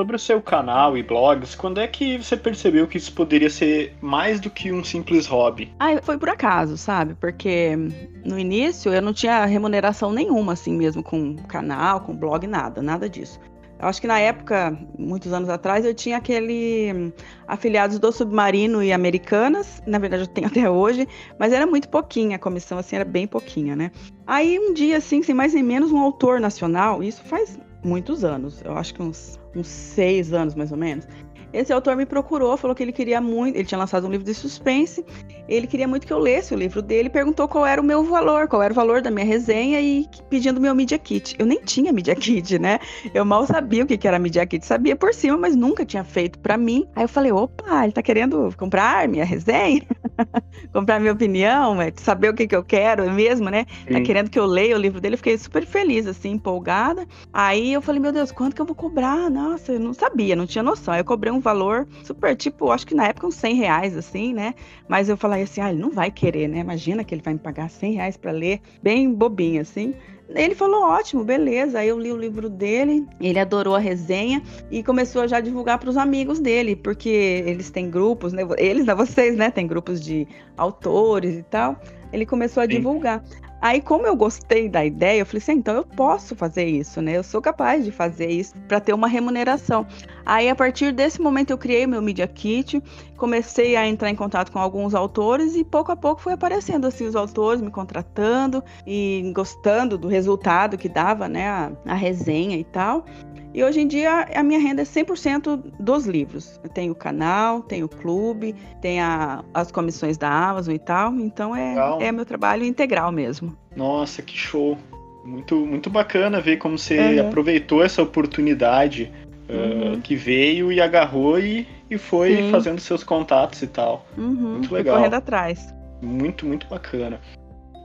Sobre 0.00 0.16
o 0.16 0.18
seu 0.18 0.40
canal 0.40 0.96
e 0.96 1.02
blogs, 1.02 1.54
quando 1.54 1.78
é 1.78 1.86
que 1.86 2.16
você 2.16 2.34
percebeu 2.34 2.88
que 2.88 2.96
isso 2.96 3.12
poderia 3.12 3.50
ser 3.50 3.94
mais 4.00 4.40
do 4.40 4.48
que 4.48 4.72
um 4.72 4.82
simples 4.82 5.26
hobby? 5.26 5.70
Ah, 5.78 6.00
foi 6.00 6.16
por 6.16 6.30
acaso, 6.30 6.78
sabe? 6.78 7.14
Porque 7.20 7.76
no 8.24 8.38
início 8.38 8.94
eu 8.94 9.02
não 9.02 9.12
tinha 9.12 9.44
remuneração 9.44 10.10
nenhuma, 10.10 10.54
assim 10.54 10.74
mesmo, 10.74 11.02
com 11.02 11.36
canal, 11.36 12.00
com 12.00 12.16
blog, 12.16 12.46
nada, 12.46 12.80
nada 12.80 13.10
disso. 13.10 13.38
Eu 13.78 13.88
acho 13.88 14.00
que 14.00 14.06
na 14.06 14.18
época, 14.18 14.74
muitos 14.98 15.34
anos 15.34 15.50
atrás, 15.50 15.84
eu 15.84 15.92
tinha 15.92 16.16
aquele 16.16 16.90
hum, 16.94 17.12
afiliados 17.46 17.98
do 17.98 18.10
Submarino 18.10 18.82
e 18.82 18.94
Americanas, 18.94 19.82
na 19.86 19.98
verdade 19.98 20.22
eu 20.22 20.28
tenho 20.28 20.46
até 20.48 20.70
hoje, 20.70 21.06
mas 21.38 21.52
era 21.52 21.66
muito 21.66 21.90
pouquinha, 21.90 22.36
a 22.36 22.38
comissão 22.38 22.78
assim 22.78 22.96
era 22.96 23.04
bem 23.04 23.26
pouquinha, 23.26 23.76
né? 23.76 23.90
Aí 24.26 24.58
um 24.58 24.72
dia 24.72 24.96
assim, 24.96 25.22
sem 25.22 25.34
mais 25.34 25.52
nem 25.52 25.62
menos, 25.62 25.92
um 25.92 25.98
autor 25.98 26.40
nacional, 26.40 27.02
isso 27.02 27.22
faz 27.24 27.58
muitos 27.84 28.24
anos, 28.24 28.62
eu 28.62 28.76
acho 28.76 28.94
que 28.94 29.02
uns, 29.02 29.39
uns 29.54 29.68
seis 29.68 30.32
anos 30.32 30.54
mais 30.54 30.72
ou 30.72 30.78
menos. 30.78 31.06
Esse 31.52 31.72
autor 31.72 31.96
me 31.96 32.06
procurou, 32.06 32.56
falou 32.56 32.74
que 32.74 32.82
ele 32.82 32.92
queria 32.92 33.20
muito. 33.20 33.56
Ele 33.56 33.64
tinha 33.64 33.78
lançado 33.78 34.06
um 34.06 34.10
livro 34.10 34.24
de 34.24 34.32
suspense, 34.32 35.04
ele 35.48 35.66
queria 35.66 35.88
muito 35.88 36.06
que 36.06 36.12
eu 36.12 36.18
lesse 36.18 36.54
o 36.54 36.56
livro 36.56 36.80
dele, 36.80 37.10
perguntou 37.10 37.48
qual 37.48 37.66
era 37.66 37.80
o 37.80 37.84
meu 37.84 38.04
valor, 38.04 38.46
qual 38.46 38.62
era 38.62 38.72
o 38.72 38.76
valor 38.76 39.02
da 39.02 39.10
minha 39.10 39.26
resenha 39.26 39.80
e 39.80 40.06
pedindo 40.28 40.60
meu 40.60 40.74
Media 40.74 40.98
Kit. 40.98 41.34
Eu 41.38 41.46
nem 41.46 41.60
tinha 41.60 41.92
Media 41.92 42.14
Kit, 42.14 42.58
né? 42.60 42.78
Eu 43.12 43.24
mal 43.24 43.46
sabia 43.46 43.82
o 43.82 43.86
que 43.86 44.06
era 44.06 44.18
Media 44.18 44.46
Kit, 44.46 44.64
sabia 44.64 44.94
por 44.94 45.12
cima, 45.12 45.36
mas 45.36 45.56
nunca 45.56 45.84
tinha 45.84 46.04
feito 46.04 46.38
para 46.38 46.56
mim. 46.56 46.86
Aí 46.94 47.04
eu 47.04 47.08
falei: 47.08 47.32
opa, 47.32 47.82
ele 47.82 47.92
tá 47.92 48.02
querendo 48.02 48.54
comprar 48.56 49.08
minha 49.08 49.24
resenha? 49.24 49.82
comprar 50.72 51.00
minha 51.00 51.12
opinião, 51.12 51.80
é, 51.80 51.92
saber 51.96 52.28
o 52.28 52.34
que, 52.34 52.46
que 52.46 52.56
eu 52.56 52.62
quero 52.62 53.10
mesmo, 53.10 53.50
né? 53.50 53.64
Tá 53.64 53.74
Sim. 53.86 53.92
Tá 53.94 54.00
querendo 54.02 54.30
que 54.30 54.38
eu 54.38 54.46
leia 54.46 54.76
o 54.76 54.78
livro 54.78 55.00
dele. 55.00 55.14
Eu 55.14 55.18
fiquei 55.18 55.36
super 55.38 55.64
feliz, 55.66 56.06
assim, 56.06 56.32
empolgada. 56.32 57.06
Aí 57.32 57.72
eu 57.72 57.82
falei: 57.82 58.00
meu 58.00 58.12
Deus, 58.12 58.32
quanto 58.32 58.54
que 58.54 58.62
eu 58.62 58.66
vou 58.66 58.74
cobrar? 58.74 59.30
Nossa, 59.30 59.72
eu 59.72 59.80
não 59.80 59.94
sabia, 59.94 60.36
não 60.36 60.46
tinha 60.46 60.62
noção. 60.62 60.94
Aí 60.94 61.00
eu 61.00 61.04
cobrei 61.04 61.32
um 61.32 61.40
valor 61.40 61.86
super, 62.04 62.36
tipo, 62.36 62.70
acho 62.70 62.86
que 62.86 62.94
na 62.94 63.08
época 63.08 63.26
uns 63.26 63.34
100 63.34 63.54
reais, 63.54 63.96
assim, 63.96 64.32
né? 64.32 64.54
Mas 64.88 65.08
eu 65.08 65.16
falei 65.16 65.42
assim, 65.42 65.60
ah, 65.60 65.70
ele 65.70 65.80
não 65.80 65.90
vai 65.90 66.10
querer, 66.10 66.48
né? 66.48 66.58
Imagina 66.58 67.04
que 67.04 67.14
ele 67.14 67.22
vai 67.22 67.34
me 67.34 67.40
pagar 67.40 67.68
100 67.68 67.94
reais 67.94 68.16
para 68.16 68.30
ler, 68.30 68.60
bem 68.82 69.12
bobinho, 69.12 69.60
assim. 69.60 69.94
Ele 70.34 70.54
falou, 70.54 70.84
ótimo, 70.84 71.24
beleza. 71.24 71.80
Aí 71.80 71.88
eu 71.88 71.98
li 71.98 72.12
o 72.12 72.16
livro 72.16 72.48
dele, 72.48 73.06
ele 73.20 73.38
adorou 73.38 73.74
a 73.74 73.78
resenha 73.78 74.42
e 74.70 74.82
começou 74.82 75.22
a 75.22 75.26
já 75.26 75.40
divulgar 75.40 75.78
para 75.78 75.90
os 75.90 75.96
amigos 75.96 76.38
dele, 76.38 76.76
porque 76.76 77.08
eles 77.46 77.70
têm 77.70 77.90
grupos, 77.90 78.32
né? 78.32 78.42
Eles, 78.58 78.86
né? 78.86 78.94
Vocês, 78.94 79.36
né? 79.36 79.50
Tem 79.50 79.66
grupos 79.66 80.00
de 80.00 80.26
autores 80.56 81.36
e 81.36 81.42
tal. 81.42 81.80
Ele 82.12 82.26
começou 82.26 82.62
a 82.62 82.66
Sim. 82.66 82.76
divulgar. 82.76 83.24
Aí, 83.60 83.82
como 83.82 84.06
eu 84.06 84.16
gostei 84.16 84.68
da 84.68 84.84
ideia, 84.84 85.20
eu 85.20 85.26
falei 85.26 85.38
assim: 85.42 85.52
ah, 85.52 85.54
então 85.54 85.76
eu 85.76 85.84
posso 85.84 86.34
fazer 86.34 86.64
isso, 86.64 87.02
né? 87.02 87.16
Eu 87.16 87.22
sou 87.22 87.42
capaz 87.42 87.84
de 87.84 87.92
fazer 87.92 88.30
isso 88.30 88.54
para 88.66 88.80
ter 88.80 88.94
uma 88.94 89.06
remuneração. 89.06 89.86
Aí, 90.24 90.48
a 90.48 90.54
partir 90.54 90.92
desse 90.92 91.20
momento, 91.20 91.50
eu 91.50 91.58
criei 91.58 91.86
meu 91.86 92.00
Media 92.00 92.26
Kit, 92.26 92.82
comecei 93.16 93.76
a 93.76 93.86
entrar 93.86 94.08
em 94.08 94.14
contato 94.14 94.50
com 94.50 94.58
alguns 94.58 94.94
autores 94.94 95.54
e 95.54 95.62
pouco 95.62 95.92
a 95.92 95.96
pouco 95.96 96.22
foi 96.22 96.32
aparecendo 96.32 96.86
assim 96.86 97.06
os 97.06 97.14
autores 97.14 97.60
me 97.60 97.70
contratando 97.70 98.62
e 98.86 99.30
gostando 99.34 99.98
do 99.98 100.08
resultado 100.08 100.78
que 100.78 100.88
dava, 100.88 101.28
né? 101.28 101.48
A, 101.48 101.72
a 101.86 101.94
resenha 101.94 102.56
e 102.56 102.64
tal. 102.64 103.04
E 103.52 103.64
hoje 103.64 103.80
em 103.80 103.86
dia 103.86 104.26
a 104.34 104.42
minha 104.42 104.60
renda 104.60 104.82
é 104.82 104.84
100% 104.84 105.72
dos 105.78 106.06
livros. 106.06 106.60
Eu 106.62 106.70
tenho 106.70 106.92
o 106.92 106.94
canal, 106.94 107.62
tenho 107.62 107.86
o 107.86 107.88
clube, 107.88 108.54
tenho 108.80 109.04
as 109.52 109.72
comissões 109.72 110.16
da 110.16 110.30
Amazon 110.30 110.74
e 110.74 110.78
tal. 110.78 111.12
Então 111.14 111.54
é, 111.54 111.74
é 112.00 112.12
meu 112.12 112.24
trabalho 112.24 112.64
integral 112.64 113.10
mesmo. 113.10 113.56
Nossa, 113.74 114.22
que 114.22 114.36
show! 114.36 114.78
Muito, 115.24 115.54
muito 115.66 115.90
bacana 115.90 116.40
ver 116.40 116.56
como 116.56 116.78
você 116.78 116.98
uhum. 116.98 117.28
aproveitou 117.28 117.84
essa 117.84 118.02
oportunidade 118.02 119.12
uh, 119.48 119.92
uhum. 119.92 120.00
que 120.00 120.16
veio 120.16 120.72
e 120.72 120.80
agarrou 120.80 121.38
e, 121.38 121.68
e 121.90 121.98
foi 121.98 122.36
Sim. 122.36 122.50
fazendo 122.50 122.80
seus 122.80 123.04
contatos 123.04 123.60
e 123.60 123.66
tal. 123.66 124.06
Uhum. 124.16 124.54
Muito 124.54 124.72
legal. 124.72 124.96
Correndo 124.96 125.14
atrás. 125.14 125.74
Muito, 126.00 126.46
muito 126.46 126.66
bacana. 126.68 127.20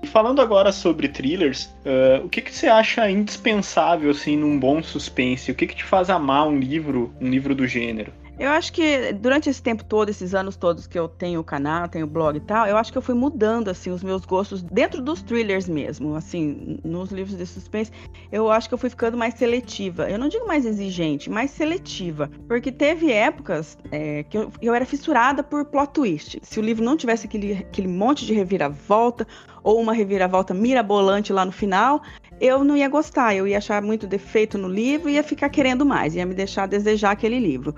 Falando 0.05 0.41
agora 0.41 0.71
sobre 0.71 1.07
thrillers, 1.07 1.65
uh, 1.85 2.25
o 2.25 2.29
que, 2.29 2.41
que 2.41 2.53
você 2.53 2.67
acha 2.67 3.09
indispensável 3.09 4.11
assim 4.11 4.37
num 4.37 4.59
bom 4.59 4.81
suspense? 4.81 5.51
O 5.51 5.55
que, 5.55 5.67
que 5.67 5.75
te 5.75 5.83
faz 5.83 6.09
amar 6.09 6.47
um 6.47 6.57
livro, 6.57 7.13
um 7.19 7.29
livro 7.29 7.53
do 7.53 7.67
gênero? 7.67 8.13
Eu 8.37 8.49
acho 8.49 8.73
que 8.73 9.13
durante 9.13 9.49
esse 9.49 9.61
tempo 9.61 9.83
todo, 9.83 10.09
esses 10.09 10.35
anos 10.35 10.57
todos 10.57 10.85
que 10.87 10.99
eu 10.99 11.07
tenho 11.07 11.39
o 11.39 11.43
canal, 11.43 11.87
tenho 11.87 12.05
o 12.05 12.09
blog 12.09 12.35
e 12.35 12.41
tal, 12.41 12.67
eu 12.67 12.75
acho 12.75 12.91
que 12.91 12.97
eu 12.97 13.01
fui 13.01 13.15
mudando 13.15 13.69
assim 13.69 13.91
os 13.91 14.03
meus 14.03 14.25
gostos 14.25 14.61
dentro 14.61 15.01
dos 15.01 15.21
thrillers 15.21 15.69
mesmo, 15.69 16.15
assim, 16.15 16.77
nos 16.83 17.11
livros 17.11 17.37
de 17.37 17.45
suspense. 17.45 17.91
Eu 18.31 18.51
acho 18.51 18.67
que 18.67 18.73
eu 18.73 18.77
fui 18.77 18.89
ficando 18.89 19.17
mais 19.17 19.35
seletiva. 19.35 20.09
Eu 20.09 20.19
não 20.19 20.27
digo 20.27 20.45
mais 20.45 20.65
exigente, 20.65 21.29
mais 21.29 21.51
seletiva, 21.51 22.29
porque 22.47 22.71
teve 22.71 23.09
épocas 23.11 23.77
é, 23.89 24.23
que 24.23 24.37
eu, 24.37 24.51
eu 24.61 24.73
era 24.73 24.85
fissurada 24.85 25.41
por 25.41 25.65
plot 25.65 25.93
twist. 25.93 26.39
Se 26.41 26.59
o 26.59 26.63
livro 26.63 26.83
não 26.83 26.97
tivesse 26.97 27.27
aquele, 27.27 27.53
aquele 27.53 27.87
monte 27.87 28.25
de 28.25 28.33
reviravolta 28.33 29.25
ou 29.63 29.79
uma 29.79 29.93
reviravolta 29.93 30.53
mirabolante 30.53 31.31
lá 31.31 31.45
no 31.45 31.51
final, 31.53 32.01
eu 32.39 32.65
não 32.65 32.75
ia 32.75 32.89
gostar, 32.89 33.33
eu 33.33 33.47
ia 33.47 33.57
achar 33.57 33.81
muito 33.81 34.05
defeito 34.05 34.57
no 34.57 34.67
livro 34.67 35.09
e 35.09 35.13
ia 35.13 35.23
ficar 35.23 35.49
querendo 35.49 35.85
mais, 35.85 36.15
ia 36.15 36.25
me 36.25 36.33
deixar 36.33 36.67
desejar 36.67 37.11
aquele 37.11 37.39
livro. 37.39 37.73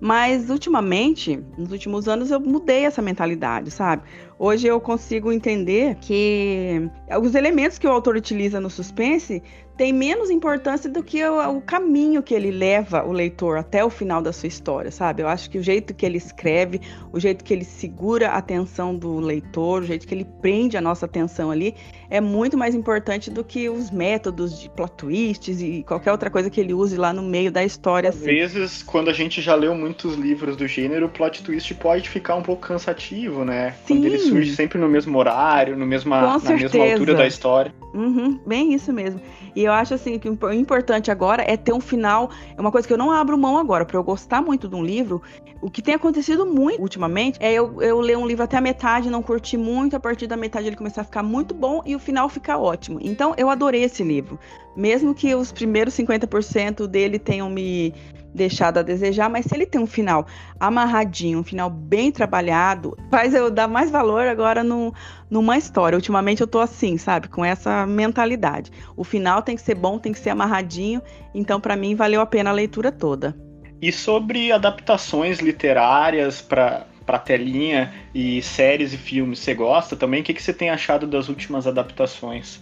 Mas 0.00 0.50
ultimamente, 0.50 1.42
nos 1.56 1.72
últimos 1.72 2.06
anos, 2.06 2.30
eu 2.30 2.38
mudei 2.38 2.84
essa 2.84 3.00
mentalidade, 3.00 3.70
sabe? 3.70 4.02
Hoje 4.38 4.66
eu 4.66 4.78
consigo 4.78 5.32
entender 5.32 5.96
que 5.96 6.90
os 7.22 7.34
elementos 7.34 7.78
que 7.78 7.86
o 7.86 7.90
autor 7.90 8.16
utiliza 8.16 8.60
no 8.60 8.68
suspense 8.68 9.42
tem 9.76 9.92
menos 9.92 10.30
importância 10.30 10.88
do 10.88 11.02
que 11.02 11.22
o, 11.22 11.56
o, 11.56 11.60
caminho 11.60 12.22
que 12.22 12.34
ele 12.34 12.50
leva 12.50 13.04
o 13.04 13.12
leitor 13.12 13.58
até 13.58 13.84
o 13.84 13.90
final 13.90 14.22
da 14.22 14.32
sua 14.32 14.46
história, 14.46 14.90
sabe? 14.90 15.22
Eu 15.22 15.28
acho 15.28 15.50
que 15.50 15.58
o 15.58 15.62
jeito 15.62 15.92
que 15.92 16.06
ele 16.06 16.16
escreve, 16.16 16.80
o 17.12 17.20
jeito 17.20 17.44
que 17.44 17.52
ele 17.52 17.64
segura 17.64 18.30
a 18.30 18.38
atenção 18.38 18.94
do 18.94 19.18
leitor, 19.18 19.82
o 19.82 19.86
jeito 19.86 20.06
que 20.06 20.14
ele 20.14 20.24
prende 20.40 20.76
a 20.78 20.80
nossa 20.80 21.04
atenção 21.04 21.50
ali, 21.50 21.74
é 22.08 22.20
muito 22.20 22.56
mais 22.56 22.74
importante 22.74 23.30
do 23.30 23.44
que 23.44 23.68
os 23.68 23.90
métodos 23.90 24.58
de 24.58 24.70
plot 24.70 24.92
twists 24.96 25.60
e 25.60 25.82
qualquer 25.82 26.12
outra 26.12 26.30
coisa 26.30 26.48
que 26.48 26.60
ele 26.60 26.72
use 26.72 26.96
lá 26.96 27.12
no 27.12 27.22
meio 27.22 27.52
da 27.52 27.62
história. 27.62 28.08
Às 28.08 28.16
assim. 28.16 28.26
vezes, 28.26 28.82
quando 28.82 29.10
a 29.10 29.12
gente 29.12 29.42
já 29.42 29.54
leu 29.54 29.74
muitos 29.74 30.14
livros 30.14 30.56
do 30.56 30.66
gênero, 30.66 31.06
o 31.06 31.08
plot 31.08 31.42
twist 31.42 31.74
pode 31.74 32.08
ficar 32.08 32.34
um 32.36 32.42
pouco 32.42 32.66
cansativo, 32.66 33.44
né? 33.44 33.74
Sim. 33.84 33.96
Quando 33.96 34.04
ele 34.06 34.18
surge 34.28 34.54
sempre 34.54 34.78
no 34.78 34.88
mesmo 34.88 35.16
horário, 35.18 35.76
no 35.76 35.86
mesma, 35.86 36.38
na 36.38 36.52
mesma 36.52 36.84
altura 36.84 37.14
da 37.14 37.26
história. 37.26 37.74
Uhum, 37.94 38.38
bem 38.46 38.74
isso 38.74 38.92
mesmo. 38.92 39.20
E 39.54 39.64
eu 39.64 39.72
acho 39.72 39.94
assim 39.94 40.18
que 40.18 40.28
o 40.28 40.52
importante 40.52 41.10
agora 41.10 41.42
é 41.42 41.56
ter 41.56 41.72
um 41.72 41.80
final. 41.80 42.30
É 42.56 42.60
uma 42.60 42.70
coisa 42.70 42.86
que 42.86 42.92
eu 42.92 42.98
não 42.98 43.10
abro 43.10 43.38
mão 43.38 43.56
agora. 43.56 43.84
Para 43.86 43.96
eu 43.96 44.04
gostar 44.04 44.42
muito 44.42 44.68
de 44.68 44.74
um 44.74 44.84
livro, 44.84 45.22
o 45.62 45.70
que 45.70 45.80
tem 45.80 45.94
acontecido 45.94 46.44
muito 46.44 46.80
ultimamente 46.80 47.38
é 47.40 47.52
eu, 47.52 47.80
eu 47.80 47.98
ler 48.00 48.18
um 48.18 48.26
livro 48.26 48.44
até 48.44 48.58
a 48.58 48.60
metade, 48.60 49.08
não 49.08 49.22
curtir 49.22 49.56
muito, 49.56 49.96
a 49.96 50.00
partir 50.00 50.26
da 50.26 50.36
metade 50.36 50.66
ele 50.66 50.76
começar 50.76 51.00
a 51.00 51.04
ficar 51.04 51.22
muito 51.22 51.54
bom 51.54 51.82
e 51.86 51.96
o 51.96 51.98
final 51.98 52.28
ficar 52.28 52.58
ótimo. 52.58 52.98
Então 53.02 53.34
eu 53.38 53.48
adorei 53.48 53.82
esse 53.82 54.02
livro. 54.02 54.38
Mesmo 54.76 55.14
que 55.14 55.34
os 55.34 55.50
primeiros 55.50 55.94
50% 55.94 56.86
dele 56.86 57.18
tenham 57.18 57.48
me 57.48 57.94
deixado 58.36 58.78
a 58.78 58.82
desejar, 58.82 59.28
mas 59.28 59.46
se 59.46 59.54
ele 59.54 59.66
tem 59.66 59.80
um 59.80 59.86
final 59.86 60.26
amarradinho, 60.60 61.40
um 61.40 61.42
final 61.42 61.68
bem 61.70 62.12
trabalhado, 62.12 62.96
faz 63.10 63.34
eu 63.34 63.50
dar 63.50 63.66
mais 63.66 63.90
valor 63.90 64.28
agora 64.28 64.62
no, 64.62 64.94
numa 65.28 65.56
história. 65.56 65.96
Ultimamente 65.96 66.42
eu 66.42 66.46
tô 66.46 66.60
assim, 66.60 66.96
sabe, 66.98 67.28
com 67.28 67.44
essa 67.44 67.86
mentalidade. 67.86 68.70
O 68.96 69.02
final 69.02 69.42
tem 69.42 69.56
que 69.56 69.62
ser 69.62 69.74
bom, 69.74 69.98
tem 69.98 70.12
que 70.12 70.18
ser 70.18 70.30
amarradinho, 70.30 71.02
então 71.34 71.60
para 71.60 71.74
mim 71.74 71.94
valeu 71.94 72.20
a 72.20 72.26
pena 72.26 72.50
a 72.50 72.52
leitura 72.52 72.92
toda. 72.92 73.34
E 73.80 73.90
sobre 73.90 74.52
adaptações 74.52 75.40
literárias 75.40 76.40
para 76.40 76.86
para 77.06 77.20
telinha 77.20 77.94
e 78.12 78.42
séries 78.42 78.92
e 78.92 78.98
filmes, 78.98 79.38
você 79.38 79.54
gosta 79.54 79.94
também? 79.94 80.22
O 80.22 80.24
que, 80.24 80.34
que 80.34 80.42
você 80.42 80.52
tem 80.52 80.70
achado 80.70 81.06
das 81.06 81.28
últimas 81.28 81.64
adaptações? 81.64 82.60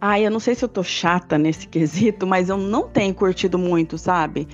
Ah, 0.00 0.20
eu 0.20 0.30
não 0.30 0.40
sei 0.40 0.54
se 0.54 0.64
eu 0.64 0.68
tô 0.68 0.82
chata 0.82 1.38
nesse 1.38 1.66
quesito, 1.68 2.26
mas 2.26 2.48
eu 2.48 2.56
não 2.56 2.88
tenho 2.88 3.14
curtido 3.14 3.58
muito, 3.58 3.96
sabe? 3.98 4.46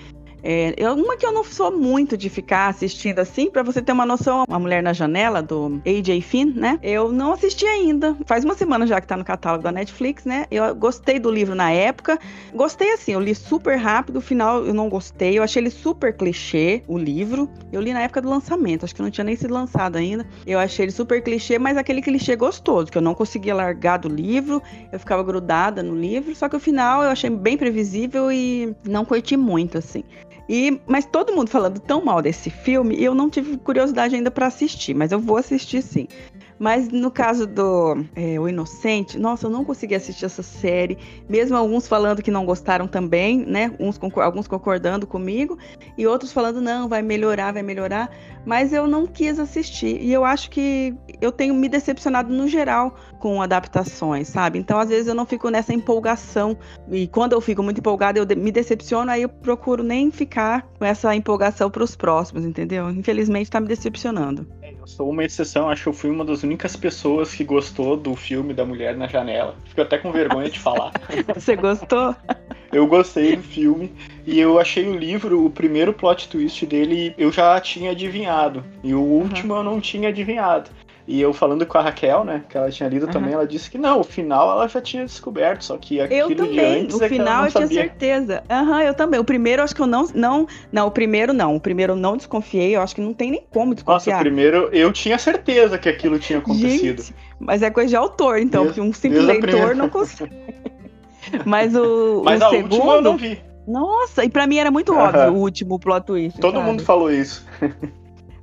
É, 0.43 0.75
eu, 0.77 0.95
uma 0.95 1.17
que 1.17 1.25
eu 1.25 1.33
não 1.33 1.45
sou 1.45 1.71
muito 1.71 2.17
de 2.17 2.29
ficar 2.29 2.69
assistindo 2.69 3.21
assim, 3.21 3.51
para 3.51 3.63
você 3.63 3.81
ter 3.81 3.93
uma 3.93 4.05
noção, 4.05 4.45
A 4.49 4.59
Mulher 4.59 4.83
na 4.83 4.93
Janela, 4.93 5.41
do 5.41 5.81
AJ 5.87 6.21
Finn, 6.23 6.53
né? 6.55 6.79
Eu 6.83 7.13
não 7.13 7.33
assisti 7.33 7.65
ainda. 7.65 8.17
Faz 8.27 8.45
uma 8.45 8.55
semana 8.55 8.87
já 8.87 9.01
que 9.01 9.07
tá 9.07 9.17
no 9.17 9.25
catálogo 9.25 9.63
da 9.63 9.71
Netflix, 9.71 10.25
né? 10.25 10.47
Eu 10.51 10.75
gostei 10.75 11.19
do 11.19 11.31
livro 11.31 11.55
na 11.55 11.71
época. 11.71 12.19
Gostei 12.53 12.93
assim, 12.93 13.13
eu 13.13 13.21
li 13.21 13.35
super 13.35 13.77
rápido, 13.77 14.17
o 14.17 14.21
final 14.21 14.65
eu 14.65 14.75
não 14.75 14.89
gostei. 14.89 15.39
Eu 15.39 15.43
achei 15.43 15.63
ele 15.63 15.71
super 15.71 16.17
clichê, 16.17 16.83
o 16.89 16.99
livro. 16.99 17.49
Eu 17.73 17.81
li 17.81 17.93
na 17.93 18.01
época 18.01 18.21
do 18.21 18.29
lançamento, 18.29 18.85
acho 18.85 18.95
que 18.95 19.03
não 19.03 19.11
tinha 19.11 19.25
nem 19.25 19.37
sido 19.37 19.55
lançado 19.55 19.97
ainda. 19.97 20.27
Eu 20.47 20.59
achei 20.59 20.85
ele 20.85 20.93
super 20.93 21.23
clichê, 21.23 21.59
mas 21.59 21.77
aquele 21.77 22.03
clichê 22.03 22.35
gostoso, 22.35 22.91
que 22.91 22.99
eu 22.99 23.03
não 23.03 23.15
conseguia 23.15 23.55
largar 23.55 23.99
do 23.99 24.09
livro. 24.09 24.61
Eu 24.91 24.99
ficava 24.99 25.23
grudada 25.23 25.83
no 25.83 25.95
livro, 25.95 26.35
só 26.35 26.49
que 26.49 26.57
o 26.57 26.61
final 26.61 27.03
eu 27.03 27.11
achei 27.11 27.31
bem 27.31 27.57
previsível 27.57 28.33
e 28.33 28.75
não 28.85 29.05
curti 29.05 29.37
muito, 29.37 29.79
assim. 29.79 30.03
E, 30.55 30.79
mas 30.87 31.07
todo 31.07 31.35
mundo 31.35 31.49
falando 31.49 31.81
tão 31.81 32.05
mal 32.05 32.21
desse 32.21 32.51
filme, 32.51 33.03
eu 33.03 33.15
não 33.15 33.31
tive 33.31 33.57
curiosidade 33.57 34.15
ainda 34.15 34.31
para 34.31 34.49
assistir, 34.49 34.93
mas 34.93 35.11
eu 35.11 35.19
vou 35.19 35.39
assistir 35.39 35.81
sim. 35.81 36.07
Mas 36.63 36.89
no 36.91 37.11
caso 37.11 37.45
do 37.45 38.05
é, 38.15 38.39
O 38.39 38.49
Inocente, 38.49 39.19
nossa, 39.19 39.49
eu 39.49 39.51
não 39.51 39.65
consegui 39.65 39.97
assistir 39.97 40.27
essa 40.27 40.45
série, 40.45 40.97
mesmo 41.29 41.57
alguns 41.57 41.89
falando 41.89 42.23
que 42.23 42.31
não 42.31 42.47
gostaram 42.47 42.87
também, 42.87 43.45
né? 43.45 43.75
Uns, 43.81 43.99
alguns 44.15 44.47
concordando 44.47 45.05
comigo, 45.05 45.59
e 45.99 46.07
outros 46.07 46.33
falando, 46.33 46.61
não, 46.61 46.89
vai 46.89 47.03
melhorar, 47.03 47.51
vai 47.51 47.65
melhorar. 47.65 48.13
Mas 48.47 48.73
eu 48.73 48.87
não 48.87 49.09
quis 49.09 49.41
assistir. 49.41 50.01
E 50.01 50.13
eu 50.13 50.25
acho 50.25 50.51
que 50.51 50.95
eu 51.21 51.33
tenho 51.33 51.53
me 51.53 51.69
decepcionado 51.69 52.33
no 52.33 52.47
geral 52.47 52.95
com 53.19 53.43
adaptações, 53.43 54.29
sabe? 54.29 54.61
Então, 54.61 54.79
às 54.79 54.89
vezes, 54.89 55.09
eu 55.09 55.17
não 55.17 55.27
fico 55.27 55.51
nessa 55.51 55.75
empolgação. 55.75 56.57
E 56.89 57.09
quando 57.09 57.33
eu 57.33 57.41
fico 57.41 57.61
muito 57.61 57.79
empolgada, 57.79 58.21
eu 58.21 58.37
me 58.37 58.53
decepciono, 58.53 59.11
aí 59.11 59.23
eu 59.23 59.29
procuro 59.29 59.83
nem 59.83 60.13
ficar 60.13 60.63
com 60.79 60.85
essa 60.85 61.13
empolgação 61.13 61.69
para 61.69 61.83
os 61.83 61.97
próximos, 61.97 62.45
entendeu? 62.45 62.89
Infelizmente, 62.91 63.47
está 63.47 63.61
me 63.61 63.67
decepcionando. 63.67 64.47
Eu 64.83 64.89
sou 64.89 65.11
uma 65.11 65.23
exceção, 65.23 65.69
acho 65.69 65.85
que 65.85 65.89
eu 65.91 65.93
fui 65.93 66.11
uma 66.11 66.25
das 66.25 66.43
únicas 66.43 66.75
pessoas 66.75 67.33
que 67.33 67.45
gostou 67.45 67.97
do 67.97 68.17
filme 68.17 68.53
da 68.53 68.65
Mulher 68.65 68.97
na 68.97 69.07
Janela. 69.07 69.55
Fico 69.67 69.81
até 69.81 69.97
com 69.97 70.11
vergonha 70.11 70.51
de 70.51 70.59
falar. 70.59 70.91
Você 71.33 71.55
gostou? 71.55 72.17
Eu 72.73 72.85
gostei 72.89 73.37
do 73.37 73.43
filme 73.45 73.93
e 74.27 74.41
eu 74.41 74.59
achei 74.59 74.89
o 74.89 74.97
livro, 74.97 75.47
o 75.47 75.51
primeiro 75.51 75.93
plot 75.93 76.29
twist 76.29 76.67
dele, 76.67 77.15
eu 77.17 77.31
já 77.31 77.61
tinha 77.61 77.93
adivinhado. 77.93 78.65
E 78.83 78.93
o 78.93 79.01
último 79.01 79.53
uhum. 79.53 79.61
eu 79.61 79.65
não 79.65 79.81
tinha 79.81 80.09
adivinhado. 80.09 80.69
E 81.07 81.21
eu 81.21 81.33
falando 81.33 81.67
com 81.67 81.77
a 81.79 81.83
Raquel, 81.83 82.25
né, 82.25 82.45
que 82.49 82.57
ela 82.57 82.71
tinha 82.71 82.89
lido 82.89 83.07
uhum. 83.07 83.13
também, 83.13 83.33
ela 83.33 83.47
disse 83.47 83.69
que 83.71 83.77
não, 83.77 84.01
o 84.01 84.05
final 84.05 84.51
ela 84.53 84.69
já 84.69 84.81
tinha 84.81 85.05
descoberto, 85.05 85.65
só 85.65 85.77
que 85.77 86.01
aquilo 86.01 86.31
eu 86.31 86.37
também. 86.37 86.89
o 86.93 87.03
é 87.03 87.09
final 87.09 87.45
eu 87.45 87.51
tinha 87.51 87.67
certeza. 87.67 88.43
Aham, 88.49 88.71
uhum, 88.71 88.81
eu 88.83 88.95
também. 88.95 89.19
O 89.19 89.25
primeiro 89.25 89.63
acho 89.63 89.75
que 89.75 89.83
eu 89.83 89.87
não, 89.87 90.07
não, 90.15 90.47
não, 90.71 90.87
o 90.87 90.91
primeiro 90.91 91.33
não, 91.33 91.57
o 91.57 91.61
primeiro 91.61 91.95
eu 91.95 91.97
não 91.97 92.17
desconfiei, 92.17 92.77
eu 92.77 92.83
acho 92.83 92.95
que 92.95 93.01
não 93.01 93.13
tem 93.13 93.33
nem 93.33 93.45
como 93.51 93.75
desconfiar. 93.75 94.15
Nossa, 94.15 94.23
o 94.23 94.25
primeiro 94.25 94.69
eu 94.73 94.93
tinha 94.93 95.19
certeza 95.19 95.77
que 95.77 95.89
aquilo 95.89 96.19
tinha 96.19 96.39
acontecido. 96.39 97.03
Gente, 97.03 97.15
mas 97.41 97.63
é 97.63 97.71
coisa 97.71 97.89
de 97.89 97.97
autor, 97.97 98.39
então, 98.39 98.67
porque 98.67 98.81
um 98.81 98.93
simples 98.93 99.25
leitor 99.25 99.75
não 99.75 99.89
consegue. 99.89 100.33
mas 101.45 101.75
o, 101.75 102.23
mas 102.25 102.41
o 102.41 102.45
a 102.45 102.51
segundo... 102.51 102.75
última 102.75 102.95
eu 102.95 103.03
não 103.03 103.17
vi. 103.17 103.41
Nossa, 103.67 104.25
e 104.25 104.29
para 104.29 104.47
mim 104.47 104.59
era 104.59 104.71
muito 104.71 104.95
óbvio 104.95 105.33
o 105.33 105.39
último 105.39 105.79
plot 105.79 106.07
twist. 106.07 106.41
Todo 106.41 106.55
sabe? 106.55 106.67
mundo 106.67 106.83
falou 106.83 107.11
isso. 107.11 107.45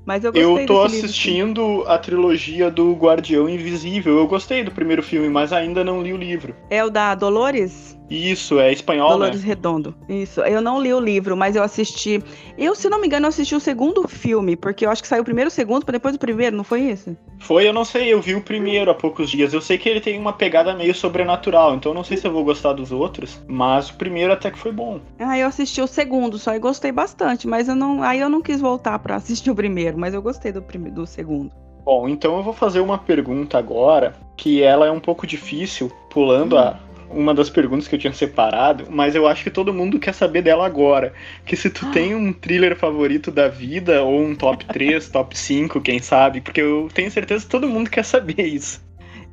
Mas 0.10 0.24
eu 0.24 0.34
gostei 0.34 0.64
Eu 0.64 0.66
tô 0.66 0.82
assistindo 0.82 1.62
livro, 1.62 1.88
a 1.88 1.96
trilogia 2.00 2.72
do 2.72 2.94
Guardião 2.94 3.48
Invisível. 3.48 4.18
Eu 4.18 4.26
gostei 4.26 4.64
do 4.64 4.72
primeiro 4.72 5.04
filme, 5.04 5.30
mas 5.30 5.54
ainda 5.54 5.84
não 5.84 6.02
li 6.02 6.12
o 6.12 6.18
livro. 6.18 6.56
É 6.68 6.84
o 6.84 6.90
da 6.90 7.14
Dolores? 7.14 7.99
Isso, 8.10 8.60
é 8.60 8.72
espanhol, 8.72 9.10
Dolores 9.10 9.42
né? 9.42 9.48
Redondo. 9.48 9.96
Isso. 10.08 10.42
Eu 10.42 10.62
não 10.62 10.82
li 10.82 10.94
o 10.94 11.00
livro, 11.00 11.38
mas 11.38 11.56
eu 11.56 11.64
assisti. 11.64 12.24
Eu, 12.58 12.74
se 12.74 12.90
não 12.90 13.00
me 13.00 13.08
engano, 13.08 13.28
assisti 13.28 13.56
o 13.56 13.60
segundo 13.60 14.08
filme, 14.08 14.56
porque 14.56 14.86
eu 14.86 14.90
acho 14.90 15.02
que 15.02 15.08
saiu 15.08 15.22
o 15.22 15.26
primeiro, 15.26 15.50
o 15.50 15.52
segundo, 15.52 15.86
para 15.86 15.94
depois 15.94 16.16
o 16.16 16.20
primeiro, 16.20 16.56
não 16.56 16.64
foi 16.64 16.82
isso? 16.82 17.16
Foi, 17.40 17.68
eu 17.68 17.74
não 17.74 17.86
sei, 17.86 18.12
eu 18.12 18.22
vi 18.22 18.36
o 18.36 18.42
primeiro 18.42 18.90
há 18.90 18.96
poucos 18.96 19.30
dias. 19.30 19.54
Eu 19.54 19.62
sei 19.62 19.78
que 19.78 19.88
ele 19.88 20.02
tem 20.02 20.18
uma 20.18 20.34
pegada 20.34 20.74
meio 20.74 20.94
sobrenatural, 20.94 21.76
então 21.76 21.92
eu 21.92 21.96
não 21.96 22.04
sei 22.04 22.18
se 22.18 22.26
eu 22.28 22.32
vou 22.32 22.44
gostar 22.44 22.74
dos 22.74 22.92
outros, 22.92 23.42
mas 23.48 23.90
o 23.90 23.96
primeiro 23.96 24.34
até 24.34 24.50
que 24.50 24.58
foi 24.58 24.72
bom. 24.72 25.00
Ah, 25.20 25.38
eu 25.38 25.48
assisti 25.48 25.82
o 25.82 25.88
segundo 25.88 26.38
só 26.38 26.56
e 26.56 26.60
gostei 26.60 26.92
bastante, 26.92 27.48
mas 27.48 27.68
eu 27.68 27.76
não. 27.76 28.02
Aí 28.02 28.20
eu 28.20 28.30
não 28.30 28.42
quis 28.42 28.60
voltar 28.60 28.98
para 29.00 29.16
assistir 29.16 29.52
o 29.52 29.56
primeiro, 29.56 29.98
mas 29.98 30.14
eu 30.14 30.22
gostei 30.22 30.52
do, 30.52 30.62
primeiro, 30.62 30.96
do 30.96 31.08
segundo. 31.08 31.52
Bom, 31.86 32.08
então 32.08 32.38
eu 32.38 32.44
vou 32.44 32.54
fazer 32.54 32.82
uma 32.82 32.98
pergunta 32.98 33.58
agora, 33.58 34.14
que 34.38 34.62
ela 34.62 34.86
é 34.86 34.92
um 34.92 35.00
pouco 35.00 35.26
difícil, 35.26 35.92
pulando 36.10 36.56
hum. 36.56 36.60
a 36.60 36.80
uma 37.10 37.34
das 37.34 37.50
perguntas 37.50 37.88
que 37.88 37.96
eu 37.96 38.00
tinha 38.00 38.14
separado, 38.14 38.88
mas 38.90 39.16
eu 39.16 39.28
acho 39.28 39.44
que 39.44 39.50
todo 39.50 39.74
mundo 39.74 40.00
quer 40.00 40.14
saber 40.14 40.42
dela 40.42 40.66
agora. 40.66 41.14
Que 41.46 41.56
se 41.56 41.70
tu 41.70 41.86
tem 41.86 42.16
um 42.16 42.32
thriller 42.34 42.76
favorito 42.76 43.32
da 43.32 43.48
vida, 43.48 44.04
ou 44.04 44.22
um 44.22 44.36
top 44.36 44.66
3, 44.66 45.10
top 45.10 45.38
5, 45.38 45.82
quem 45.82 46.00
sabe, 46.00 46.42
porque 46.42 46.62
eu 46.62 46.90
tenho 46.94 47.12
certeza 47.12 47.44
que 47.46 47.52
todo 47.52 47.68
mundo 47.68 47.90
quer 47.90 48.04
saber 48.06 48.42
isso. 48.42 48.89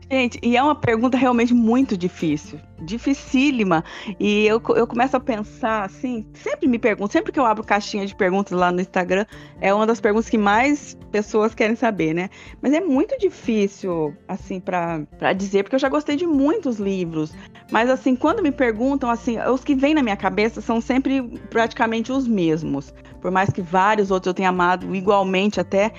Gente, 0.09 0.39
e 0.41 0.57
é 0.57 0.63
uma 0.63 0.75
pergunta 0.75 1.19
realmente 1.19 1.53
muito 1.53 1.97
difícil, 1.97 2.61
dificílima. 2.81 3.85
E 4.21 4.47
eu, 4.47 4.63
eu 4.77 4.87
começo 4.87 5.17
a 5.17 5.21
pensar 5.21 5.85
assim, 5.85 6.25
sempre 6.33 6.69
me 6.69 6.79
pergunto, 6.79 7.13
sempre 7.13 7.33
que 7.33 7.41
eu 7.41 7.45
abro 7.45 7.65
caixinha 7.65 8.07
de 8.07 8.15
perguntas 8.15 8.57
lá 8.57 8.71
no 8.71 8.81
Instagram, 8.81 9.27
é 9.61 9.75
uma 9.75 9.85
das 9.85 10.01
perguntas 10.01 10.31
que 10.31 10.39
mais 10.39 10.97
pessoas 11.11 11.57
querem 11.57 11.75
saber, 11.75 12.15
né? 12.15 12.31
Mas 12.63 12.73
é 12.73 12.81
muito 12.81 13.19
difícil, 13.19 14.15
assim, 14.29 14.61
para 14.61 15.33
dizer, 15.37 15.65
porque 15.65 15.75
eu 15.75 15.81
já 15.81 15.89
gostei 15.89 16.15
de 16.15 16.27
muitos 16.27 16.79
livros. 16.79 17.35
Mas, 17.73 17.91
assim, 17.91 18.15
quando 18.15 18.45
me 18.45 18.53
perguntam, 18.53 19.11
assim, 19.11 19.41
os 19.41 19.65
que 19.65 19.75
vêm 19.75 19.93
na 19.93 20.05
minha 20.05 20.17
cabeça 20.17 20.61
são 20.61 20.81
sempre 20.81 21.23
praticamente 21.51 22.13
os 22.13 22.29
mesmos. 22.29 22.95
Por 23.21 23.33
mais 23.33 23.51
que 23.51 23.61
vários 23.61 24.13
outros 24.13 24.29
eu 24.29 24.35
tenha 24.35 24.51
amado 24.51 24.95
igualmente 24.95 25.59
até, 25.59 25.93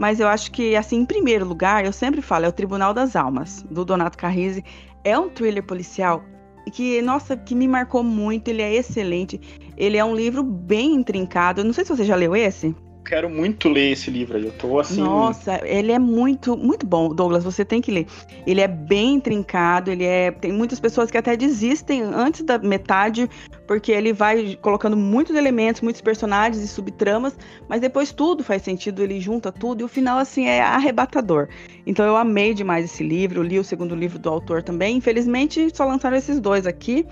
mas 0.00 0.18
eu 0.18 0.26
acho 0.28 0.50
que, 0.50 0.74
assim, 0.74 0.96
em 0.96 1.04
primeiro 1.04 1.44
lugar, 1.44 1.84
eu 1.84 1.92
sempre 1.92 2.22
falo, 2.22 2.46
é 2.46 2.48
o 2.48 2.52
Tribunal 2.52 2.94
das 2.94 3.14
Almas, 3.14 3.62
do 3.70 3.84
Donato 3.84 4.16
Carrisi. 4.16 4.64
É 5.04 5.18
um 5.18 5.28
thriller 5.28 5.62
policial 5.62 6.24
que, 6.72 7.02
nossa, 7.02 7.36
que 7.36 7.54
me 7.54 7.68
marcou 7.68 8.02
muito, 8.02 8.48
ele 8.48 8.62
é 8.62 8.74
excelente. 8.74 9.38
Ele 9.76 9.98
é 9.98 10.04
um 10.04 10.14
livro 10.14 10.42
bem 10.42 10.94
intrincado. 10.94 11.62
Não 11.62 11.74
sei 11.74 11.84
se 11.84 11.94
você 11.94 12.02
já 12.02 12.16
leu 12.16 12.34
esse 12.34 12.74
quero 13.04 13.28
muito 13.28 13.68
ler 13.68 13.92
esse 13.92 14.10
livro. 14.10 14.38
Eu 14.38 14.52
tô 14.52 14.78
assim. 14.78 15.02
Nossa, 15.02 15.60
ele 15.64 15.92
é 15.92 15.98
muito, 15.98 16.56
muito 16.56 16.86
bom, 16.86 17.14
Douglas. 17.14 17.44
Você 17.44 17.64
tem 17.64 17.80
que 17.80 17.90
ler. 17.90 18.06
Ele 18.46 18.60
é 18.60 18.68
bem 18.68 19.20
trincado, 19.20 19.90
ele 19.90 20.04
é. 20.04 20.30
Tem 20.30 20.52
muitas 20.52 20.78
pessoas 20.78 21.10
que 21.10 21.18
até 21.18 21.36
desistem 21.36 22.02
antes 22.02 22.42
da 22.42 22.58
metade, 22.58 23.28
porque 23.66 23.92
ele 23.92 24.12
vai 24.12 24.58
colocando 24.60 24.96
muitos 24.96 25.34
elementos, 25.34 25.80
muitos 25.80 26.00
personagens 26.00 26.62
e 26.62 26.68
subtramas, 26.68 27.36
mas 27.68 27.80
depois 27.80 28.12
tudo 28.12 28.44
faz 28.44 28.62
sentido, 28.62 29.02
ele 29.02 29.20
junta 29.20 29.50
tudo, 29.50 29.80
e 29.80 29.84
o 29.84 29.88
final, 29.88 30.18
assim, 30.18 30.46
é 30.46 30.60
arrebatador. 30.60 31.48
Então 31.86 32.04
eu 32.06 32.16
amei 32.16 32.54
demais 32.54 32.84
esse 32.84 33.02
livro, 33.02 33.42
li 33.42 33.58
o 33.58 33.64
segundo 33.64 33.94
livro 33.94 34.18
do 34.18 34.28
autor 34.28 34.62
também. 34.62 34.96
Infelizmente, 34.96 35.68
só 35.74 35.84
lançaram 35.84 36.16
esses 36.16 36.40
dois 36.40 36.66
aqui. 36.66 37.06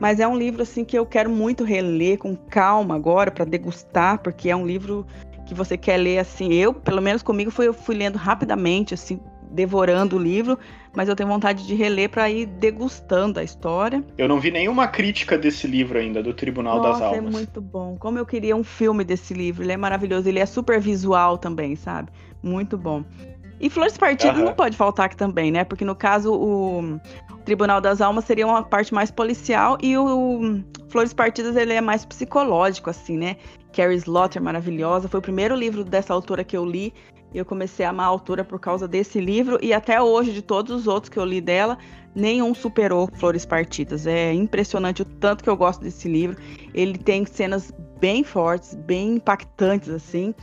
Mas 0.00 0.20
é 0.20 0.28
um 0.28 0.36
livro 0.36 0.62
assim 0.62 0.84
que 0.84 0.98
eu 0.98 1.04
quero 1.04 1.30
muito 1.30 1.64
reler 1.64 2.18
com 2.18 2.36
calma 2.36 2.94
agora 2.94 3.30
para 3.30 3.44
degustar, 3.44 4.18
porque 4.18 4.48
é 4.48 4.56
um 4.56 4.66
livro 4.66 5.06
que 5.46 5.54
você 5.54 5.76
quer 5.76 5.96
ler 5.96 6.18
assim. 6.18 6.52
Eu, 6.52 6.72
pelo 6.72 7.02
menos 7.02 7.22
comigo, 7.22 7.50
fui, 7.50 7.66
eu 7.66 7.74
fui 7.74 7.96
lendo 7.96 8.16
rapidamente, 8.16 8.94
assim, 8.94 9.18
devorando 9.50 10.16
o 10.16 10.18
livro, 10.18 10.58
mas 10.94 11.08
eu 11.08 11.16
tenho 11.16 11.28
vontade 11.28 11.66
de 11.66 11.74
reler 11.74 12.10
para 12.10 12.30
ir 12.30 12.46
degustando 12.46 13.40
a 13.40 13.42
história. 13.42 14.04
Eu 14.16 14.28
não 14.28 14.38
vi 14.38 14.50
nenhuma 14.50 14.86
crítica 14.86 15.38
desse 15.38 15.66
livro 15.66 15.98
ainda, 15.98 16.22
do 16.22 16.32
Tribunal 16.32 16.76
Nossa, 16.76 17.00
das 17.00 17.00
é 17.00 17.16
Almas. 17.16 17.34
é 17.34 17.38
muito 17.38 17.60
bom. 17.60 17.96
Como 17.98 18.18
eu 18.18 18.26
queria 18.26 18.54
um 18.54 18.64
filme 18.64 19.04
desse 19.04 19.34
livro. 19.34 19.64
Ele 19.64 19.72
é 19.72 19.76
maravilhoso, 19.76 20.28
ele 20.28 20.38
é 20.38 20.46
super 20.46 20.80
visual 20.80 21.38
também, 21.38 21.76
sabe? 21.76 22.10
Muito 22.42 22.76
bom. 22.76 23.04
E 23.60 23.68
Flores 23.68 23.96
Partidas 23.96 24.38
uhum. 24.38 24.46
não 24.46 24.54
pode 24.54 24.76
faltar 24.76 25.06
aqui 25.06 25.16
também, 25.16 25.50
né? 25.50 25.64
Porque 25.64 25.84
no 25.84 25.94
caso 25.94 26.32
o 26.32 27.00
Tribunal 27.44 27.80
das 27.80 28.00
Almas 28.00 28.24
seria 28.24 28.46
uma 28.46 28.62
parte 28.62 28.94
mais 28.94 29.10
policial 29.10 29.78
e 29.82 29.96
o 29.96 30.62
Flores 30.88 31.12
Partidas 31.12 31.56
ele 31.56 31.72
é 31.72 31.80
mais 31.80 32.04
psicológico, 32.04 32.90
assim, 32.90 33.16
né? 33.16 33.36
Carrie 33.72 33.96
Slaughter, 33.96 34.42
maravilhosa. 34.42 35.08
Foi 35.08 35.18
o 35.18 35.22
primeiro 35.22 35.54
livro 35.54 35.84
dessa 35.84 36.12
autora 36.12 36.44
que 36.44 36.56
eu 36.56 36.64
li. 36.64 36.92
E 37.32 37.36
eu 37.36 37.44
comecei 37.44 37.84
a 37.84 37.90
amar 37.90 38.06
a 38.06 38.08
autora 38.08 38.42
por 38.42 38.58
causa 38.58 38.88
desse 38.88 39.20
livro. 39.20 39.58
E 39.62 39.72
até 39.72 40.00
hoje, 40.00 40.32
de 40.32 40.40
todos 40.40 40.74
os 40.74 40.86
outros 40.86 41.10
que 41.10 41.18
eu 41.18 41.24
li 41.24 41.40
dela, 41.40 41.76
nenhum 42.14 42.54
superou 42.54 43.08
Flores 43.14 43.44
Partidas. 43.44 44.06
É 44.06 44.32
impressionante 44.32 45.02
o 45.02 45.04
tanto 45.04 45.44
que 45.44 45.50
eu 45.50 45.56
gosto 45.56 45.82
desse 45.82 46.08
livro. 46.08 46.36
Ele 46.72 46.96
tem 46.96 47.26
cenas 47.26 47.72
bem 48.00 48.24
fortes, 48.24 48.74
bem 48.74 49.16
impactantes, 49.16 49.90
assim. 49.90 50.34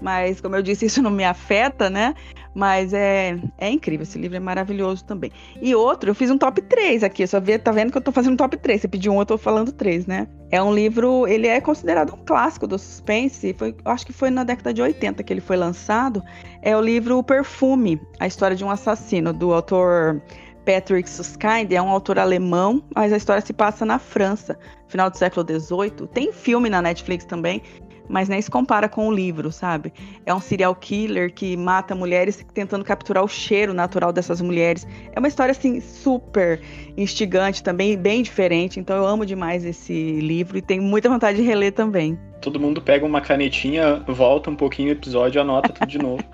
Mas, 0.00 0.40
como 0.40 0.56
eu 0.56 0.62
disse, 0.62 0.86
isso 0.86 1.02
não 1.02 1.10
me 1.10 1.24
afeta, 1.24 1.90
né? 1.90 2.14
Mas 2.54 2.92
é, 2.92 3.38
é 3.58 3.70
incrível, 3.70 4.02
esse 4.02 4.18
livro 4.18 4.36
é 4.36 4.40
maravilhoso 4.40 5.04
também. 5.04 5.30
E 5.62 5.74
outro, 5.74 6.10
eu 6.10 6.14
fiz 6.14 6.30
um 6.30 6.38
top 6.38 6.60
3 6.62 7.04
aqui, 7.04 7.26
só 7.26 7.38
vê, 7.38 7.58
tá 7.58 7.70
vendo 7.70 7.92
que 7.92 7.98
eu 7.98 8.02
tô 8.02 8.10
fazendo 8.10 8.32
um 8.32 8.36
top 8.36 8.56
3. 8.56 8.80
Você 8.80 8.88
pediu 8.88 9.12
um, 9.12 9.20
eu 9.20 9.26
tô 9.26 9.38
falando 9.38 9.70
três, 9.70 10.06
né? 10.06 10.26
É 10.50 10.60
um 10.60 10.74
livro, 10.74 11.28
ele 11.28 11.46
é 11.46 11.60
considerado 11.60 12.14
um 12.14 12.24
clássico 12.24 12.66
do 12.66 12.76
suspense, 12.76 13.54
foi, 13.56 13.74
acho 13.84 14.04
que 14.04 14.12
foi 14.12 14.30
na 14.30 14.42
década 14.42 14.74
de 14.74 14.82
80 14.82 15.22
que 15.22 15.32
ele 15.32 15.40
foi 15.40 15.56
lançado. 15.56 16.22
É 16.60 16.76
o 16.76 16.80
livro 16.80 17.18
O 17.18 17.22
Perfume, 17.22 18.00
a 18.18 18.26
história 18.26 18.56
de 18.56 18.64
um 18.64 18.70
assassino, 18.70 19.32
do 19.32 19.54
autor 19.54 20.20
Patrick 20.64 21.08
Susskind 21.08 21.72
é 21.72 21.80
um 21.80 21.88
autor 21.88 22.18
alemão, 22.18 22.82
mas 22.94 23.12
a 23.12 23.16
história 23.16 23.44
se 23.44 23.52
passa 23.52 23.84
na 23.84 23.98
França, 23.98 24.58
final 24.88 25.10
do 25.10 25.16
século 25.16 25.46
XVIII. 25.46 26.06
Tem 26.12 26.32
filme 26.32 26.68
na 26.68 26.82
Netflix 26.82 27.24
também, 27.24 27.62
mas 28.10 28.28
nem 28.28 28.42
se 28.42 28.50
compara 28.50 28.88
com 28.88 29.08
o 29.08 29.12
livro, 29.12 29.52
sabe? 29.52 29.92
É 30.26 30.34
um 30.34 30.40
serial 30.40 30.74
killer 30.74 31.32
que 31.32 31.56
mata 31.56 31.94
mulheres 31.94 32.44
tentando 32.52 32.84
capturar 32.84 33.22
o 33.22 33.28
cheiro 33.28 33.72
natural 33.72 34.12
dessas 34.12 34.40
mulheres. 34.40 34.86
É 35.12 35.18
uma 35.18 35.28
história 35.28 35.52
assim 35.52 35.80
super 35.80 36.60
instigante 36.96 37.62
também, 37.62 37.96
bem 37.96 38.22
diferente. 38.22 38.80
Então 38.80 38.96
eu 38.96 39.06
amo 39.06 39.24
demais 39.24 39.64
esse 39.64 40.20
livro 40.20 40.58
e 40.58 40.62
tenho 40.62 40.82
muita 40.82 41.08
vontade 41.08 41.38
de 41.38 41.44
reler 41.44 41.72
também. 41.72 42.18
Todo 42.42 42.58
mundo 42.58 42.82
pega 42.82 43.06
uma 43.06 43.20
canetinha, 43.20 44.02
volta 44.08 44.50
um 44.50 44.56
pouquinho 44.56 44.88
o 44.88 44.92
episódio 44.92 45.38
e 45.38 45.40
anota 45.40 45.72
tudo 45.72 45.86
de 45.86 45.98
novo. 46.02 46.24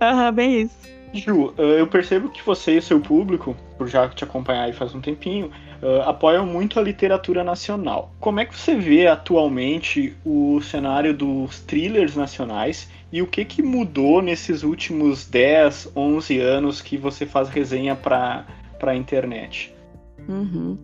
Aham, 0.00 0.26
uhum, 0.26 0.32
bem 0.32 0.60
isso. 0.62 0.90
Ju, 1.12 1.52
eh, 1.58 1.80
eu 1.80 1.86
percebo 1.88 2.30
que 2.30 2.42
você 2.42 2.74
e 2.74 2.78
o 2.78 2.82
seu 2.82 3.00
público, 3.00 3.56
por 3.76 3.88
já 3.88 4.08
te 4.08 4.24
acompanhar 4.24 4.62
aí 4.62 4.72
faz 4.72 4.94
um 4.94 5.00
tempinho, 5.00 5.50
eh, 5.82 6.02
apoiam 6.04 6.44
muito 6.44 6.78
a 6.78 6.82
literatura 6.82 7.42
nacional. 7.42 8.12
Como 8.20 8.38
é 8.38 8.44
que 8.44 8.54
você 8.54 8.74
vê 8.74 9.06
atualmente 9.06 10.14
o 10.24 10.60
cenário 10.60 11.14
dos 11.14 11.60
thrillers 11.60 12.14
nacionais 12.14 12.90
e 13.10 13.22
o 13.22 13.26
que, 13.26 13.44
que 13.44 13.62
mudou 13.62 14.20
nesses 14.20 14.62
últimos 14.62 15.26
10, 15.26 15.92
11 15.96 16.38
anos 16.38 16.82
que 16.82 16.98
você 16.98 17.24
faz 17.24 17.48
resenha 17.48 17.96
para 17.96 18.44
a 18.82 18.94
internet? 18.94 19.74
Uhum. 20.28 20.76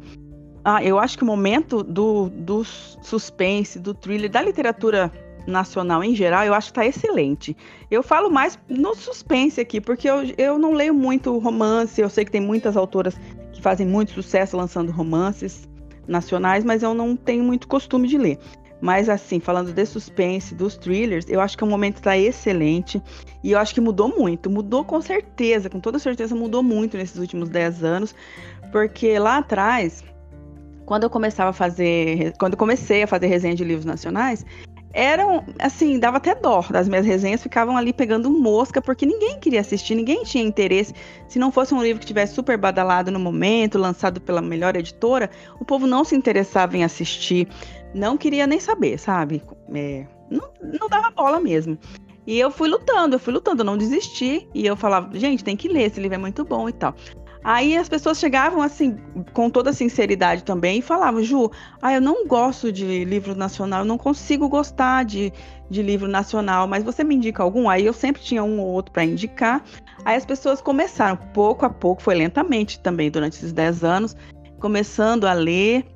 Ah, 0.64 0.82
eu 0.82 0.98
acho 0.98 1.16
que 1.18 1.22
o 1.22 1.26
momento 1.26 1.82
do, 1.82 2.30
do 2.30 2.64
suspense, 2.64 3.78
do 3.78 3.92
thriller, 3.92 4.30
da 4.30 4.42
literatura 4.42 5.12
nacional 5.46 6.02
em 6.02 6.14
geral, 6.14 6.44
eu 6.44 6.54
acho 6.54 6.68
que 6.68 6.74
tá 6.74 6.86
excelente. 6.86 7.56
Eu 7.90 8.02
falo 8.02 8.30
mais 8.30 8.58
no 8.68 8.94
suspense 8.94 9.60
aqui, 9.60 9.80
porque 9.80 10.08
eu, 10.08 10.22
eu 10.36 10.58
não 10.58 10.72
leio 10.72 10.92
muito 10.92 11.38
romance, 11.38 12.00
eu 12.00 12.08
sei 12.08 12.24
que 12.24 12.32
tem 12.32 12.40
muitas 12.40 12.76
autoras 12.76 13.16
que 13.56 13.62
fazem 13.62 13.86
muito 13.86 14.12
sucesso 14.12 14.56
lançando 14.56 14.92
romances 14.92 15.68
nacionais, 16.06 16.64
mas 16.64 16.82
eu 16.82 16.94
não 16.94 17.16
tenho 17.16 17.42
muito 17.42 17.66
costume 17.66 18.06
de 18.06 18.16
ler. 18.16 18.38
Mas 18.80 19.08
assim, 19.08 19.40
falando 19.40 19.72
de 19.72 19.86
suspense, 19.86 20.54
dos 20.54 20.76
thrillers, 20.76 21.26
eu 21.28 21.40
acho 21.40 21.56
que 21.56 21.64
o 21.64 21.66
momento 21.66 21.96
está 21.96 22.16
excelente 22.16 23.02
e 23.42 23.52
eu 23.52 23.58
acho 23.58 23.74
que 23.74 23.80
mudou 23.80 24.08
muito. 24.08 24.50
Mudou 24.50 24.84
com 24.84 25.00
certeza, 25.00 25.70
com 25.70 25.80
toda 25.80 25.98
certeza 25.98 26.34
mudou 26.34 26.62
muito 26.62 26.96
nesses 26.96 27.18
últimos 27.18 27.48
10 27.48 27.82
anos, 27.82 28.14
porque 28.70 29.18
lá 29.18 29.38
atrás, 29.38 30.04
quando 30.84 31.04
eu 31.04 31.10
começava 31.10 31.50
a 31.50 31.54
fazer, 31.54 32.34
quando 32.38 32.56
comecei 32.56 33.02
a 33.02 33.06
fazer 33.06 33.26
resenha 33.28 33.54
de 33.54 33.64
livros 33.64 33.86
nacionais, 33.86 34.44
eram, 34.96 35.44
assim, 35.58 35.98
dava 35.98 36.16
até 36.16 36.34
dó. 36.34 36.64
As 36.72 36.88
minhas 36.88 37.04
resenhas 37.04 37.42
ficavam 37.42 37.76
ali 37.76 37.92
pegando 37.92 38.30
mosca, 38.30 38.80
porque 38.80 39.04
ninguém 39.04 39.38
queria 39.38 39.60
assistir, 39.60 39.94
ninguém 39.94 40.24
tinha 40.24 40.42
interesse. 40.42 40.94
Se 41.28 41.38
não 41.38 41.52
fosse 41.52 41.74
um 41.74 41.82
livro 41.82 42.00
que 42.00 42.06
tivesse 42.06 42.34
super 42.34 42.56
badalado 42.56 43.10
no 43.10 43.20
momento, 43.20 43.78
lançado 43.78 44.22
pela 44.22 44.40
melhor 44.40 44.74
editora, 44.74 45.28
o 45.60 45.66
povo 45.66 45.86
não 45.86 46.02
se 46.02 46.16
interessava 46.16 46.78
em 46.78 46.82
assistir, 46.82 47.46
não 47.94 48.16
queria 48.16 48.46
nem 48.46 48.58
saber, 48.58 48.98
sabe? 48.98 49.42
É, 49.74 50.06
não, 50.30 50.48
não 50.62 50.88
dava 50.88 51.10
bola 51.10 51.38
mesmo. 51.38 51.78
E 52.26 52.40
eu 52.40 52.50
fui 52.50 52.66
lutando, 52.66 53.16
eu 53.16 53.20
fui 53.20 53.34
lutando, 53.34 53.60
eu 53.60 53.66
não 53.66 53.76
desisti. 53.76 54.48
E 54.54 54.66
eu 54.66 54.76
falava, 54.76 55.10
gente, 55.16 55.44
tem 55.44 55.56
que 55.56 55.68
ler, 55.68 55.84
esse 55.84 56.00
livro 56.00 56.14
é 56.14 56.18
muito 56.18 56.42
bom 56.42 56.70
e 56.70 56.72
tal. 56.72 56.94
Aí 57.46 57.76
as 57.76 57.88
pessoas 57.88 58.18
chegavam 58.18 58.60
assim, 58.60 58.96
com 59.32 59.48
toda 59.48 59.72
sinceridade 59.72 60.42
também, 60.42 60.80
e 60.80 60.82
falavam, 60.82 61.22
Ju, 61.22 61.48
ah, 61.80 61.94
eu 61.94 62.00
não 62.00 62.26
gosto 62.26 62.72
de 62.72 63.04
livro 63.04 63.36
nacional, 63.36 63.82
eu 63.82 63.84
não 63.84 63.96
consigo 63.96 64.48
gostar 64.48 65.04
de, 65.04 65.32
de 65.70 65.80
livro 65.80 66.08
nacional, 66.08 66.66
mas 66.66 66.82
você 66.82 67.04
me 67.04 67.14
indica 67.14 67.44
algum? 67.44 67.68
Aí 67.70 67.86
eu 67.86 67.92
sempre 67.92 68.20
tinha 68.20 68.42
um 68.42 68.58
ou 68.58 68.66
outro 68.66 68.90
para 68.90 69.04
indicar. 69.04 69.62
Aí 70.04 70.16
as 70.16 70.26
pessoas 70.26 70.60
começaram, 70.60 71.16
pouco 71.16 71.64
a 71.64 71.70
pouco, 71.70 72.02
foi 72.02 72.16
lentamente 72.16 72.80
também 72.80 73.12
durante 73.12 73.36
esses 73.36 73.52
10 73.52 73.84
anos, 73.84 74.16
começando 74.58 75.24
a 75.24 75.32
ler 75.32 75.86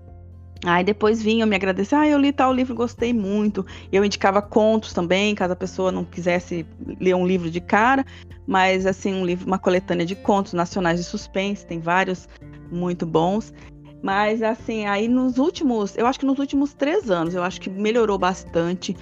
Aí 0.64 0.84
depois 0.84 1.22
vinham 1.22 1.48
me 1.48 1.56
agradecer, 1.56 1.94
ah, 1.94 2.06
eu 2.06 2.18
li 2.18 2.32
tal 2.32 2.52
livro, 2.52 2.74
gostei 2.74 3.14
muito. 3.14 3.64
Eu 3.90 4.04
indicava 4.04 4.42
contos 4.42 4.92
também, 4.92 5.34
caso 5.34 5.54
a 5.54 5.56
pessoa 5.56 5.90
não 5.90 6.04
quisesse 6.04 6.66
ler 7.00 7.14
um 7.14 7.26
livro 7.26 7.50
de 7.50 7.60
cara, 7.60 8.04
mas 8.46 8.84
assim, 8.84 9.14
um 9.14 9.24
livro, 9.24 9.46
uma 9.46 9.58
coletânea 9.58 10.04
de 10.04 10.14
contos 10.14 10.52
nacionais 10.52 10.98
de 10.98 11.04
suspense, 11.04 11.66
tem 11.66 11.80
vários 11.80 12.28
muito 12.70 13.06
bons. 13.06 13.54
Mas 14.02 14.42
assim, 14.42 14.84
aí 14.84 15.08
nos 15.08 15.38
últimos, 15.38 15.96
eu 15.96 16.06
acho 16.06 16.20
que 16.20 16.26
nos 16.26 16.38
últimos 16.38 16.74
três 16.74 17.10
anos, 17.10 17.34
eu 17.34 17.42
acho 17.42 17.60
que 17.60 17.70
melhorou 17.70 18.18
bastante. 18.18 18.94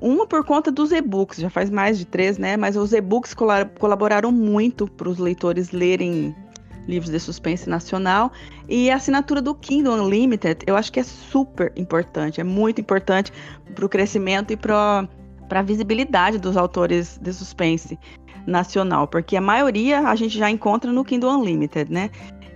Uma 0.00 0.26
por 0.26 0.44
conta 0.44 0.70
dos 0.70 0.92
e-books, 0.92 1.38
já 1.38 1.50
faz 1.50 1.70
mais 1.70 1.98
de 1.98 2.04
três, 2.04 2.38
né? 2.38 2.56
Mas 2.56 2.76
os 2.76 2.92
e-books 2.92 3.34
colaboraram 3.34 4.32
muito 4.32 4.86
para 4.86 5.08
os 5.08 5.18
leitores 5.18 5.72
lerem 5.72 6.34
livros 6.90 7.10
de 7.10 7.20
suspense 7.20 7.68
nacional. 7.68 8.32
E 8.68 8.90
a 8.90 8.96
assinatura 8.96 9.40
do 9.40 9.54
Kindle 9.54 9.94
Unlimited, 9.94 10.64
eu 10.66 10.76
acho 10.76 10.92
que 10.92 11.00
é 11.00 11.04
super 11.04 11.72
importante, 11.76 12.40
é 12.40 12.44
muito 12.44 12.80
importante 12.80 13.32
para 13.74 13.86
o 13.86 13.88
crescimento 13.88 14.52
e 14.52 14.56
para 14.56 15.08
a 15.48 15.62
visibilidade 15.62 16.38
dos 16.38 16.56
autores 16.56 17.18
de 17.22 17.32
suspense 17.32 17.98
nacional, 18.46 19.06
porque 19.06 19.36
a 19.36 19.40
maioria 19.40 20.00
a 20.00 20.16
gente 20.16 20.36
já 20.36 20.50
encontra 20.50 20.90
no 20.90 21.04
Kindle 21.04 21.30
Unlimited, 21.30 21.92
né? 21.92 22.10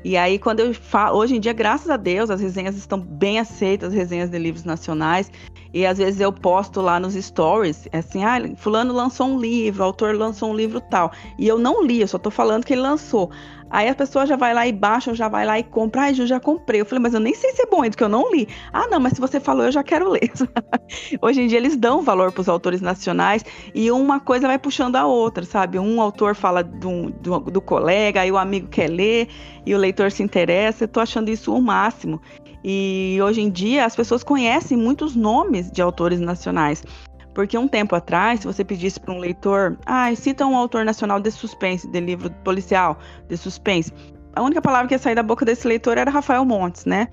E 0.04 0.18
aí, 0.18 0.38
quando 0.38 0.60
eu 0.60 0.74
falo, 0.74 1.16
hoje 1.16 1.34
em 1.34 1.40
dia, 1.40 1.54
graças 1.54 1.88
a 1.88 1.96
Deus, 1.96 2.28
as 2.28 2.38
resenhas 2.38 2.76
estão 2.76 3.00
bem 3.00 3.38
aceitas, 3.38 3.88
as 3.88 3.94
resenhas 3.94 4.28
de 4.28 4.38
livros 4.38 4.62
nacionais. 4.62 5.32
E 5.72 5.86
às 5.86 5.96
vezes 5.96 6.20
eu 6.20 6.30
posto 6.30 6.82
lá 6.82 7.00
nos 7.00 7.14
stories, 7.14 7.88
assim, 7.90 8.22
ah, 8.22 8.38
fulano 8.56 8.92
lançou 8.92 9.26
um 9.26 9.40
livro, 9.40 9.82
o 9.82 9.86
autor 9.86 10.14
lançou 10.14 10.50
um 10.50 10.54
livro 10.54 10.78
tal. 10.78 11.10
E 11.38 11.48
eu 11.48 11.58
não 11.58 11.82
li, 11.82 12.02
eu 12.02 12.06
só 12.06 12.18
tô 12.18 12.30
falando 12.30 12.66
que 12.66 12.74
ele 12.74 12.82
lançou. 12.82 13.30
Aí 13.74 13.88
a 13.88 13.94
pessoa 13.94 14.24
já 14.24 14.36
vai 14.36 14.54
lá 14.54 14.68
e 14.68 14.72
baixa, 14.72 15.10
ou 15.10 15.16
já 15.16 15.26
vai 15.26 15.44
lá 15.44 15.58
e 15.58 15.64
compra. 15.64 16.02
Ai, 16.02 16.14
Ju, 16.14 16.28
já 16.28 16.38
comprei. 16.38 16.80
Eu 16.80 16.86
falei, 16.86 17.02
mas 17.02 17.12
eu 17.12 17.18
nem 17.18 17.34
sei 17.34 17.50
se 17.54 17.62
é 17.62 17.66
bom 17.66 17.82
ainda, 17.82 17.96
que 17.96 18.04
eu 18.04 18.08
não 18.08 18.30
li. 18.32 18.46
Ah, 18.72 18.86
não, 18.86 19.00
mas 19.00 19.14
se 19.14 19.20
você 19.20 19.40
falou, 19.40 19.64
eu 19.64 19.72
já 19.72 19.82
quero 19.82 20.08
ler. 20.08 20.30
Hoje 21.20 21.42
em 21.42 21.48
dia 21.48 21.58
eles 21.58 21.76
dão 21.76 22.00
valor 22.00 22.30
para 22.30 22.40
os 22.40 22.48
autores 22.48 22.80
nacionais 22.80 23.44
e 23.74 23.90
uma 23.90 24.20
coisa 24.20 24.46
vai 24.46 24.60
puxando 24.60 24.94
a 24.94 25.04
outra, 25.04 25.44
sabe? 25.44 25.76
Um 25.76 26.00
autor 26.00 26.36
fala 26.36 26.62
do, 26.62 27.10
do, 27.10 27.40
do 27.40 27.60
colega, 27.60 28.20
aí 28.20 28.30
o 28.30 28.38
amigo 28.38 28.68
quer 28.68 28.88
ler 28.88 29.26
e 29.66 29.74
o 29.74 29.78
leitor 29.78 30.12
se 30.12 30.22
interessa. 30.22 30.84
Eu 30.84 30.88
tô 30.88 31.00
achando 31.00 31.28
isso 31.28 31.52
o 31.52 31.60
máximo. 31.60 32.22
E 32.62 33.18
hoje 33.20 33.40
em 33.40 33.50
dia 33.50 33.84
as 33.84 33.96
pessoas 33.96 34.22
conhecem 34.22 34.78
muitos 34.78 35.16
nomes 35.16 35.68
de 35.68 35.82
autores 35.82 36.20
nacionais. 36.20 36.84
Porque 37.34 37.58
um 37.58 37.66
tempo 37.66 37.96
atrás, 37.96 38.40
se 38.40 38.46
você 38.46 38.64
pedisse 38.64 39.00
para 39.00 39.12
um 39.12 39.18
leitor, 39.18 39.76
ah, 39.84 40.14
cita 40.14 40.46
um 40.46 40.56
autor 40.56 40.84
nacional 40.84 41.18
de 41.18 41.30
suspense, 41.30 41.88
de 41.88 42.00
livro 42.00 42.30
policial, 42.44 42.98
de 43.28 43.36
suspense, 43.36 43.92
a 44.34 44.42
única 44.42 44.62
palavra 44.62 44.88
que 44.88 44.94
ia 44.94 44.98
sair 44.98 45.14
da 45.14 45.22
boca 45.22 45.44
desse 45.44 45.66
leitor 45.66 45.98
era 45.98 46.10
Rafael 46.10 46.44
Montes, 46.44 46.84
né? 46.84 47.08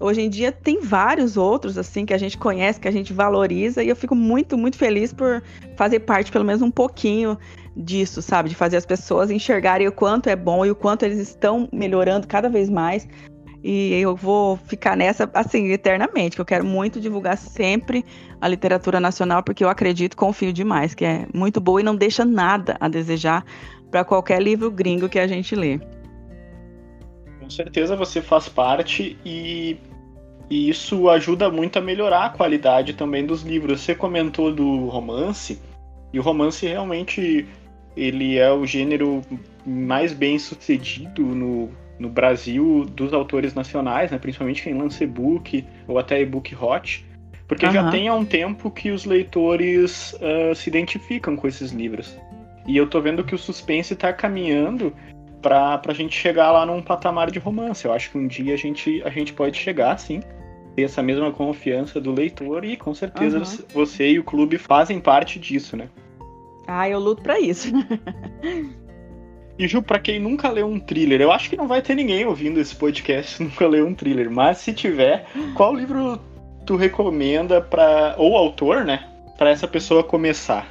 Hoje 0.00 0.20
em 0.20 0.28
dia 0.28 0.50
tem 0.50 0.80
vários 0.80 1.36
outros 1.36 1.78
assim 1.78 2.04
que 2.04 2.12
a 2.12 2.18
gente 2.18 2.36
conhece, 2.36 2.80
que 2.80 2.88
a 2.88 2.92
gente 2.92 3.12
valoriza 3.12 3.84
e 3.84 3.88
eu 3.88 3.94
fico 3.94 4.16
muito, 4.16 4.58
muito 4.58 4.76
feliz 4.76 5.12
por 5.12 5.42
fazer 5.76 6.00
parte 6.00 6.32
pelo 6.32 6.44
menos 6.44 6.60
um 6.60 6.72
pouquinho 6.72 7.38
disso, 7.76 8.20
sabe? 8.20 8.48
De 8.48 8.54
fazer 8.54 8.76
as 8.76 8.84
pessoas 8.84 9.30
enxergarem 9.30 9.86
o 9.86 9.92
quanto 9.92 10.28
é 10.28 10.34
bom 10.34 10.66
e 10.66 10.70
o 10.70 10.74
quanto 10.74 11.04
eles 11.04 11.18
estão 11.18 11.68
melhorando 11.72 12.26
cada 12.26 12.48
vez 12.48 12.68
mais 12.68 13.06
e 13.62 13.94
eu 13.94 14.16
vou 14.16 14.56
ficar 14.56 14.96
nessa, 14.96 15.30
assim, 15.32 15.68
eternamente, 15.68 16.34
que 16.34 16.40
eu 16.40 16.44
quero 16.44 16.64
muito 16.64 17.00
divulgar 17.00 17.36
sempre 17.36 18.04
a 18.40 18.48
literatura 18.48 18.98
nacional, 18.98 19.42
porque 19.42 19.62
eu 19.62 19.68
acredito, 19.68 20.16
confio 20.16 20.52
demais, 20.52 20.94
que 20.94 21.04
é 21.04 21.26
muito 21.32 21.60
boa 21.60 21.80
e 21.80 21.84
não 21.84 21.94
deixa 21.94 22.24
nada 22.24 22.76
a 22.80 22.88
desejar 22.88 23.44
para 23.90 24.04
qualquer 24.04 24.42
livro 24.42 24.70
gringo 24.70 25.08
que 25.08 25.18
a 25.18 25.28
gente 25.28 25.54
lê. 25.54 25.78
Com 27.38 27.48
certeza 27.48 27.94
você 27.94 28.20
faz 28.20 28.48
parte 28.48 29.16
e, 29.24 29.76
e 30.50 30.68
isso 30.68 31.08
ajuda 31.08 31.48
muito 31.48 31.78
a 31.78 31.82
melhorar 31.82 32.26
a 32.26 32.30
qualidade 32.30 32.94
também 32.94 33.24
dos 33.24 33.42
livros. 33.42 33.80
Você 33.80 33.94
comentou 33.94 34.52
do 34.52 34.86
romance, 34.86 35.60
e 36.12 36.18
o 36.18 36.22
romance 36.22 36.66
realmente 36.66 37.46
ele 37.96 38.38
é 38.38 38.50
o 38.50 38.66
gênero 38.66 39.22
mais 39.64 40.12
bem 40.12 40.38
sucedido 40.38 41.22
no, 41.22 41.70
no 42.02 42.08
Brasil 42.08 42.84
dos 42.84 43.12
autores 43.12 43.54
nacionais, 43.54 44.10
né, 44.10 44.18
principalmente 44.18 44.62
quem 44.62 44.74
lança 44.74 45.04
e-book 45.04 45.64
ou 45.86 45.98
até 45.98 46.20
e-book 46.20 46.54
hot, 46.54 47.06
porque 47.46 47.64
uhum. 47.64 47.72
já 47.72 47.90
tem 47.90 48.08
há 48.08 48.14
um 48.14 48.24
tempo 48.24 48.70
que 48.70 48.90
os 48.90 49.04
leitores 49.04 50.14
uh, 50.14 50.54
se 50.54 50.68
identificam 50.68 51.36
com 51.36 51.46
esses 51.46 51.70
livros. 51.70 52.18
E 52.66 52.76
eu 52.76 52.88
tô 52.88 53.00
vendo 53.00 53.24
que 53.24 53.34
o 53.34 53.38
suspense 53.38 53.94
está 53.94 54.12
caminhando 54.12 54.92
para 55.40 55.80
a 55.86 55.94
gente 55.94 56.16
chegar 56.16 56.50
lá 56.52 56.64
num 56.66 56.82
patamar 56.82 57.30
de 57.30 57.38
romance. 57.38 57.84
Eu 57.84 57.92
acho 57.92 58.10
que 58.10 58.18
um 58.18 58.26
dia 58.26 58.54
a 58.54 58.56
gente, 58.56 59.02
a 59.04 59.10
gente 59.10 59.32
pode 59.32 59.58
chegar, 59.58 59.96
sim, 59.98 60.20
ter 60.74 60.82
essa 60.82 61.02
mesma 61.02 61.30
confiança 61.30 62.00
do 62.00 62.12
leitor 62.12 62.64
e 62.64 62.76
com 62.76 62.94
certeza 62.94 63.38
uhum. 63.38 63.66
você 63.72 64.12
e 64.12 64.18
o 64.18 64.24
clube 64.24 64.58
fazem 64.58 65.00
parte 65.00 65.38
disso, 65.38 65.76
né? 65.76 65.88
Ah, 66.66 66.88
eu 66.88 66.98
luto 66.98 67.22
para 67.22 67.38
isso. 67.40 67.72
E 69.58 69.68
Ju, 69.68 69.82
pra 69.82 69.98
quem 69.98 70.18
nunca 70.18 70.48
leu 70.48 70.66
um 70.66 70.80
thriller, 70.80 71.20
eu 71.20 71.30
acho 71.30 71.50
que 71.50 71.56
não 71.56 71.68
vai 71.68 71.82
ter 71.82 71.94
ninguém 71.94 72.24
ouvindo 72.24 72.58
esse 72.58 72.74
podcast 72.74 73.42
nunca 73.42 73.66
leu 73.66 73.86
um 73.86 73.94
thriller, 73.94 74.30
mas 74.30 74.58
se 74.58 74.72
tiver, 74.72 75.26
qual 75.54 75.74
livro 75.74 76.18
tu 76.64 76.76
recomenda 76.76 77.60
para 77.60 78.14
ou 78.18 78.36
autor, 78.36 78.84
né, 78.84 79.08
para 79.36 79.50
essa 79.50 79.68
pessoa 79.68 80.02
começar? 80.02 80.66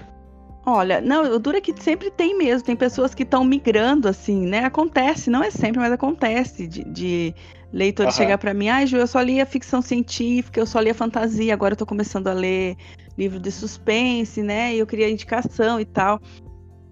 Olha, 0.66 1.02
não, 1.02 1.24
o 1.24 1.40
duro 1.40 1.58
é 1.58 1.62
que 1.62 1.74
sempre 1.82 2.12
tem 2.12 2.38
mesmo, 2.38 2.66
tem 2.66 2.76
pessoas 2.76 3.16
que 3.16 3.24
estão 3.24 3.44
migrando, 3.44 4.08
assim, 4.08 4.46
né? 4.46 4.64
Acontece, 4.64 5.28
não 5.28 5.44
é 5.44 5.50
sempre, 5.50 5.80
mas 5.80 5.92
acontece 5.92 6.68
de, 6.68 6.84
de 6.84 7.34
leitores 7.74 8.14
uhum. 8.14 8.22
chegar 8.22 8.38
para 8.38 8.54
mim, 8.54 8.70
ai, 8.70 8.84
ah, 8.84 8.86
Ju, 8.86 8.98
eu 8.98 9.08
só 9.08 9.22
lia 9.22 9.44
ficção 9.46 9.82
científica, 9.82 10.60
eu 10.60 10.68
só 10.68 10.80
lia 10.80 10.94
fantasia, 10.94 11.52
agora 11.52 11.74
eu 11.74 11.78
tô 11.78 11.86
começando 11.86 12.28
a 12.28 12.34
ler 12.34 12.78
livro 13.18 13.40
de 13.40 13.52
suspense, 13.52 14.44
né? 14.44 14.76
E 14.76 14.80
eu 14.80 14.86
queria 14.86 15.10
indicação 15.10 15.80
e 15.80 15.86
tal. 15.86 16.20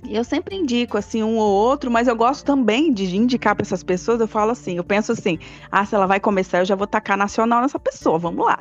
Eu 0.07 0.23
sempre 0.23 0.55
indico 0.55 0.97
assim 0.97 1.21
um 1.23 1.37
ou 1.37 1.51
outro, 1.51 1.91
mas 1.91 2.07
eu 2.07 2.15
gosto 2.15 2.45
também 2.45 2.93
de 2.93 3.15
indicar 3.15 3.55
para 3.55 3.63
essas 3.63 3.83
pessoas. 3.83 4.19
Eu 4.19 4.27
falo 4.27 4.51
assim, 4.51 4.77
eu 4.77 4.83
penso 4.83 5.11
assim: 5.11 5.37
ah, 5.71 5.85
se 5.85 5.93
ela 5.93 6.07
vai 6.07 6.19
começar, 6.19 6.59
eu 6.59 6.65
já 6.65 6.75
vou 6.75 6.87
tacar 6.87 7.17
nacional 7.17 7.61
nessa 7.61 7.79
pessoa, 7.79 8.17
vamos 8.17 8.45
lá. 8.45 8.57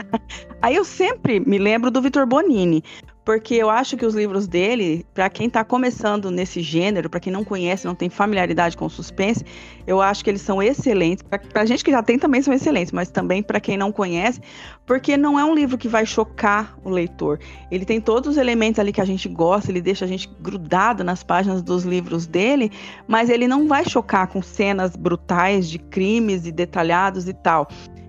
Aí 0.61 0.74
eu 0.74 0.85
sempre 0.85 1.38
me 1.40 1.59
lembro 1.59 1.90
do 1.90 2.03
Vitor 2.03 2.27
Bonini, 2.27 2.83
porque 3.28 3.56
eu 3.56 3.68
acho 3.68 3.94
que 3.94 4.06
os 4.06 4.14
livros 4.14 4.48
dele, 4.48 5.04
para 5.12 5.28
quem 5.28 5.48
está 5.48 5.62
começando 5.62 6.30
nesse 6.30 6.62
gênero, 6.62 7.10
para 7.10 7.20
quem 7.20 7.30
não 7.30 7.44
conhece, 7.44 7.84
não 7.84 7.94
tem 7.94 8.08
familiaridade 8.08 8.74
com 8.74 8.86
o 8.86 8.88
suspense, 8.88 9.44
eu 9.86 10.00
acho 10.00 10.24
que 10.24 10.30
eles 10.30 10.40
são 10.40 10.62
excelentes. 10.62 11.22
Para 11.22 11.60
a 11.60 11.66
gente 11.66 11.84
que 11.84 11.90
já 11.90 12.02
tem 12.02 12.18
também 12.18 12.40
são 12.40 12.54
excelentes, 12.54 12.90
mas 12.90 13.10
também 13.10 13.42
para 13.42 13.60
quem 13.60 13.76
não 13.76 13.92
conhece, 13.92 14.40
porque 14.86 15.14
não 15.14 15.38
é 15.38 15.44
um 15.44 15.54
livro 15.54 15.76
que 15.76 15.88
vai 15.88 16.06
chocar 16.06 16.74
o 16.82 16.88
leitor. 16.88 17.38
Ele 17.70 17.84
tem 17.84 18.00
todos 18.00 18.30
os 18.30 18.36
elementos 18.38 18.80
ali 18.80 18.94
que 18.94 19.00
a 19.02 19.04
gente 19.04 19.28
gosta, 19.28 19.70
ele 19.70 19.82
deixa 19.82 20.06
a 20.06 20.08
gente 20.08 20.26
grudado 20.40 21.04
nas 21.04 21.22
páginas 21.22 21.60
dos 21.60 21.84
livros 21.84 22.26
dele, 22.26 22.72
mas 23.06 23.28
ele 23.28 23.46
não 23.46 23.68
vai 23.68 23.86
chocar 23.86 24.28
com 24.28 24.40
cenas 24.40 24.96
brutais 24.96 25.68
de 25.68 25.78
crimes 25.78 26.46
e 26.46 26.50
detalhados 26.50 27.28
e 27.28 27.34
tal. 27.34 27.68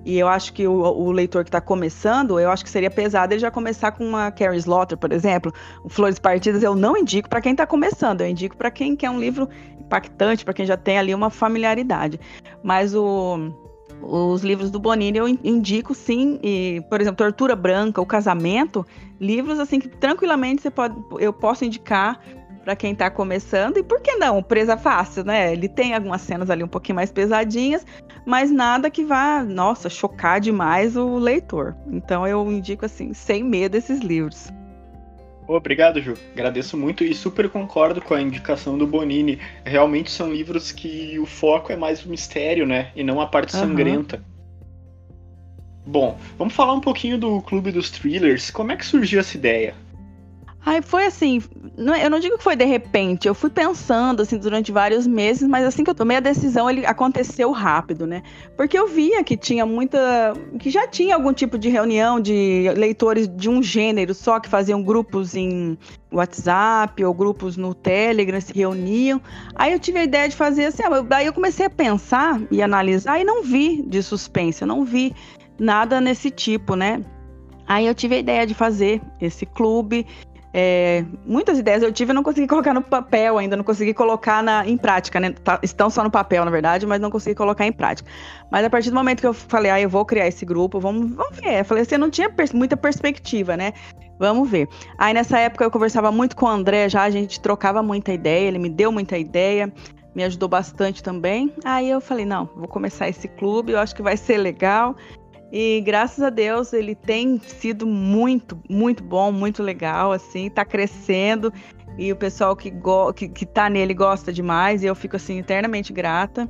E 0.09 0.17
eu 0.17 0.27
acho 0.27 0.53
que 0.53 0.67
o, 0.67 0.73
o 0.73 1.11
leitor 1.11 1.43
que 1.43 1.49
está 1.49 1.61
começando, 1.61 2.39
eu 2.39 2.49
acho 2.49 2.63
que 2.63 2.69
seria 2.71 2.89
pesado 2.89 3.31
ele 3.31 3.39
já 3.39 3.51
começar 3.51 3.91
com 3.91 4.03
uma 4.03 4.31
Carrie 4.31 4.57
Slaughter, 4.57 4.97
por 4.97 5.11
exemplo. 5.13 5.53
Flores 5.87 6.17
Partidas 6.17 6.63
eu 6.63 6.75
não 6.75 6.97
indico 6.97 7.29
para 7.29 7.39
quem 7.39 7.51
está 7.51 7.67
começando, 7.67 8.21
eu 8.21 8.27
indico 8.27 8.57
para 8.57 8.71
quem 8.71 8.95
quer 8.95 9.11
um 9.11 9.19
livro 9.19 9.47
impactante, 9.79 10.43
para 10.43 10.55
quem 10.55 10.65
já 10.65 10.75
tem 10.75 10.97
ali 10.97 11.13
uma 11.13 11.29
familiaridade. 11.29 12.19
Mas 12.63 12.95
o, 12.95 13.53
os 14.01 14.41
livros 14.41 14.71
do 14.71 14.79
Bonini 14.79 15.19
eu 15.19 15.27
indico 15.27 15.93
sim, 15.93 16.39
e, 16.41 16.81
por 16.89 16.99
exemplo, 16.99 17.17
Tortura 17.17 17.55
Branca, 17.55 18.01
O 18.01 18.05
Casamento, 18.05 18.83
livros 19.21 19.59
assim 19.59 19.79
que 19.79 19.87
tranquilamente 19.87 20.63
você 20.63 20.71
pode, 20.71 20.95
eu 21.19 21.31
posso 21.31 21.65
indicar 21.65 22.19
para 22.63 22.75
quem 22.75 22.93
está 22.93 23.09
começando. 23.09 23.77
E 23.77 23.83
por 23.83 24.01
que 24.01 24.15
não? 24.15 24.41
Presa 24.43 24.77
fácil, 24.77 25.23
né? 25.23 25.53
Ele 25.53 25.67
tem 25.67 25.93
algumas 25.93 26.21
cenas 26.21 26.49
ali 26.49 26.63
um 26.63 26.67
pouquinho 26.67 26.95
mais 26.95 27.11
pesadinhas, 27.11 27.85
mas 28.25 28.51
nada 28.51 28.89
que 28.89 29.03
vá, 29.03 29.43
nossa, 29.43 29.89
chocar 29.89 30.39
demais 30.39 30.95
o 30.95 31.17
leitor. 31.17 31.75
Então 31.91 32.27
eu 32.27 32.49
indico 32.51 32.85
assim, 32.85 33.13
sem 33.13 33.43
medo 33.43 33.75
esses 33.75 33.99
livros. 33.99 34.49
Obrigado, 35.47 35.99
Ju. 35.99 36.13
Agradeço 36.33 36.77
muito 36.77 37.03
e 37.03 37.11
super 37.15 37.49
concordo 37.49 38.01
com 38.01 38.13
a 38.13 38.21
indicação 38.21 38.77
do 38.77 38.85
Bonini. 38.85 39.39
Realmente 39.65 40.11
são 40.11 40.31
livros 40.31 40.71
que 40.71 41.17
o 41.17 41.25
foco 41.25 41.71
é 41.71 41.75
mais 41.75 42.05
o 42.05 42.09
mistério, 42.09 42.67
né? 42.67 42.91
E 42.95 43.03
não 43.03 43.19
a 43.19 43.25
parte 43.25 43.55
uhum. 43.55 43.61
sangrenta. 43.61 44.23
Bom, 45.87 46.19
vamos 46.37 46.53
falar 46.53 46.73
um 46.73 46.79
pouquinho 46.79 47.17
do 47.17 47.41
Clube 47.41 47.71
dos 47.71 47.89
Thrillers. 47.89 48.51
Como 48.51 48.71
é 48.71 48.75
que 48.75 48.85
surgiu 48.85 49.19
essa 49.19 49.35
ideia? 49.35 49.73
Aí 50.65 50.81
foi 50.81 51.05
assim, 51.05 51.41
é, 51.95 52.05
eu 52.05 52.09
não 52.09 52.19
digo 52.19 52.37
que 52.37 52.43
foi 52.43 52.55
de 52.55 52.65
repente, 52.65 53.27
eu 53.27 53.33
fui 53.33 53.49
pensando 53.49 54.21
assim 54.21 54.37
durante 54.37 54.71
vários 54.71 55.07
meses, 55.07 55.47
mas 55.47 55.65
assim 55.65 55.85
que 55.85 55.89
eu 55.89 55.95
tomei 55.95 56.17
a 56.17 56.19
decisão, 56.19 56.69
ele 56.69 56.85
aconteceu 56.85 57.51
rápido, 57.51 58.05
né? 58.05 58.21
Porque 58.57 58.77
eu 58.77 58.87
via 58.87 59.23
que 59.23 59.37
tinha 59.37 59.65
muita, 59.65 60.33
que 60.59 60.69
já 60.69 60.85
tinha 60.85 61.15
algum 61.15 61.31
tipo 61.31 61.57
de 61.57 61.69
reunião 61.69 62.19
de 62.19 62.69
leitores 62.75 63.27
de 63.27 63.49
um 63.49 63.63
gênero 63.63 64.13
só 64.13 64.39
que 64.39 64.49
faziam 64.49 64.83
grupos 64.83 65.33
em 65.33 65.77
WhatsApp 66.11 67.03
ou 67.05 67.13
grupos 67.13 67.55
no 67.55 67.73
Telegram 67.73 68.41
se 68.41 68.53
reuniam. 68.53 69.21
Aí 69.55 69.71
eu 69.71 69.79
tive 69.79 69.99
a 69.99 70.03
ideia 70.03 70.27
de 70.27 70.35
fazer 70.35 70.65
assim, 70.65 70.83
aí 71.11 71.25
eu 71.25 71.33
comecei 71.33 71.67
a 71.67 71.69
pensar 71.69 72.39
e 72.51 72.61
analisar 72.61 73.19
e 73.19 73.23
não 73.23 73.43
vi 73.43 73.81
de 73.81 74.03
suspense, 74.03 74.61
eu 74.61 74.67
não 74.67 74.83
vi 74.83 75.15
nada 75.57 76.01
nesse 76.01 76.29
tipo, 76.29 76.75
né? 76.75 77.01
Aí 77.69 77.85
eu 77.85 77.93
tive 77.93 78.15
a 78.15 78.17
ideia 78.17 78.47
de 78.47 78.55
fazer 78.55 78.99
esse 79.21 79.45
clube 79.45 80.03
é, 80.53 81.05
muitas 81.25 81.59
ideias 81.59 81.83
eu 81.83 81.91
tive 81.91 82.11
e 82.11 82.15
não 82.15 82.23
consegui 82.23 82.47
colocar 82.47 82.73
no 82.73 82.81
papel 82.81 83.37
ainda, 83.37 83.55
não 83.55 83.63
consegui 83.63 83.93
colocar 83.93 84.41
na, 84.41 84.67
em 84.67 84.77
prática, 84.77 85.19
né? 85.19 85.31
Tá, 85.31 85.59
estão 85.61 85.89
só 85.89 86.03
no 86.03 86.09
papel, 86.09 86.43
na 86.43 86.51
verdade, 86.51 86.85
mas 86.85 86.99
não 86.99 87.11
consegui 87.11 87.35
colocar 87.35 87.65
em 87.65 87.71
prática. 87.71 88.09
Mas 88.49 88.65
a 88.65 88.69
partir 88.69 88.89
do 88.89 88.95
momento 88.95 89.21
que 89.21 89.27
eu 89.27 89.33
falei, 89.33 89.71
ah, 89.71 89.79
eu 89.79 89.89
vou 89.89 90.03
criar 90.05 90.27
esse 90.27 90.45
grupo, 90.45 90.79
vamos, 90.79 91.11
vamos 91.13 91.37
ver. 91.37 91.59
Eu 91.59 91.65
falei 91.65 91.83
assim, 91.83 91.95
eu 91.95 91.99
não 91.99 92.09
tinha 92.09 92.29
pers 92.29 92.51
muita 92.51 92.75
perspectiva, 92.75 93.55
né? 93.55 93.73
Vamos 94.17 94.49
ver. 94.49 94.67
Aí 94.97 95.13
nessa 95.13 95.37
época 95.39 95.63
eu 95.63 95.71
conversava 95.71 96.11
muito 96.11 96.35
com 96.35 96.45
o 96.45 96.49
André, 96.49 96.89
já 96.89 97.03
a 97.03 97.09
gente 97.09 97.39
trocava 97.39 97.83
muita 97.83 98.11
ideia, 98.11 98.47
ele 98.47 98.59
me 98.59 98.69
deu 98.69 98.91
muita 98.91 99.17
ideia, 99.17 99.71
me 100.15 100.23
ajudou 100.23 100.49
bastante 100.49 101.03
também. 101.03 101.53
Aí 101.63 101.89
eu 101.89 102.01
falei, 102.01 102.25
não, 102.25 102.49
vou 102.55 102.67
começar 102.67 103.07
esse 103.07 103.27
clube, 103.27 103.71
eu 103.71 103.79
acho 103.79 103.95
que 103.95 104.01
vai 104.01 104.17
ser 104.17 104.37
legal. 104.37 104.95
E 105.51 105.81
graças 105.81 106.23
a 106.23 106.29
Deus 106.29 106.73
ele 106.73 106.93
tem 106.93 107.39
sido 107.39 107.87
muito, 107.87 108.61
muito 108.69 109.03
bom, 109.03 109.31
muito 109.31 109.63
legal, 109.63 110.11
assim, 110.11 110.49
tá 110.49 110.63
crescendo. 110.63 111.51
E 111.97 112.11
o 112.11 112.15
pessoal 112.15 112.55
que, 112.55 112.69
go 112.69 113.11
que, 113.13 113.27
que 113.27 113.45
tá 113.45 113.69
nele 113.69 113.93
gosta 113.93 114.31
demais, 114.31 114.83
e 114.83 114.85
eu 114.85 114.95
fico 114.95 115.15
assim, 115.15 115.39
eternamente 115.39 115.91
grata. 115.91 116.49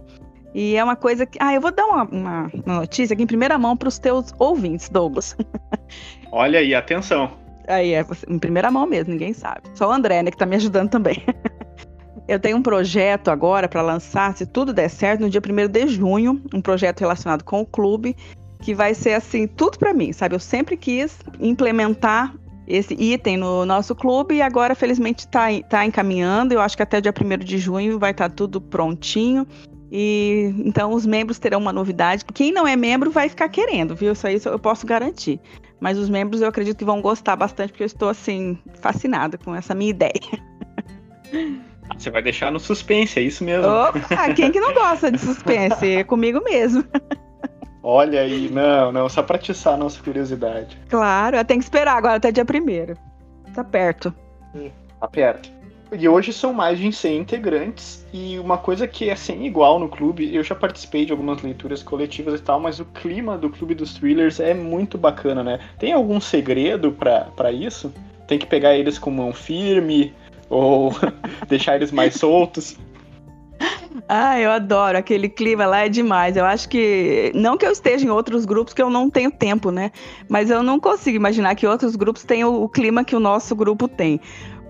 E 0.53 0.75
é 0.75 0.83
uma 0.83 0.95
coisa 0.95 1.25
que. 1.25 1.37
Ah, 1.41 1.53
eu 1.53 1.61
vou 1.61 1.71
dar 1.71 1.85
uma, 1.85 2.03
uma, 2.03 2.51
uma 2.65 2.75
notícia 2.79 3.13
aqui 3.13 3.23
em 3.23 3.27
primeira 3.27 3.57
mão 3.57 3.77
para 3.77 3.87
os 3.87 3.99
teus 3.99 4.33
ouvintes, 4.37 4.89
Douglas. 4.89 5.37
Olha 6.31 6.59
aí, 6.59 6.73
atenção. 6.75 7.31
Aí, 7.67 7.93
é 7.93 8.05
em 8.27 8.39
primeira 8.39 8.71
mão 8.71 8.87
mesmo, 8.87 9.13
ninguém 9.13 9.31
sabe. 9.31 9.61
Só 9.75 9.87
o 9.87 9.91
André, 9.91 10.23
né, 10.23 10.31
que 10.31 10.37
tá 10.37 10.45
me 10.45 10.55
ajudando 10.55 10.89
também. 10.89 11.23
eu 12.27 12.39
tenho 12.39 12.57
um 12.57 12.63
projeto 12.63 13.29
agora 13.29 13.67
para 13.67 13.81
lançar, 13.81 14.35
se 14.35 14.45
tudo 14.45 14.73
der 14.73 14.89
certo, 14.89 15.21
no 15.21 15.29
dia 15.29 15.39
1 15.39 15.67
de 15.67 15.87
junho, 15.87 16.41
um 16.53 16.61
projeto 16.61 16.99
relacionado 17.01 17.43
com 17.43 17.61
o 17.61 17.65
clube, 17.65 18.15
que 18.61 18.73
vai 18.73 18.93
ser 18.93 19.13
assim, 19.13 19.47
tudo 19.47 19.77
para 19.77 19.93
mim, 19.93 20.11
sabe? 20.11 20.35
Eu 20.35 20.39
sempre 20.39 20.75
quis 20.75 21.17
implementar 21.39 22.33
esse 22.67 22.93
item 22.93 23.37
no 23.37 23.65
nosso 23.65 23.95
clube 23.95 24.35
e 24.35 24.41
agora, 24.41 24.75
felizmente, 24.75 25.25
está 25.25 25.47
tá 25.67 25.85
encaminhando. 25.85 26.53
Eu 26.53 26.61
acho 26.61 26.77
que 26.77 26.83
até 26.83 27.01
dia 27.01 27.13
1 27.13 27.37
de 27.43 27.57
junho 27.57 27.97
vai 27.97 28.11
estar 28.11 28.29
tá 28.29 28.35
tudo 28.35 28.61
prontinho. 28.61 29.47
E 29.91 30.53
então 30.59 30.93
os 30.93 31.03
membros 31.05 31.39
terão 31.39 31.59
uma 31.59 31.73
novidade. 31.73 32.23
Quem 32.25 32.51
não 32.51 32.67
é 32.67 32.75
membro 32.75 33.09
vai 33.09 33.27
ficar 33.27 33.49
querendo, 33.49 33.95
viu? 33.95 34.13
Isso 34.13 34.27
aí 34.27 34.39
eu 34.45 34.59
posso 34.59 34.85
garantir. 34.85 35.39
Mas 35.79 35.97
os 35.97 36.09
membros 36.09 36.41
eu 36.41 36.47
acredito 36.47 36.77
que 36.77 36.85
vão 36.85 37.01
gostar 37.01 37.35
bastante, 37.35 37.71
porque 37.71 37.83
eu 37.83 37.87
estou 37.87 38.09
assim, 38.09 38.59
fascinada 38.81 39.37
com 39.37 39.55
essa 39.55 39.73
minha 39.73 39.89
ideia. 39.89 40.11
Você 41.97 42.11
vai 42.11 42.21
deixar 42.21 42.51
no 42.51 42.59
suspense, 42.59 43.17
é 43.17 43.23
isso 43.23 43.43
mesmo. 43.43 43.65
Opa, 43.67 44.33
quem 44.35 44.51
que 44.51 44.59
não 44.59 44.73
gosta 44.73 45.11
de 45.11 45.17
suspense? 45.17 45.87
É 45.87 46.03
comigo 46.03 46.39
mesmo. 46.43 46.83
Olha 47.81 48.21
aí, 48.21 48.49
não, 48.49 48.91
não, 48.91 49.07
só 49.07 49.23
pra 49.23 49.37
atiçar 49.37 49.73
a 49.73 49.77
nossa 49.77 50.01
curiosidade. 50.01 50.77
Claro, 50.89 51.37
eu 51.37 51.45
tenho 51.45 51.59
que 51.59 51.65
esperar 51.65 51.97
agora 51.97 52.15
até 52.15 52.31
dia 52.31 52.43
primeiro. 52.43 52.97
Tá 53.53 53.63
perto. 53.63 54.13
Hum, 54.53 54.69
tá 54.99 55.07
perto. 55.07 55.49
E 55.91 56.07
hoje 56.07 56.31
são 56.31 56.53
mais 56.53 56.77
de 56.77 56.91
100 56.91 57.17
integrantes, 57.17 58.05
e 58.13 58.37
uma 58.37 58.59
coisa 58.59 58.87
que 58.87 59.09
é 59.09 59.15
sem 59.15 59.47
igual 59.47 59.79
no 59.79 59.89
clube, 59.89 60.35
eu 60.35 60.43
já 60.43 60.53
participei 60.53 61.03
de 61.03 61.11
algumas 61.11 61.41
leituras 61.41 61.81
coletivas 61.81 62.39
e 62.39 62.43
tal, 62.43 62.59
mas 62.59 62.79
o 62.79 62.85
clima 62.85 63.35
do 63.37 63.49
clube 63.49 63.73
dos 63.73 63.95
thrillers 63.95 64.39
é 64.39 64.53
muito 64.53 64.99
bacana, 64.99 65.43
né? 65.43 65.59
Tem 65.79 65.91
algum 65.91 66.21
segredo 66.21 66.91
para 66.91 67.51
isso? 67.51 67.91
Tem 68.27 68.37
que 68.37 68.45
pegar 68.45 68.75
eles 68.75 68.99
com 68.99 69.09
mão 69.09 69.33
firme, 69.33 70.13
ou 70.47 70.93
deixar 71.49 71.75
eles 71.75 71.91
mais 71.91 72.13
soltos? 72.13 72.77
Ah, 74.07 74.39
eu 74.39 74.51
adoro. 74.51 74.97
Aquele 74.97 75.29
clima 75.29 75.65
lá 75.65 75.85
é 75.85 75.89
demais. 75.89 76.35
Eu 76.35 76.45
acho 76.45 76.67
que. 76.69 77.31
Não 77.35 77.57
que 77.57 77.65
eu 77.65 77.71
esteja 77.71 78.05
em 78.05 78.09
outros 78.09 78.45
grupos, 78.45 78.73
que 78.73 78.81
eu 78.81 78.89
não 78.89 79.09
tenho 79.09 79.31
tempo, 79.31 79.71
né? 79.71 79.91
Mas 80.27 80.49
eu 80.49 80.63
não 80.63 80.79
consigo 80.79 81.15
imaginar 81.15 81.55
que 81.55 81.67
outros 81.67 81.95
grupos 81.95 82.23
tenham 82.23 82.61
o 82.61 82.67
clima 82.67 83.03
que 83.03 83.15
o 83.15 83.19
nosso 83.19 83.55
grupo 83.55 83.87
tem. 83.87 84.19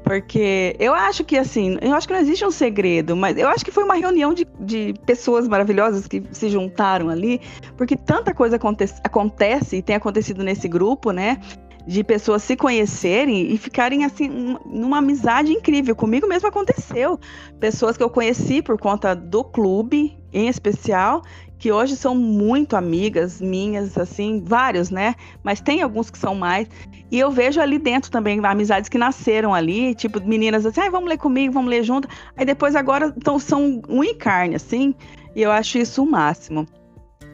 Porque 0.03 0.75
eu 0.79 0.93
acho 0.93 1.23
que, 1.23 1.37
assim, 1.37 1.77
eu 1.81 1.93
acho 1.93 2.07
que 2.07 2.13
não 2.13 2.19
existe 2.19 2.43
um 2.43 2.51
segredo, 2.51 3.15
mas 3.15 3.37
eu 3.37 3.47
acho 3.47 3.63
que 3.63 3.71
foi 3.71 3.83
uma 3.83 3.95
reunião 3.95 4.33
de, 4.33 4.47
de 4.59 4.93
pessoas 5.05 5.47
maravilhosas 5.47 6.07
que 6.07 6.23
se 6.31 6.49
juntaram 6.49 7.09
ali, 7.09 7.39
porque 7.77 7.95
tanta 7.95 8.33
coisa 8.33 8.55
acontece, 8.55 8.99
acontece 9.03 9.75
e 9.75 9.81
tem 9.81 9.95
acontecido 9.95 10.43
nesse 10.43 10.67
grupo, 10.67 11.11
né? 11.11 11.39
De 11.87 12.03
pessoas 12.03 12.43
se 12.43 12.55
conhecerem 12.55 13.51
e 13.51 13.57
ficarem 13.57 14.05
assim 14.05 14.57
numa 14.65 14.99
amizade 14.99 15.51
incrível. 15.51 15.95
Comigo 15.95 16.27
mesmo 16.27 16.47
aconteceu. 16.47 17.19
Pessoas 17.59 17.97
que 17.97 18.03
eu 18.03 18.09
conheci 18.09 18.61
por 18.61 18.77
conta 18.79 19.15
do 19.15 19.43
clube, 19.43 20.17
em 20.31 20.47
especial, 20.47 21.23
que 21.59 21.71
hoje 21.71 21.97
são 21.97 22.15
muito 22.15 22.77
amigas 22.77 23.41
minhas, 23.41 23.97
assim, 23.97 24.41
vários, 24.45 24.89
né? 24.89 25.13
Mas 25.43 25.59
tem 25.59 25.81
alguns 25.81 26.09
que 26.09 26.17
são 26.17 26.33
mais. 26.33 26.67
E 27.11 27.19
eu 27.19 27.29
vejo 27.29 27.59
ali 27.59 27.77
dentro 27.77 28.09
também 28.09 28.39
amizades 28.45 28.89
que 28.89 28.97
nasceram 28.97 29.53
ali, 29.53 29.93
tipo, 29.93 30.25
meninas 30.25 30.65
assim, 30.65 30.79
ah, 30.79 30.89
vamos 30.89 31.09
ler 31.09 31.17
comigo, 31.17 31.53
vamos 31.53 31.69
ler 31.69 31.83
junto. 31.83 32.07
Aí 32.37 32.45
depois 32.45 32.75
agora 32.75 33.11
tão, 33.11 33.37
são 33.37 33.81
um 33.89 34.03
e 34.03 34.15
carne, 34.15 34.55
assim. 34.55 34.95
E 35.35 35.41
eu 35.41 35.51
acho 35.51 35.77
isso 35.77 36.01
o 36.01 36.09
máximo. 36.09 36.65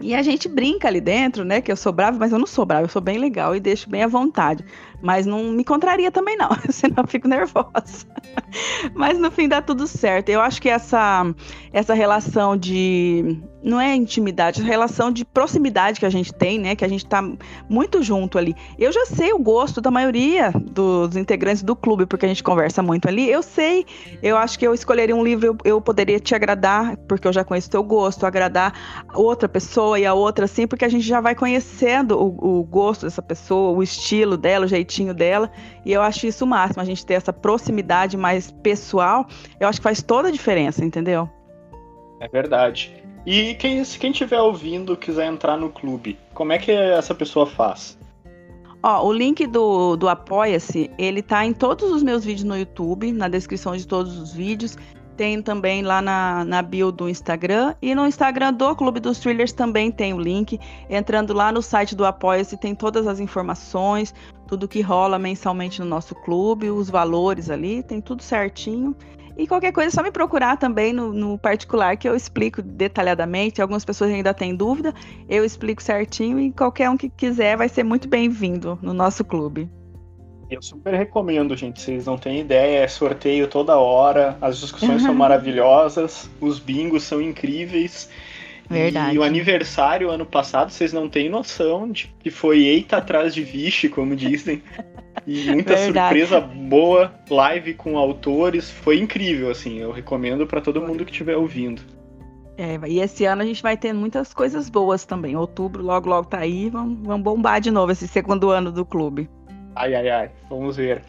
E 0.02 0.14
a 0.14 0.22
gente 0.22 0.48
brinca 0.48 0.88
ali 0.88 1.00
dentro, 1.00 1.44
né? 1.46 1.62
Que 1.62 1.72
eu 1.72 1.78
sou 1.78 1.92
brava, 1.94 2.18
mas 2.18 2.32
eu 2.32 2.40
não 2.40 2.46
sou 2.48 2.66
brava, 2.66 2.84
eu 2.86 2.90
sou 2.90 3.02
bem 3.02 3.18
legal 3.18 3.56
e 3.56 3.60
deixo 3.60 3.90
bem 3.90 4.04
à 4.04 4.08
vontade. 4.08 4.64
Mas 5.02 5.26
não 5.26 5.52
me 5.52 5.64
contraria 5.64 6.12
também, 6.12 6.38
não, 6.38 6.50
senão 6.70 7.04
eu 7.04 7.08
fico 7.08 7.28
nervosa. 7.28 8.06
mas 8.94 9.18
no 9.18 9.32
fim 9.32 9.48
dá 9.48 9.62
tudo 9.62 9.88
certo. 9.88 10.30
Eu 10.30 10.42
acho 10.42 10.62
que 10.62 10.70
essa, 10.70 11.26
essa 11.72 11.94
relação 11.94 12.56
de. 12.58 13.40
Não 13.64 13.82
é 13.82 13.96
intimidade, 13.96 14.62
é 14.62 14.64
relação 14.64 15.12
de 15.12 15.26
proximidade 15.26 16.00
que 16.00 16.06
a 16.06 16.10
gente 16.10 16.32
tem, 16.32 16.60
né? 16.60 16.76
Que 16.76 16.86
a 16.86 16.88
gente 16.88 17.04
tá 17.04 17.24
muito 17.68 18.04
junto 18.04 18.38
ali. 18.38 18.56
Eu 18.78 18.92
já 18.92 19.08
sei 19.08 19.34
o 19.34 19.40
gosto 19.40 19.82
da 19.82 19.90
maioria 19.90 20.52
dos 20.52 21.16
integrantes 21.16 21.64
do 21.64 21.76
clube, 21.76 22.06
porque 22.06 22.26
a 22.26 22.30
gente 22.30 22.44
conversa 22.44 22.84
muito 22.84 23.08
ali. 23.08 23.28
Eu 23.28 23.42
sei. 23.42 23.84
Eu 24.22 24.38
acho 24.38 24.60
que 24.60 24.68
eu 24.68 24.74
escolheria 24.74 25.16
um 25.16 25.24
livro, 25.24 25.48
eu, 25.48 25.58
eu 25.66 25.82
poderia 25.82 26.20
te 26.20 26.36
agradar, 26.36 26.96
porque 27.08 27.28
eu 27.28 27.34
já 27.34 27.44
conheço 27.44 27.68
o 27.68 27.72
teu 27.72 27.84
gosto, 27.84 28.26
agradar 28.26 29.06
outra 29.16 29.50
pessoa 29.50 30.00
e 30.00 30.06
a 30.06 30.14
outra, 30.14 30.46
assim, 30.46 30.68
porque 30.68 30.86
a 30.86 30.90
gente 30.90 31.06
já 31.06 31.20
vai 31.20 31.34
conhecendo 31.34 32.20
o, 32.20 32.60
o 32.60 32.64
gosto 32.64 33.06
dessa 33.06 33.22
pessoa, 33.22 33.76
o 33.76 33.82
estilo 33.82 34.38
dela, 34.38 34.66
o 34.66 34.68
jeitinho 34.68 34.85
jeitinho 34.86 35.14
dela. 35.14 35.52
E 35.84 35.92
eu 35.92 36.02
acho 36.02 36.28
isso 36.28 36.46
o 36.46 36.48
máximo, 36.48 36.82
a 36.82 36.86
gente 36.86 37.06
ter 37.06 37.16
essa 37.16 37.34
proximidade 37.34 38.16
mais 38.16 38.52
pessoal, 38.52 39.26
eu 39.60 39.68
acho 39.68 39.80
que 39.80 39.84
faz 39.84 40.02
toda 40.02 40.30
a 40.30 40.32
diferença, 40.32 40.86
entendeu? 40.86 41.30
É 42.20 42.28
verdade. 42.28 43.04
E 43.26 43.56
quem, 43.56 43.84
se 43.84 43.98
quem 43.98 44.12
estiver 44.12 44.40
ouvindo 44.40 44.96
quiser 44.96 45.26
entrar 45.26 45.58
no 45.58 45.70
clube, 45.70 46.18
como 46.34 46.54
é 46.54 46.60
que 46.60 46.72
essa 46.72 47.16
pessoa 47.16 47.48
faz? 47.48 47.98
Ó, 48.84 49.08
o 49.08 49.12
link 49.12 49.48
do, 49.48 49.96
do 49.96 50.08
Apoia-se, 50.08 50.92
ele 50.96 51.24
tá 51.24 51.44
em 51.44 51.54
todos 51.54 51.90
os 51.92 52.04
meus 52.04 52.24
vídeos 52.24 52.44
no 52.44 52.56
YouTube, 52.56 53.12
na 53.12 53.28
descrição 53.28 53.76
de 53.76 53.88
todos 53.88 54.16
os 54.16 54.32
vídeos. 54.32 54.78
Tem 55.16 55.42
também 55.42 55.82
lá 55.82 56.02
na, 56.02 56.44
na 56.44 56.62
bio 56.62 56.92
do 56.92 57.08
Instagram. 57.08 57.76
E 57.82 57.96
no 57.96 58.06
Instagram 58.06 58.54
do 58.54 58.76
Clube 58.76 59.00
dos 59.00 59.20
Thrillers 59.20 59.54
também 59.54 59.92
tem 59.92 60.14
o 60.14 60.20
link. 60.20 60.60
Entrando 60.90 61.34
lá 61.34 61.52
no 61.52 61.62
site 61.62 61.96
do 61.96 62.06
Apoia-se, 62.06 62.58
tem 62.58 62.76
todas 62.76 63.08
as 63.08 63.20
informações, 63.20 64.14
tudo 64.48 64.68
que 64.68 64.82
rola 64.82 65.18
mensalmente 65.18 65.80
no 65.80 65.86
nosso 65.86 66.14
clube, 66.16 66.70
os 66.70 66.90
valores 66.90 67.50
ali, 67.50 67.82
tem 67.82 68.02
tudo 68.02 68.22
certinho. 68.22 68.96
E 69.38 69.46
qualquer 69.46 69.74
coisa 69.74 69.90
é 69.90 69.92
só 69.92 70.02
me 70.02 70.12
procurar 70.12 70.58
também 70.58 70.94
no, 70.94 71.12
no, 71.12 71.38
particular, 71.38 71.98
que 71.98 72.08
eu 72.08 72.16
explico 72.16 72.62
detalhadamente. 72.62 73.62
Algumas 73.62 73.84
pessoas 73.84 74.12
ainda 74.12 74.34
têm 74.34 74.56
dúvida, 74.56 74.94
eu 75.28 75.44
explico 75.44 75.84
certinho 75.84 76.40
e 76.40 76.52
qualquer 76.52 76.90
um 76.90 76.96
que 76.96 77.10
quiser 77.10 77.58
vai 77.58 77.68
ser 77.68 77.84
muito 77.84 78.08
bem-vindo 78.08 78.80
no 78.82 78.94
nosso 78.94 79.26
clube. 79.26 79.70
Eu 80.50 80.62
super 80.62 80.94
recomendo, 80.94 81.56
gente. 81.56 81.82
Vocês 81.82 82.06
não 82.06 82.18
têm 82.18 82.42
ideia, 82.42 82.84
é 82.84 82.88
sorteio 82.88 83.48
toda 83.48 83.78
hora, 83.78 84.38
as 84.42 84.60
discussões 84.60 85.02
são 85.02 85.14
maravilhosas, 85.14 86.30
os 86.40 86.60
bingos 86.60 87.04
são 87.04 87.22
incríveis. 87.22 88.10
Verdade. 88.70 89.16
E 89.16 89.20
o 89.20 89.24
aniversário 89.24 90.10
ano 90.10 90.26
passado, 90.26 90.72
vocês 90.72 90.92
não 90.92 91.08
têm 91.08 91.30
noção 91.30 91.92
de 91.92 92.14
que 92.20 92.32
foi 92.32 92.64
eita 92.64 92.98
atrás 92.98 93.34
de 93.34 93.44
vixe, 93.44 93.90
como 93.90 94.16
dizem. 94.16 94.62
E 95.26 95.50
muita 95.50 95.76
Verdade. 95.76 96.20
surpresa 96.20 96.42
boa, 96.42 97.14
live 97.30 97.74
com 97.74 97.98
autores, 97.98 98.70
foi 98.70 99.00
incrível, 99.00 99.50
assim. 99.50 99.80
Eu 99.80 99.92
recomendo 99.92 100.46
para 100.46 100.62
todo 100.62 100.82
mundo 100.82 101.06
que 101.06 101.12
estiver 101.12 101.36
ouvindo. 101.36 101.82
É, 102.58 102.80
e 102.88 103.00
esse 103.00 103.26
ano 103.26 103.42
a 103.42 103.46
gente 103.46 103.62
vai 103.62 103.76
ter 103.76 103.94
muitas 103.94 104.34
coisas 104.34 104.70
boas 104.70 105.06
também. 105.06 105.36
Outubro 105.36 105.84
logo 105.84 106.10
logo 106.10 106.28
tá 106.28 106.40
aí, 106.40 106.70
vamos, 106.70 107.00
vamos 107.06 107.24
bombar 107.24 107.60
de 107.60 107.70
novo 107.72 107.92
esse 107.92 108.08
segundo 108.08 108.50
ano 108.50 108.72
do 108.72 108.86
clube. 108.86 109.30
Ai, 109.76 109.94
ai, 109.94 110.10
ai, 110.10 110.30
vamos 110.50 110.78
ver. 110.78 111.02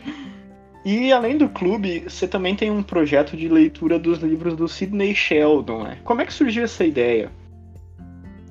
e 0.84 1.10
além 1.10 1.38
do 1.38 1.48
clube, 1.48 2.00
você 2.00 2.28
também 2.28 2.54
tem 2.54 2.70
um 2.70 2.82
projeto 2.82 3.36
de 3.36 3.48
leitura 3.48 3.98
dos 3.98 4.18
livros 4.18 4.54
do 4.54 4.68
Sidney 4.68 5.14
Sheldon, 5.14 5.84
né? 5.84 5.98
Como 6.04 6.20
é 6.20 6.26
que 6.26 6.32
surgiu 6.32 6.64
essa 6.64 6.84
ideia? 6.84 7.30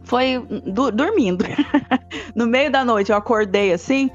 Foi 0.03 0.39
do, 0.65 0.91
dormindo. 0.91 1.45
no 2.33 2.47
meio 2.47 2.71
da 2.71 2.83
noite 2.83 3.11
eu 3.11 3.17
acordei 3.17 3.73
assim, 3.73 4.09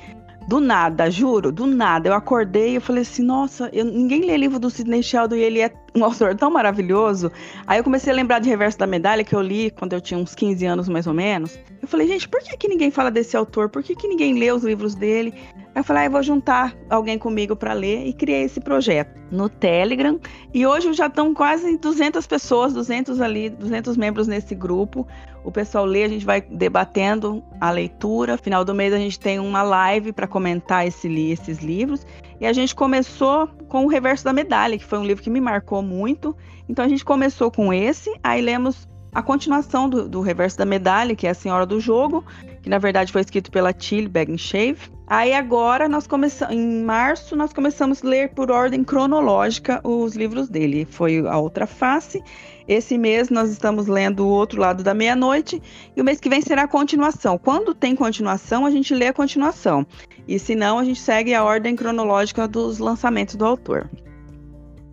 do 0.47 0.61
nada, 0.61 1.11
juro, 1.11 1.53
do 1.53 1.67
nada. 1.67 2.09
Eu 2.09 2.15
acordei 2.15 2.77
e 2.77 2.81
falei 2.81 3.03
assim, 3.03 3.23
nossa, 3.23 3.71
eu, 3.73 3.85
ninguém 3.85 4.23
lê 4.23 4.37
livro 4.37 4.59
do 4.59 4.71
Sidney 4.71 5.03
Sheldon 5.03 5.37
e 5.37 5.41
ele 5.41 5.61
é 5.61 5.73
um 5.95 6.05
autor 6.05 6.35
tão 6.35 6.51
maravilhoso. 6.51 7.31
Aí 7.67 7.79
eu 7.79 7.85
comecei 7.85 8.13
a 8.13 8.17
lembrar 8.17 8.39
de 8.39 8.49
Reverso 8.49 8.79
da 8.79 8.87
Medalha, 8.87 9.25
que 9.25 9.35
eu 9.35 9.41
li 9.41 9.71
quando 9.71 9.93
eu 9.93 10.01
tinha 10.01 10.19
uns 10.19 10.35
15 10.35 10.65
anos 10.67 10.89
mais 10.89 11.07
ou 11.07 11.15
menos. 11.15 11.59
Eu 11.81 11.89
falei, 11.89 12.07
gente, 12.07 12.29
por 12.29 12.41
que, 12.41 12.57
que 12.57 12.69
ninguém 12.69 12.91
fala 12.91 13.11
desse 13.11 13.37
autor? 13.37 13.69
Por 13.69 13.83
que, 13.83 13.95
que 13.95 14.09
ninguém 14.09 14.39
lê 14.39 14.51
os 14.53 14.65
livros 14.65 14.95
dele? 14.95 15.35
Aí 15.75 15.81
eu 15.81 15.85
falei, 15.85 16.03
ah, 16.03 16.07
eu 16.07 16.11
vou 16.11 16.23
juntar 16.23 16.77
alguém 16.91 17.19
comigo 17.19 17.57
para 17.57 17.73
ler 17.73 18.07
e 18.07 18.13
criei 18.13 18.43
esse 18.43 18.61
projeto 18.61 19.19
no 19.31 19.49
Telegram. 19.49 20.21
E 20.53 20.67
hoje 20.67 20.93
já 20.93 21.07
estão 21.07 21.33
quase 21.33 21.79
200 21.79 22.27
pessoas, 22.27 22.75
200 22.75 23.21
ali, 23.23 23.49
200 23.49 23.97
membros 23.97 24.29
nesse 24.29 24.55
grupo. 24.55 25.07
O 25.43 25.51
pessoal 25.51 25.87
lê, 25.87 26.05
a 26.05 26.09
gente 26.09 26.27
vai 26.27 26.43
debatendo 26.43 27.43
a 27.59 27.71
leitura. 27.71 28.37
Final 28.37 28.65
do 28.65 28.75
mês 28.75 28.93
a 28.93 28.99
gente 28.99 29.19
tem 29.19 29.39
uma 29.39 29.63
live 29.63 30.13
para 30.13 30.27
comentar 30.27 30.87
esse, 30.87 31.09
esses 31.31 31.61
livros. 31.61 32.07
E 32.39 32.47
a 32.47 32.53
gente 32.53 32.75
começou 32.75 33.49
com 33.69 33.87
o 33.87 33.89
Reverso 33.89 34.25
da 34.25 34.33
Medalha, 34.33 34.77
que 34.77 34.85
foi 34.85 34.99
um 34.99 35.05
livro 35.05 35.23
que 35.23 35.31
me 35.31 35.41
marcou 35.41 35.83
muito. 35.83 36.37
Então 36.69 36.85
a 36.85 36.89
gente 36.89 37.05
começou 37.05 37.51
com 37.51 37.73
esse, 37.73 38.13
aí 38.23 38.43
lemos 38.43 38.87
a 39.13 39.23
continuação 39.23 39.89
do, 39.89 40.09
do 40.09 40.21
Reverso 40.23 40.57
da 40.57 40.65
Medalha, 40.65 41.15
que 41.15 41.27
é 41.27 41.31
A 41.31 41.35
Senhora 41.35 41.67
do 41.67 41.79
Jogo, 41.79 42.25
que 42.63 42.71
na 42.71 42.79
verdade 42.79 43.13
foi 43.13 43.21
escrito 43.21 43.51
pela 43.51 43.73
Tilly 43.73 44.09
Bagnshave. 44.09 44.91
Aí 45.07 45.35
agora 45.35 45.87
nós 45.89 46.07
começamos, 46.07 46.55
em 46.55 46.83
março, 46.83 47.37
nós 47.37 47.53
começamos 47.53 48.03
a 48.03 48.09
ler 48.09 48.31
por 48.31 48.51
ordem 48.51 48.83
cronológica 48.83 49.81
os 49.85 50.17
livros 50.17 50.49
dele. 50.49 50.87
Foi 50.91 51.19
a 51.27 51.37
outra 51.37 51.67
face. 51.67 52.23
Esse 52.67 52.97
mês 52.97 53.29
nós 53.29 53.51
estamos 53.51 53.87
lendo 53.87 54.21
o 54.21 54.29
outro 54.29 54.59
lado 54.59 54.83
da 54.83 54.95
meia-noite 54.95 55.61
e 55.95 56.01
o 56.01 56.05
mês 56.05 56.19
que 56.19 56.31
vem 56.31 56.41
será 56.41 56.63
a 56.63 56.69
continuação. 56.69 57.37
Quando 57.37 57.75
tem 57.75 57.95
continuação, 57.95 58.65
a 58.65 58.71
gente 58.71 58.95
lê 58.95 59.09
a 59.09 59.13
continuação. 59.13 59.87
E 60.27 60.39
se 60.39 60.55
não, 60.55 60.79
a 60.79 60.85
gente 60.85 61.01
segue 61.01 61.35
a 61.35 61.45
ordem 61.45 61.77
cronológica 61.77 62.49
dos 62.49 62.79
lançamentos 62.79 63.35
do 63.35 63.45
autor. 63.45 63.91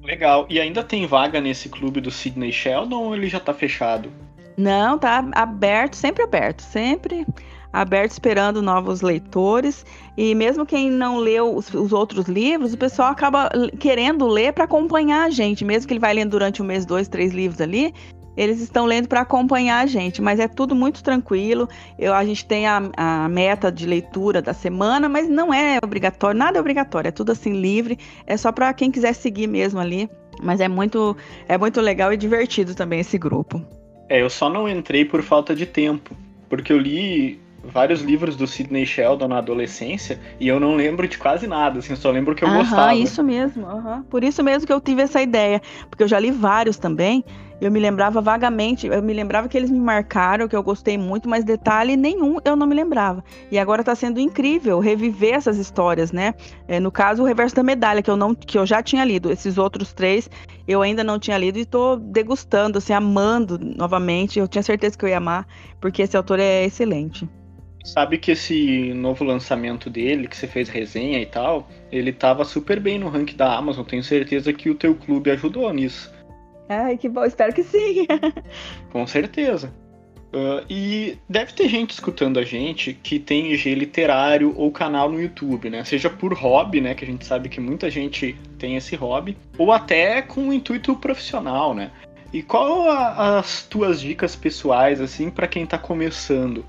Legal. 0.10 0.48
E 0.50 0.60
ainda 0.60 0.84
tem 0.84 1.06
vaga 1.06 1.40
nesse 1.40 1.70
clube 1.70 2.02
do 2.02 2.10
Sidney 2.10 2.52
Sheldon 2.52 3.04
ou 3.04 3.16
ele 3.16 3.30
já 3.30 3.40
tá 3.40 3.54
fechado? 3.54 4.12
Não, 4.58 4.98
tá 4.98 5.24
aberto, 5.34 5.94
sempre 5.94 6.24
aberto, 6.24 6.62
sempre 6.62 7.28
aberto 7.72 8.10
esperando 8.14 8.60
novos 8.60 9.02
leitores. 9.02 9.86
E 10.18 10.34
mesmo 10.34 10.66
quem 10.66 10.90
não 10.90 11.18
leu 11.18 11.56
os, 11.56 11.72
os 11.76 11.94
outros 11.94 12.26
livros, 12.26 12.74
o 12.74 12.78
pessoal 12.78 13.12
acaba 13.12 13.52
querendo 13.80 14.26
ler 14.26 14.52
para 14.52 14.64
acompanhar 14.64 15.28
a 15.28 15.30
gente, 15.30 15.64
mesmo 15.64 15.88
que 15.88 15.94
ele 15.94 16.00
vai 16.00 16.16
lendo 16.16 16.32
durante 16.32 16.60
um 16.60 16.66
mês, 16.66 16.88
dois, 16.88 17.08
três 17.08 17.32
livros 17.32 17.62
ali, 17.62 17.94
eles 18.40 18.62
estão 18.62 18.86
lendo 18.86 19.10
para 19.10 19.20
acompanhar 19.20 19.84
a 19.84 19.86
gente, 19.86 20.22
mas 20.22 20.40
é 20.40 20.48
tudo 20.48 20.74
muito 20.74 21.04
tranquilo. 21.04 21.68
Eu, 21.98 22.14
a 22.14 22.24
gente 22.24 22.46
tem 22.46 22.66
a, 22.66 22.90
a, 22.96 23.28
meta 23.28 23.70
de 23.70 23.86
leitura 23.86 24.42
da 24.42 24.54
semana, 24.54 25.10
mas 25.10 25.28
não 25.28 25.54
é 25.54 25.78
obrigatório, 25.84 26.40
nada 26.40 26.58
é 26.58 26.62
obrigatório, 26.62 27.10
é 27.10 27.12
tudo 27.12 27.34
assim 27.34 27.52
livre, 27.52 28.00
é 28.26 28.38
só 28.38 28.50
para 28.54 28.74
quem 28.74 28.90
quiser 28.90 29.12
seguir 29.12 29.46
mesmo 29.46 29.78
ali. 29.78 30.10
Mas 30.42 30.62
é 30.62 30.70
muito, 30.70 31.18
é 31.50 31.58
muito 31.58 31.82
legal 31.82 32.14
e 32.14 32.18
divertido 32.18 32.74
também 32.74 33.02
esse 33.02 33.18
grupo. 33.18 33.62
É, 34.08 34.22
eu 34.22 34.30
só 34.30 34.50
não 34.50 34.70
entrei 34.70 35.04
por 35.04 35.22
falta 35.22 35.54
de 35.54 35.66
tempo, 35.66 36.16
porque 36.48 36.72
eu 36.72 36.78
li 36.78 37.42
vários 37.62 38.02
livros 38.02 38.38
do 38.38 38.48
Sidney 38.48 38.86
Sheldon 38.86 39.28
na 39.28 39.40
adolescência 39.40 40.18
e 40.40 40.48
eu 40.48 40.62
não 40.62 40.78
lembro 40.78 41.10
de 41.10 41.18
quase 41.18 41.46
nada, 41.46 41.80
assim, 41.80 41.94
só 41.94 42.10
lembro 42.10 42.34
que 42.34 42.46
eu 42.46 42.48
aham, 42.48 42.60
gostava. 42.60 42.96
isso 42.96 43.22
mesmo, 43.22 43.68
por 44.10 44.24
isso 44.24 44.42
mesmo 44.42 44.66
que 44.66 44.72
eu 44.72 44.80
tive 44.80 45.02
essa 45.02 45.22
ideia, 45.22 45.62
porque 45.90 46.04
eu 46.04 46.08
já 46.08 46.18
li 46.18 46.32
vários 46.32 46.78
também 46.78 47.22
eu 47.62 47.72
me 47.72 47.80
lembrava 47.80 48.22
vagamente, 48.22 48.88
eu 48.88 49.02
me 49.02 49.14
lembrava 49.14 49.50
que 49.50 49.58
eles 49.58 49.70
me 49.70 49.80
marcaram, 49.80 50.48
que 50.48 50.56
eu 50.56 50.64
gostei 50.64 50.98
muito, 50.98 51.28
mas 51.28 51.44
detalhe 51.44 51.98
nenhum 51.98 52.38
eu 52.46 52.56
não 52.56 52.66
me 52.66 52.76
lembrava. 52.76 53.24
E 53.52 53.60
agora 53.60 53.82
está 53.82 53.94
sendo 53.96 54.20
incrível 54.20 54.80
reviver 54.80 55.34
essas 55.34 55.58
histórias, 55.58 56.12
né? 56.12 56.34
É, 56.68 56.80
no 56.80 56.92
caso, 56.92 57.24
o 57.24 57.26
Reverso 57.26 57.56
da 57.56 57.64
Medalha, 57.64 58.02
que 58.02 58.10
eu, 58.10 58.16
não, 58.18 58.34
que 58.34 58.58
eu 58.58 58.66
já 58.66 58.82
tinha 58.82 59.04
lido. 59.04 59.32
Esses 59.32 59.58
outros 59.58 59.94
três 59.94 60.30
eu 60.68 60.82
ainda 60.82 61.04
não 61.04 61.20
tinha 61.20 61.38
lido 61.38 61.58
e 61.58 61.64
estou 61.64 61.98
degustando, 61.98 62.78
assim, 62.78 62.94
amando 62.94 63.58
novamente. 63.60 64.40
Eu 64.40 64.48
tinha 64.48 64.64
certeza 64.64 64.98
que 64.98 65.04
eu 65.04 65.10
ia 65.10 65.18
amar, 65.18 65.48
porque 65.82 66.02
esse 66.02 66.16
autor 66.16 66.40
é 66.40 66.64
excelente. 66.64 67.28
Sabe 67.84 68.18
que 68.18 68.32
esse 68.32 68.94
novo 68.94 69.24
lançamento 69.24 69.90
dele, 69.90 70.28
que 70.28 70.38
você 70.38 70.48
fez 70.48 70.70
resenha 70.70 71.20
e 71.20 71.26
tal, 71.26 71.68
ele 71.92 72.12
tava 72.12 72.46
super 72.46 72.80
bem 72.80 73.00
no 73.00 73.10
ranking 73.10 73.36
da 73.36 73.58
Amazon. 73.58 73.86
Tenho 73.86 74.04
certeza 74.04 74.54
que 74.54 74.70
o 74.70 74.76
teu 74.76 74.94
clube 74.94 75.32
ajudou 75.32 75.74
nisso. 75.74 76.12
Ai, 76.70 76.98
que 76.98 77.10
bom, 77.10 77.26
espero 77.26 77.52
que 77.52 77.64
sim. 77.64 78.06
Com 78.94 79.08
certeza. 79.08 79.74
Uh, 80.32 80.64
e 80.70 81.18
deve 81.28 81.54
ter 81.54 81.68
gente 81.68 81.90
escutando 81.90 82.38
a 82.38 82.44
gente 82.44 82.94
que 82.94 83.18
tem 83.18 83.52
IG 83.52 83.74
literário 83.74 84.54
ou 84.56 84.72
canal 84.72 85.12
no 85.12 85.20
YouTube, 85.20 85.72
né? 85.72 85.84
Seja 85.84 86.08
por 86.08 86.32
hobby, 86.34 86.80
né? 86.80 86.94
Que 86.94 87.04
a 87.04 87.08
gente 87.08 87.26
sabe 87.26 87.50
que 87.50 87.60
muita 87.60 87.90
gente 87.90 88.38
tem 88.60 88.76
esse 88.76 88.96
hobby, 88.96 89.36
ou 89.58 89.72
até 89.72 90.22
com 90.22 90.42
um 90.42 90.54
intuito 90.54 90.96
profissional, 90.96 91.74
né? 91.74 91.90
E 92.32 92.44
qual 92.44 92.88
a, 92.92 93.40
as 93.40 93.64
tuas 93.64 94.00
dicas 94.00 94.36
pessoais, 94.36 95.02
assim, 95.02 95.32
para 95.32 95.48
quem 95.48 95.66
tá 95.66 95.80
começando? 95.80 96.64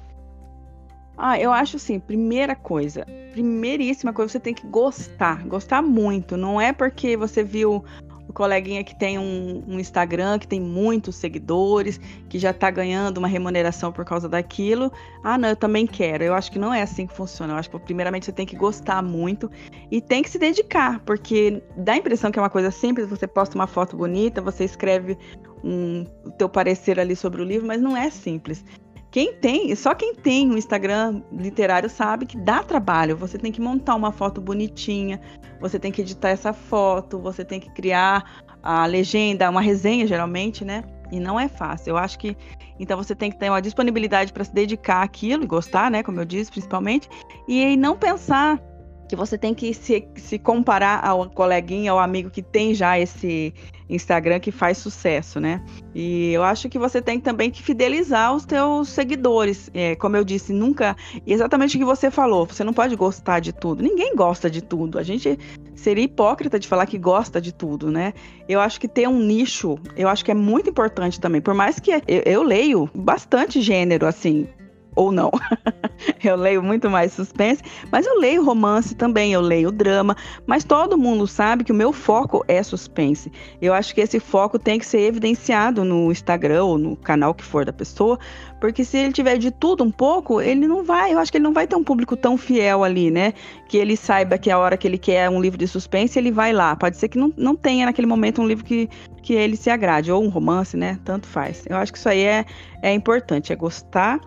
Ah, 1.19 1.39
eu 1.39 1.53
acho 1.53 1.77
assim, 1.77 2.01
primeira 2.01 2.57
coisa, 2.57 3.05
primeiríssima 3.33 4.11
coisa, 4.11 4.33
você 4.33 4.41
tem 4.41 4.55
que 4.55 4.67
gostar, 4.67 5.47
gostar 5.47 5.83
muito. 5.83 6.35
Não 6.35 6.59
é 6.59 6.73
porque 6.73 7.15
você 7.15 7.45
viu 7.45 7.85
o 8.31 8.33
coleguinha 8.33 8.83
que 8.83 8.95
tem 8.95 9.19
um, 9.19 9.63
um, 9.67 9.79
Instagram, 9.79 10.39
que 10.39 10.47
tem 10.47 10.61
muitos 10.61 11.17
seguidores, 11.17 12.01
que 12.29 12.39
já 12.39 12.51
está 12.51 12.71
ganhando 12.71 13.19
uma 13.19 13.29
remuneração 13.29 13.93
por 13.93 14.05
causa 14.05 14.29
daquilo. 14.29 14.91
Ah, 15.23 15.37
não, 15.37 15.49
eu 15.49 15.57
também 15.57 15.87
quero. 15.87 16.25
Eu 16.25 16.35
acho 16.35 16.51
que 16.51 16.59
não 16.59 16.73
é 16.73 16.83
assim 16.83 17.07
que 17.07 17.15
funciona. 17.15 17.53
Eu 17.53 17.57
acho 17.59 17.69
que, 17.69 17.79
primeiramente, 17.81 18.27
você 18.27 18.33
tem 18.33 18.47
que 18.47 18.57
gostar 18.57 19.03
muito 19.03 19.51
e 19.91 20.01
tem 20.01 20.23
que 20.23 20.31
se 20.31 20.39
dedicar, 20.39 21.01
porque 21.01 21.63
dá 21.77 21.93
a 21.93 21.97
impressão 21.97 22.31
que 22.31 22.39
é 22.39 22.43
uma 22.43 22.51
coisa 22.51 22.71
simples. 22.71 23.09
Você 23.09 23.27
posta 23.27 23.55
uma 23.57 23.67
foto 23.67 23.97
bonita, 23.97 24.41
você 24.41 24.65
escreve 24.65 25.19
um, 25.63 26.07
o 26.25 26.31
teu 26.31 26.49
parecer 26.49 26.99
ali 26.99 27.17
sobre 27.17 27.43
o 27.43 27.45
livro, 27.45 27.67
mas 27.67 27.83
não 27.83 27.97
é 27.97 28.11
simples. 28.11 28.65
Quem 29.11 29.35
tem, 29.35 29.75
só 29.75 29.93
quem 29.95 30.15
tem 30.15 30.49
um 30.49 30.57
Instagram 30.57 31.23
literário 31.33 31.91
sabe 31.91 32.27
que 32.27 32.37
dá 32.37 32.63
trabalho. 32.63 33.17
Você 33.17 33.39
tem 33.39 33.51
que 33.51 33.61
montar 33.61 33.97
uma 33.97 34.13
foto 34.13 34.41
bonitinha, 34.41 35.21
você 35.61 35.79
tem 35.79 35.91
que 35.91 36.01
editar 36.01 36.29
essa 36.29 36.53
foto, 36.53 37.19
você 37.19 37.45
tem 37.45 37.59
que 37.59 37.71
criar 37.71 38.43
a 38.63 38.87
legenda, 38.87 39.51
uma 39.51 39.61
resenha 39.61 40.07
geralmente, 40.07 40.65
né? 40.65 40.85
E 41.11 41.19
não 41.19 41.41
é 41.41 41.49
fácil. 41.49 41.91
Eu 41.91 41.97
acho 41.97 42.19
que 42.19 42.37
então 42.79 42.97
você 42.97 43.15
tem 43.15 43.31
que 43.31 43.39
ter 43.39 43.51
uma 43.51 43.61
disponibilidade 43.61 44.33
para 44.33 44.45
se 44.45 44.55
dedicar 44.55 45.03
àquilo 45.03 45.43
e 45.43 45.47
gostar, 45.47 45.91
né? 45.91 46.03
Como 46.03 46.21
eu 46.21 46.25
disse, 46.25 46.51
principalmente, 46.51 47.09
e 47.49 47.77
não 47.77 47.97
pensar 47.97 48.61
que 49.09 49.17
você 49.17 49.37
tem 49.37 49.53
que 49.53 49.75
se, 49.75 50.09
se 50.15 50.39
comparar 50.39 51.05
ao 51.05 51.29
coleguinha, 51.29 51.91
ao 51.91 51.99
amigo 51.99 52.31
que 52.31 52.43
tem 52.43 52.73
já 52.75 52.97
esse 52.97 53.53
Instagram 53.91 54.41
que 54.41 54.51
faz 54.51 54.79
sucesso, 54.79 55.41
né? 55.41 55.63
E 55.95 56.33
eu 56.33 56.43
acho 56.43 56.69
que 56.69 56.79
você 56.79 57.03
tem 57.03 57.19
também 57.19 57.51
que 57.51 57.63
fidelizar 57.63 58.35
os 58.35 58.45
teus 58.45 58.89
seguidores. 58.89 59.71
É, 59.75 59.97
como 59.97 60.17
eu 60.17 60.25
disse, 60.25 60.53
nunca. 60.53 60.97
Exatamente 61.27 61.77
o 61.77 61.81
que 61.81 61.85
você 61.85 62.11
falou, 62.11 62.47
você 62.47 62.63
não 62.65 62.73
pode 62.73 62.95
gostar 62.97 63.41
de 63.41 63.53
tudo. 63.53 63.83
Ninguém 63.83 64.15
gosta 64.15 64.49
de 64.49 64.63
tudo. 64.63 64.99
A 64.99 65.03
gente 65.03 65.39
seria 65.75 66.05
hipócrita 66.05 66.59
de 66.59 66.69
falar 66.69 66.87
que 66.87 66.99
gosta 66.99 67.41
de 67.41 67.53
tudo, 67.53 67.91
né? 67.91 68.13
Eu 68.49 68.61
acho 68.61 68.81
que 68.81 68.87
ter 68.87 69.09
um 69.09 69.19
nicho, 69.19 69.79
eu 69.97 70.09
acho 70.09 70.25
que 70.25 70.31
é 70.31 70.35
muito 70.35 70.71
importante 70.71 71.21
também. 71.21 71.41
Por 71.41 71.55
mais 71.55 71.81
que 71.81 71.91
eu, 71.91 72.23
eu 72.25 72.43
leio 72.43 72.89
bastante 72.95 73.61
gênero, 73.61 74.07
assim, 74.07 74.47
ou 74.95 75.13
não. 75.13 75.31
eu 76.23 76.37
leio 76.37 76.63
muito 76.63 76.91
mais 76.91 77.13
suspense, 77.13 77.63
mas 77.91 78.07
eu 78.07 78.19
leio 78.19 78.45
romance 78.45 78.95
também, 78.95 79.33
eu 79.33 79.41
leio 79.41 79.71
drama, 79.71 80.17
mas 80.47 80.65
todo 80.65 80.99
mundo 80.99 81.27
sabe 81.27 81.65
que 81.65 81.73
o 81.73 81.75
meu 81.75 81.93
foco 81.93 82.45
é 82.49 82.63
suspense. 82.63 83.31
Eu 83.61 83.73
acho 83.75 83.95
que 83.95 84.01
esse 84.01 84.21
foco 84.21 84.59
tem 84.59 84.79
que 84.79 84.87
ser 84.87 85.01
evidenciado 85.01 85.85
no 85.85 86.11
Instagram 86.11 86.65
ou 86.65 86.79
no 86.79 86.97
canal 86.97 87.35
que 87.35 87.45
for 87.45 87.65
da 87.65 87.73
pessoa, 87.73 88.19
porque 88.61 88.85
se 88.85 88.99
ele 88.99 89.13
tiver 89.13 89.39
de 89.39 89.51
tudo 89.51 89.83
um 89.83 89.91
pouco, 89.91 90.41
ele 90.41 90.67
não 90.67 90.85
vai, 90.85 91.15
eu 91.15 91.19
acho 91.19 91.31
que 91.31 91.39
ele 91.39 91.45
não 91.45 91.53
vai 91.53 91.67
ter 91.67 91.77
um 91.77 91.85
público 91.85 92.17
tão 92.17 92.37
fiel 92.37 92.85
ali, 92.85 93.11
né? 93.11 93.33
Que 93.69 93.79
ele 93.79 93.97
saiba 93.97 94.37
que 94.37 94.51
a 94.51 94.59
hora 94.59 94.77
que 94.77 94.87
ele 94.87 94.99
quer 94.99 95.31
um 95.31 95.41
livro 95.41 95.59
de 95.59 95.67
suspense, 95.67 96.19
ele 96.19 96.31
vai 96.31 96.53
lá. 96.53 96.77
Pode 96.77 96.97
ser 96.97 97.09
que 97.09 97.19
não, 97.19 97.33
não 97.37 97.57
tenha 97.57 97.87
naquele 97.87 98.07
momento 98.07 98.43
um 98.43 98.47
livro 98.47 98.65
que, 98.65 98.89
que 99.23 99.33
ele 99.33 99.57
se 99.57 99.71
agrade, 99.71 100.13
ou 100.13 100.23
um 100.23 100.29
romance, 100.29 100.77
né? 100.77 100.99
Tanto 101.05 101.27
faz. 101.27 101.65
Eu 101.69 101.77
acho 101.77 101.91
que 101.91 101.99
isso 101.99 102.09
aí 102.09 102.23
é, 102.23 102.45
é 102.83 102.93
importante, 102.93 103.53
é 103.53 103.57
gostar 103.57 104.21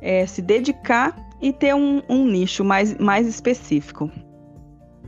é, 0.00 0.26
se 0.26 0.42
dedicar 0.42 1.16
e 1.40 1.52
ter 1.52 1.74
um, 1.74 2.02
um 2.08 2.26
nicho 2.26 2.64
mais, 2.64 2.96
mais 2.98 3.26
específico. 3.26 4.10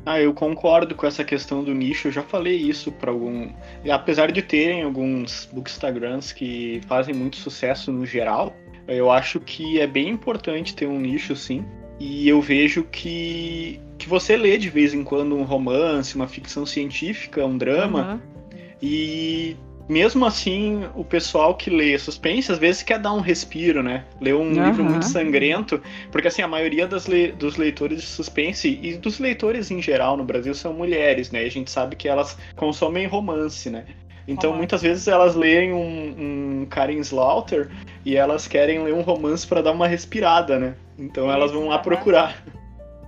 Ah, 0.07 0.21
eu 0.21 0.33
concordo 0.33 0.95
com 0.95 1.07
essa 1.07 1.23
questão 1.23 1.63
do 1.63 1.75
nicho. 1.75 2.09
Eu 2.09 2.13
já 2.13 2.23
falei 2.23 2.57
isso 2.57 2.91
para 2.91 3.11
algum. 3.11 3.51
Apesar 3.91 4.33
de 4.33 4.41
terem 4.41 4.83
alguns 4.83 5.49
bookstagrams 5.53 6.33
que 6.33 6.81
fazem 6.87 7.15
muito 7.15 7.37
sucesso 7.37 7.93
no 7.93 8.07
geral, 8.07 8.55
eu 8.89 9.11
acho 9.11 9.39
que 9.41 9.79
é 9.79 9.87
bem 9.87 10.09
importante 10.09 10.75
ter 10.75 10.87
um 10.87 10.99
nicho, 10.99 11.37
sim. 11.37 11.65
E 11.99 12.27
eu 12.29 12.41
vejo 12.41 12.85
que, 12.85 13.79
que 13.99 14.09
você 14.09 14.37
lê 14.37 14.57
de 14.57 14.71
vez 14.71 14.95
em 14.95 15.05
quando 15.05 15.37
um 15.37 15.43
romance, 15.43 16.17
uma 16.17 16.27
ficção 16.27 16.65
científica, 16.65 17.45
um 17.45 17.59
drama, 17.59 18.15
uhum. 18.15 18.59
e 18.81 19.57
mesmo 19.91 20.25
assim, 20.25 20.89
o 20.95 21.05
pessoal 21.05 21.57
que 21.57 21.69
lê 21.69 21.99
suspense 21.99 22.53
às 22.53 22.59
vezes 22.59 22.83
quer 22.83 23.01
dar 23.01 23.13
um 23.13 23.21
respiro, 23.21 23.83
né? 23.83 24.05
Lê 24.21 24.33
um 24.33 24.43
uhum. 24.43 24.65
livro 24.65 24.85
muito 24.85 25.05
sangrento, 25.05 25.83
porque 26.13 26.29
assim, 26.29 26.43
a 26.43 26.49
maioria 26.49 26.89
le 27.09 27.33
dos 27.33 27.57
leitores 27.57 28.01
de 28.01 28.07
suspense 28.07 28.79
e 28.81 28.97
dos 28.97 29.19
leitores 29.19 29.69
em 29.69 29.83
geral 29.83 30.17
no 30.17 30.25
Brasil 30.25 30.55
são 30.55 30.73
mulheres, 30.73 31.33
né? 31.33 31.43
E 31.43 31.47
a 31.47 31.51
gente 31.51 31.73
sabe 31.73 31.97
que 31.97 32.09
elas 32.09 32.39
consomem 32.55 33.09
romance, 33.09 33.69
né? 33.69 33.85
Então, 34.29 34.55
muitas 34.55 34.81
vezes 34.81 35.09
elas 35.09 35.35
leem 35.35 35.73
um, 35.73 36.61
um 36.63 36.67
Karen 36.67 37.01
Slaughter 37.01 37.69
e 38.05 38.15
elas 38.15 38.47
querem 38.47 38.81
ler 38.85 38.95
um 38.95 39.01
romance 39.01 39.45
para 39.45 39.61
dar 39.61 39.73
uma 39.73 39.89
respirada, 39.89 40.57
né? 40.57 40.75
Então 40.97 41.25
Isso, 41.25 41.35
elas 41.35 41.51
vão 41.51 41.67
lá 41.67 41.81
procurar. 41.81 42.45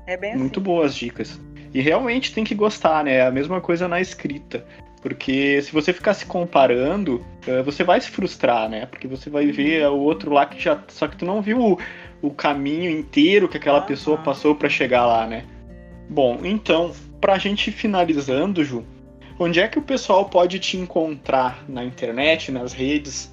É 0.04 0.16
bem 0.16 0.36
Muito 0.36 0.58
assim. 0.58 0.64
boas 0.64 0.94
dicas. 0.96 1.40
E 1.72 1.80
realmente 1.80 2.34
tem 2.34 2.42
que 2.42 2.56
gostar, 2.56 3.04
né? 3.04 3.18
É 3.18 3.26
a 3.26 3.30
mesma 3.30 3.60
coisa 3.60 3.86
na 3.86 4.00
escrita. 4.00 4.66
Porque 5.02 5.60
se 5.60 5.72
você 5.72 5.92
ficar 5.92 6.14
se 6.14 6.24
comparando, 6.24 7.26
eh, 7.44 7.60
você 7.62 7.82
vai 7.82 8.00
se 8.00 8.08
frustrar, 8.08 8.68
né? 8.68 8.86
Porque 8.86 9.08
você 9.08 9.28
vai 9.28 9.50
ver 9.50 9.84
o 9.88 9.98
outro 9.98 10.32
lá 10.32 10.46
que 10.46 10.60
já. 10.60 10.80
Só 10.88 11.08
que 11.08 11.16
tu 11.16 11.26
não 11.26 11.42
viu 11.42 11.60
o, 11.60 11.78
o 12.22 12.30
caminho 12.30 12.88
inteiro 12.88 13.48
que 13.48 13.56
aquela 13.56 13.80
pessoa 13.80 14.16
passou 14.16 14.54
para 14.54 14.68
chegar 14.68 15.04
lá, 15.04 15.26
né? 15.26 15.44
Bom, 16.08 16.38
então, 16.44 16.92
pra 17.20 17.36
gente 17.36 17.72
finalizando, 17.72 18.64
Ju, 18.64 18.84
onde 19.40 19.58
é 19.58 19.66
que 19.66 19.78
o 19.78 19.82
pessoal 19.82 20.26
pode 20.26 20.60
te 20.60 20.76
encontrar 20.76 21.64
na 21.68 21.82
internet, 21.84 22.52
nas 22.52 22.72
redes? 22.72 23.32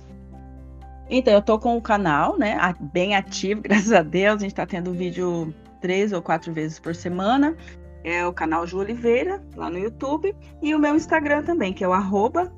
Então, 1.07 1.31
eu 1.31 1.41
tô 1.41 1.59
com 1.59 1.77
o 1.77 1.81
canal, 1.81 2.35
né? 2.35 2.57
Bem 2.91 3.15
ativo, 3.15 3.61
graças 3.63 3.91
a 3.91 4.01
Deus. 4.01 4.37
A 4.37 4.39
gente 4.39 4.55
tá 4.55 4.65
tendo 4.65 4.91
vídeo 4.91 5.53
três 5.79 6.11
ou 6.13 6.21
quatro 6.21 6.51
vezes 6.51 6.79
por 6.79 6.95
semana 6.95 7.55
é 8.03 8.25
o 8.25 8.33
canal 8.33 8.65
Ju 8.65 8.79
Oliveira, 8.79 9.41
lá 9.55 9.69
no 9.69 9.77
YouTube, 9.77 10.35
e 10.61 10.73
o 10.73 10.79
meu 10.79 10.95
Instagram 10.95 11.43
também, 11.43 11.73
que 11.73 11.83
é 11.83 11.87
o 11.87 11.93
arroba 11.93 12.51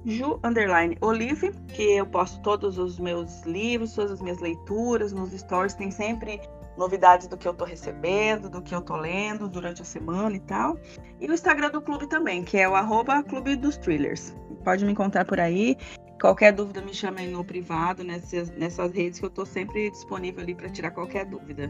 que 1.73 1.83
eu 1.83 2.05
posto 2.05 2.41
todos 2.41 2.77
os 2.77 2.99
meus 2.99 3.43
livros, 3.43 3.93
todas 3.93 4.11
as 4.11 4.21
minhas 4.21 4.39
leituras, 4.39 5.13
nos 5.13 5.31
stories 5.31 5.73
tem 5.73 5.89
sempre 5.89 6.39
novidades 6.77 7.27
do 7.27 7.37
que 7.37 7.47
eu 7.47 7.53
tô 7.53 7.65
recebendo, 7.65 8.49
do 8.49 8.61
que 8.61 8.73
eu 8.73 8.81
tô 8.81 8.95
lendo 8.95 9.47
durante 9.47 9.81
a 9.81 9.85
semana 9.85 10.35
e 10.35 10.39
tal. 10.39 10.77
E 11.19 11.27
o 11.27 11.33
Instagram 11.33 11.69
do 11.69 11.81
clube 11.81 12.07
também, 12.07 12.43
que 12.43 12.57
é 12.57 12.67
o 12.67 12.75
arroba 12.75 13.21
Clube 13.23 13.55
dos 13.55 13.77
Thrillers. 13.77 14.35
Pode 14.63 14.85
me 14.85 14.91
encontrar 14.91 15.25
por 15.25 15.39
aí. 15.39 15.77
Qualquer 16.19 16.53
dúvida 16.53 16.81
me 16.81 16.93
chame 16.93 17.25
no 17.27 17.43
privado, 17.43 18.03
nessas, 18.03 18.51
nessas 18.51 18.91
redes 18.91 19.19
que 19.19 19.25
eu 19.25 19.29
tô 19.29 19.45
sempre 19.45 19.89
disponível 19.89 20.41
ali 20.41 20.53
para 20.53 20.69
tirar 20.69 20.91
qualquer 20.91 21.25
dúvida. 21.25 21.69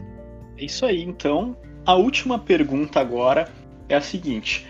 É 0.58 0.64
isso 0.64 0.84
aí, 0.84 1.02
então. 1.02 1.56
A 1.84 1.94
última 1.94 2.38
pergunta 2.38 3.00
agora 3.00 3.50
é 3.94 3.96
a 3.96 4.00
seguinte. 4.00 4.66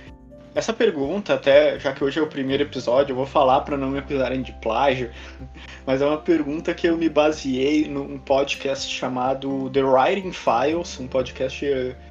Essa 0.54 0.72
pergunta, 0.72 1.32
até 1.32 1.78
já 1.78 1.94
que 1.94 2.04
hoje 2.04 2.18
é 2.18 2.22
o 2.22 2.26
primeiro 2.26 2.62
episódio, 2.62 3.12
eu 3.12 3.16
vou 3.16 3.24
falar 3.24 3.62
para 3.62 3.74
não 3.74 3.88
me 3.88 3.98
acusarem 3.98 4.42
de 4.42 4.52
plágio, 4.52 5.10
mas 5.86 6.02
é 6.02 6.06
uma 6.06 6.18
pergunta 6.18 6.74
que 6.74 6.86
eu 6.86 6.96
me 6.96 7.08
baseei 7.08 7.88
num 7.88 8.18
podcast 8.18 8.92
chamado 8.92 9.70
The 9.70 9.82
Writing 9.82 10.32
Files, 10.32 11.00
um 11.00 11.06
podcast 11.06 11.64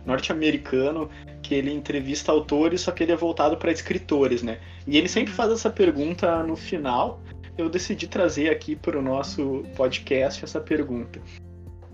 norte-americano 0.07 1.07
que 1.43 1.53
ele 1.53 1.72
entrevista 1.72 2.32
autores, 2.32 2.82
só 2.82 2.91
que 2.91 3.03
ele 3.03 3.12
é 3.12 3.16
voltado 3.16 3.57
para 3.57 3.72
escritores, 3.72 4.41
né? 4.41 4.57
E 4.88 4.97
ele 4.97 5.07
sempre 5.07 5.34
faz 5.34 5.51
essa 5.51 5.70
pergunta 5.70 6.41
no 6.41 6.55
final. 6.55 7.22
Eu 7.57 7.70
decidi 7.70 8.07
trazer 8.07 8.49
aqui 8.49 8.76
para 8.76 8.97
o 8.97 9.01
nosso 9.03 9.64
podcast 9.76 10.43
essa 10.43 10.59
pergunta, 10.59 11.22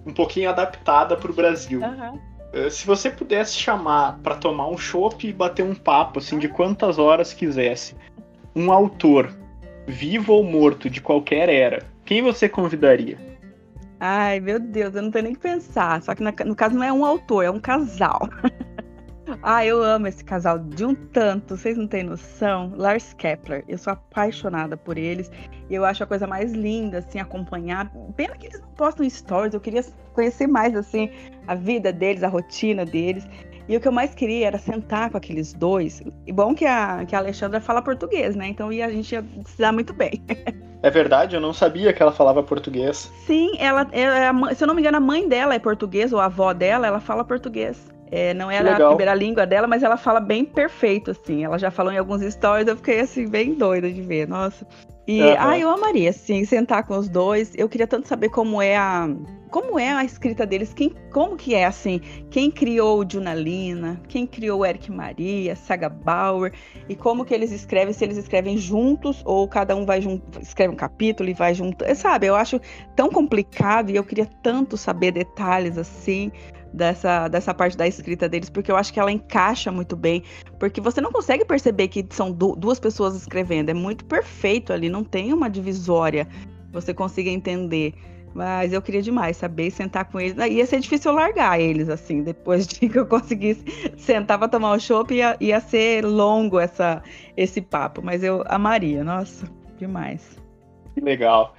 um 0.05 0.13
pouquinho 0.13 0.49
adaptada 0.49 1.17
para 1.17 1.29
o 1.29 1.33
Brasil. 1.33 1.81
Uhum. 1.81 2.36
Eh, 2.57 2.69
se 2.71 2.87
você 2.87 3.11
pudesse 3.11 3.55
chamar 3.55 4.17
para 4.23 4.35
tomar 4.35 4.67
um 4.67 4.77
chopp 4.77 5.27
e 5.27 5.33
bater 5.33 5.63
um 5.63 5.75
papo, 5.75 6.17
assim, 6.17 6.39
de 6.39 6.47
quantas 6.47 6.97
horas 6.97 7.31
quisesse, 7.31 7.95
um 8.55 8.71
autor, 8.71 9.31
vivo 9.85 10.33
ou 10.33 10.43
morto, 10.43 10.89
de 10.89 10.99
qualquer 10.99 11.49
era, 11.49 11.85
quem 12.03 12.23
você 12.23 12.49
convidaria? 12.49 13.17
Ai, 13.99 14.39
meu 14.39 14.59
Deus, 14.59 14.95
eu 14.95 15.01
não 15.03 15.11
tenho 15.11 15.25
nem 15.25 15.33
que 15.33 15.39
pensar. 15.39 16.01
Só 16.01 16.15
que 16.15 16.23
no 16.23 16.55
caso 16.55 16.75
não 16.75 16.83
é 16.83 16.91
um 16.91 17.05
autor, 17.05 17.43
é 17.43 17.51
um 17.51 17.59
casal. 17.59 18.27
Ah, 19.43 19.65
eu 19.65 19.83
amo 19.83 20.07
esse 20.07 20.23
casal 20.23 20.57
de 20.59 20.85
um 20.85 20.95
tanto, 20.95 21.57
vocês 21.57 21.77
não 21.77 21.87
têm 21.87 22.03
noção. 22.03 22.73
Lars 22.75 23.13
Kepler, 23.13 23.63
eu 23.67 23.77
sou 23.77 23.93
apaixonada 23.93 24.77
por 24.77 24.97
eles. 24.97 25.31
E 25.69 25.75
eu 25.75 25.83
acho 25.83 26.03
a 26.03 26.07
coisa 26.07 26.25
mais 26.25 26.53
linda, 26.53 26.99
assim, 26.99 27.19
acompanhar. 27.19 27.91
Pena 28.15 28.35
que 28.37 28.47
eles 28.47 28.61
não 28.61 28.69
postam 28.69 29.09
stories, 29.09 29.53
eu 29.53 29.59
queria 29.59 29.83
conhecer 30.13 30.47
mais, 30.47 30.75
assim, 30.75 31.09
a 31.45 31.55
vida 31.55 31.91
deles, 31.91 32.23
a 32.23 32.27
rotina 32.27 32.85
deles. 32.85 33.27
E 33.67 33.75
o 33.75 33.81
que 33.81 33.87
eu 33.87 33.91
mais 33.91 34.15
queria 34.15 34.47
era 34.47 34.57
sentar 34.57 35.09
com 35.09 35.17
aqueles 35.17 35.53
dois. 35.53 36.01
E 36.25 36.31
bom 36.31 36.55
que 36.55 36.65
a, 36.65 37.03
que 37.05 37.13
a 37.15 37.19
Alexandra 37.19 37.59
fala 37.59 37.81
português, 37.81 38.33
né? 38.33 38.47
Então 38.47 38.69
a 38.69 38.89
gente 38.89 39.11
ia 39.11 39.25
se 39.45 39.57
dar 39.57 39.73
muito 39.73 39.93
bem. 39.93 40.23
É 40.83 40.91
verdade, 40.91 41.35
eu 41.35 41.41
não 41.41 41.53
sabia 41.53 41.91
que 41.91 42.03
ela 42.03 42.11
falava 42.11 42.43
português. 42.43 43.11
Sim, 43.25 43.55
ela, 43.57 43.87
ela, 43.91 44.53
se 44.53 44.63
eu 44.63 44.67
não 44.67 44.75
me 44.75 44.81
engano, 44.81 44.97
a 44.97 45.01
mãe 45.01 45.27
dela 45.27 45.55
é 45.55 45.59
portuguesa, 45.59 46.15
ou 46.15 46.21
a 46.21 46.25
avó 46.25 46.53
dela, 46.53 46.85
ela 46.85 46.99
fala 46.99 47.25
português. 47.25 47.91
É, 48.11 48.33
não 48.33 48.49
era 48.49 48.75
a 48.75 48.87
primeira 48.87 49.13
língua 49.13 49.45
dela, 49.45 49.67
mas 49.67 49.83
ela 49.83 49.97
fala 49.97 50.19
bem 50.19 50.45
perfeito, 50.45 51.11
assim. 51.11 51.43
Ela 51.43 51.57
já 51.57 51.69
falou 51.69 51.91
em 51.91 51.97
alguns 51.97 52.21
stories, 52.21 52.67
eu 52.67 52.75
fiquei 52.75 52.99
assim, 53.01 53.27
bem 53.27 53.53
doida 53.53 53.91
de 53.91 54.01
ver. 54.01 54.27
Nossa. 54.27 54.65
E, 55.05 55.21
uhum. 55.21 55.35
ah, 55.37 55.57
eu 55.57 55.69
amaria, 55.69 56.11
sim, 56.11 56.43
sentar 56.43 56.83
com 56.85 56.97
os 56.97 57.07
dois. 57.07 57.53
Eu 57.55 57.69
queria 57.69 57.87
tanto 57.87 58.07
saber 58.07 58.29
como 58.29 58.61
é 58.61 58.75
a 58.75 59.09
como 59.49 59.79
é 59.79 59.93
a 59.93 60.03
escrita 60.03 60.45
deles, 60.45 60.73
quem, 60.73 60.93
como 61.11 61.37
que 61.37 61.55
é 61.55 61.65
assim, 61.65 62.01
quem 62.29 62.51
criou 62.51 62.99
o 62.99 63.09
Junalina, 63.09 63.99
quem 64.07 64.27
criou 64.27 64.59
o 64.59 64.65
Eric 64.65 64.91
Maria, 64.91 65.55
Saga 65.55 65.87
Bauer, 65.87 66.53
e 66.89 66.95
como 66.95 67.23
que 67.23 67.33
eles 67.33 67.51
escrevem, 67.51 67.93
se 67.93 68.03
eles 68.03 68.17
escrevem 68.17 68.57
juntos 68.57 69.21
ou 69.25 69.47
cada 69.47 69.73
um 69.75 69.85
vai 69.85 70.01
junto, 70.01 70.39
escreve 70.41 70.73
um 70.73 70.75
capítulo 70.75 71.29
e 71.29 71.33
vai 71.33 71.53
junto. 71.53 71.85
Sabe, 71.95 72.27
eu 72.27 72.35
acho 72.35 72.59
tão 72.95 73.09
complicado 73.09 73.89
e 73.89 73.95
eu 73.95 74.03
queria 74.03 74.27
tanto 74.43 74.75
saber 74.75 75.11
detalhes 75.11 75.77
assim 75.77 76.31
dessa, 76.77 77.27
dessa 77.27 77.53
parte 77.53 77.75
da 77.75 77.87
escrita 77.87 78.29
deles, 78.29 78.49
porque 78.49 78.71
eu 78.71 78.77
acho 78.77 78.93
que 78.93 78.99
ela 78.99 79.11
encaixa 79.11 79.71
muito 79.71 79.95
bem, 79.95 80.23
porque 80.59 80.79
você 80.79 81.01
não 81.01 81.11
consegue 81.11 81.43
perceber 81.43 81.87
que 81.87 82.05
são 82.11 82.31
du 82.31 82.55
duas 82.55 82.79
pessoas 82.79 83.15
escrevendo, 83.15 83.69
é 83.69 83.73
muito 83.73 84.05
perfeito 84.05 84.71
ali, 84.71 84.87
não 84.87 85.03
tem 85.03 85.33
uma 85.33 85.49
divisória, 85.49 86.27
você 86.71 86.93
consiga 86.93 87.29
entender. 87.29 87.93
Mas 88.33 88.71
eu 88.71 88.81
queria 88.83 89.01
demais 89.01 89.35
saber 89.35 89.71
sentar 89.71 90.05
com 90.05 90.19
eles. 90.19 90.37
Ia 90.37 90.65
ser 90.67 90.79
difícil 90.79 91.11
largar 91.11 91.59
eles, 91.59 91.89
assim, 91.89 92.21
depois 92.21 92.67
de 92.67 92.87
que 92.87 92.99
eu 92.99 93.05
conseguisse 93.07 93.65
sentar 93.97 94.37
para 94.37 94.47
tomar 94.47 94.73
o 94.73 94.79
chopp, 94.79 95.11
ia, 95.11 95.35
ia 95.39 95.59
ser 95.59 96.05
longo 96.05 96.59
essa, 96.59 97.01
esse 97.35 97.61
papo. 97.61 97.99
Mas 98.03 98.23
eu 98.23 98.43
amaria, 98.47 99.03
nossa, 99.03 99.49
demais. 99.79 100.37
Que 100.93 101.01
legal. 101.01 101.55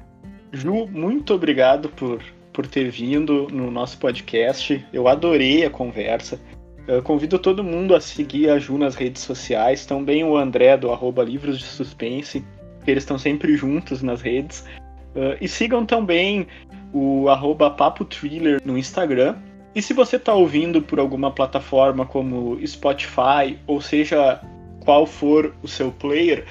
Ju, 0.53 0.87
muito 0.87 1.35
obrigado 1.35 1.89
por 1.89 2.23
por 2.59 2.67
ter 2.67 2.91
vindo 2.91 3.47
no 3.53 3.71
nosso 3.71 3.97
podcast. 3.99 4.85
Eu 4.93 5.07
adorei 5.07 5.65
a 5.65 5.71
conversa. 5.71 6.41
Eu 6.89 7.01
convido 7.01 7.39
todo 7.39 7.63
mundo 7.63 7.95
a 7.95 8.01
seguir 8.01 8.51
a 8.51 8.59
Ju 8.59 8.77
nas 8.77 8.97
redes 8.97 9.23
sociais, 9.23 9.87
também 9.87 10.25
o 10.25 10.37
André 10.37 10.77
do 10.77 10.91
arroba 10.91 11.23
Livros 11.23 11.61
de 11.61 11.65
Suspense, 11.65 12.45
eles 12.85 13.05
estão 13.05 13.17
sempre 13.17 13.57
juntos 13.57 14.03
nas 14.03 14.23
redes. 14.23 14.65
Uh, 15.15 15.39
e 15.41 15.47
sigam 15.47 15.87
também 15.87 16.49
o 16.93 17.29
arroba 17.29 17.71
Papo 17.71 18.05
Thriller 18.05 18.61
no 18.65 18.77
Instagram. 18.77 19.37
E 19.73 19.81
se 19.81 19.95
você 19.95 20.17
está 20.17 20.35
ouvindo 20.35 20.83
por 20.83 20.99
alguma 20.99 21.31
plataforma 21.31 22.05
como 22.07 22.59
Spotify, 22.67 23.57
ou 23.69 23.81
seja, 23.81 24.41
qual 24.81 25.07
for 25.07 25.55
o 25.63 25.69
seu 25.69 25.93
player, 25.93 26.45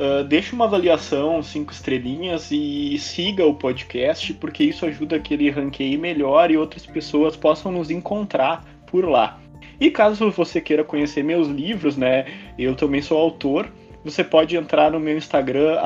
Uh, 0.00 0.24
deixe 0.24 0.54
uma 0.54 0.64
avaliação, 0.64 1.42
cinco 1.42 1.72
estrelinhas 1.72 2.50
e 2.50 2.96
siga 2.98 3.44
o 3.44 3.52
podcast, 3.52 4.32
porque 4.32 4.64
isso 4.64 4.86
ajuda 4.86 5.18
que 5.18 5.34
ele 5.34 5.50
ranqueie 5.50 5.98
melhor 5.98 6.50
e 6.50 6.56
outras 6.56 6.86
pessoas 6.86 7.36
possam 7.36 7.70
nos 7.70 7.90
encontrar 7.90 8.64
por 8.86 9.04
lá. 9.06 9.38
E 9.78 9.90
caso 9.90 10.30
você 10.30 10.58
queira 10.58 10.82
conhecer 10.82 11.22
meus 11.22 11.48
livros, 11.48 11.98
né? 11.98 12.24
Eu 12.58 12.74
também 12.74 13.02
sou 13.02 13.18
autor. 13.18 13.70
Você 14.02 14.24
pode 14.24 14.56
entrar 14.56 14.90
no 14.90 14.98
meu 14.98 15.18
Instagram, 15.18 15.78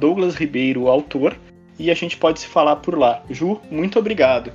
Douglas 0.00 0.34
Ribeiro, 0.34 0.88
autor, 0.88 1.36
e 1.78 1.92
a 1.92 1.94
gente 1.94 2.16
pode 2.16 2.40
se 2.40 2.48
falar 2.48 2.76
por 2.76 2.98
lá. 2.98 3.22
Ju, 3.30 3.60
muito 3.70 4.00
obrigado. 4.00 4.52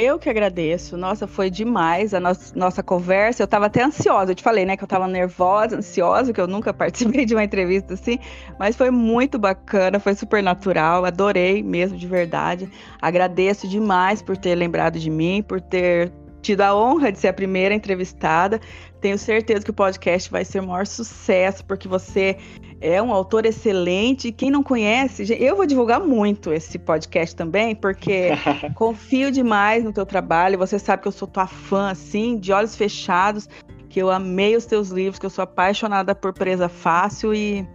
Eu 0.00 0.16
que 0.16 0.30
agradeço. 0.30 0.96
Nossa, 0.96 1.26
foi 1.26 1.50
demais 1.50 2.14
a 2.14 2.20
no 2.20 2.28
nossa 2.54 2.84
conversa. 2.84 3.42
Eu 3.42 3.48
tava 3.48 3.66
até 3.66 3.82
ansiosa. 3.82 4.30
Eu 4.30 4.34
te 4.36 4.44
falei, 4.44 4.64
né, 4.64 4.76
que 4.76 4.84
eu 4.84 4.86
tava 4.86 5.08
nervosa, 5.08 5.76
ansiosa, 5.76 6.32
que 6.32 6.40
eu 6.40 6.46
nunca 6.46 6.72
participei 6.72 7.24
de 7.24 7.34
uma 7.34 7.42
entrevista 7.42 7.94
assim. 7.94 8.20
Mas 8.60 8.76
foi 8.76 8.92
muito 8.92 9.40
bacana, 9.40 9.98
foi 9.98 10.14
super 10.14 10.40
natural. 10.40 11.04
Adorei 11.04 11.64
mesmo, 11.64 11.98
de 11.98 12.06
verdade. 12.06 12.70
Agradeço 13.02 13.66
demais 13.66 14.22
por 14.22 14.36
ter 14.36 14.54
lembrado 14.54 15.00
de 15.00 15.10
mim, 15.10 15.42
por 15.42 15.60
ter 15.60 16.12
tido 16.42 16.62
a 16.62 16.74
honra 16.74 17.12
de 17.12 17.18
ser 17.18 17.28
a 17.28 17.32
primeira 17.32 17.74
entrevistada. 17.74 18.60
Tenho 19.00 19.18
certeza 19.18 19.64
que 19.64 19.70
o 19.70 19.74
podcast 19.74 20.30
vai 20.30 20.44
ser 20.44 20.60
o 20.60 20.66
maior 20.66 20.86
sucesso, 20.86 21.64
porque 21.64 21.86
você 21.86 22.36
é 22.80 23.00
um 23.02 23.12
autor 23.12 23.46
excelente. 23.46 24.32
Quem 24.32 24.50
não 24.50 24.62
conhece, 24.62 25.24
eu 25.38 25.56
vou 25.56 25.66
divulgar 25.66 26.00
muito 26.00 26.52
esse 26.52 26.78
podcast 26.78 27.34
também, 27.34 27.74
porque 27.74 28.30
confio 28.74 29.30
demais 29.30 29.84
no 29.84 29.92
teu 29.92 30.06
trabalho. 30.06 30.58
Você 30.58 30.78
sabe 30.78 31.02
que 31.02 31.08
eu 31.08 31.12
sou 31.12 31.28
tua 31.28 31.46
fã, 31.46 31.90
assim, 31.90 32.38
de 32.38 32.52
olhos 32.52 32.76
fechados, 32.76 33.48
que 33.88 34.00
eu 34.00 34.10
amei 34.10 34.56
os 34.56 34.66
teus 34.66 34.90
livros, 34.90 35.18
que 35.18 35.26
eu 35.26 35.30
sou 35.30 35.42
apaixonada 35.42 36.14
por 36.14 36.32
Presa 36.32 36.68
Fácil 36.68 37.34
e 37.34 37.66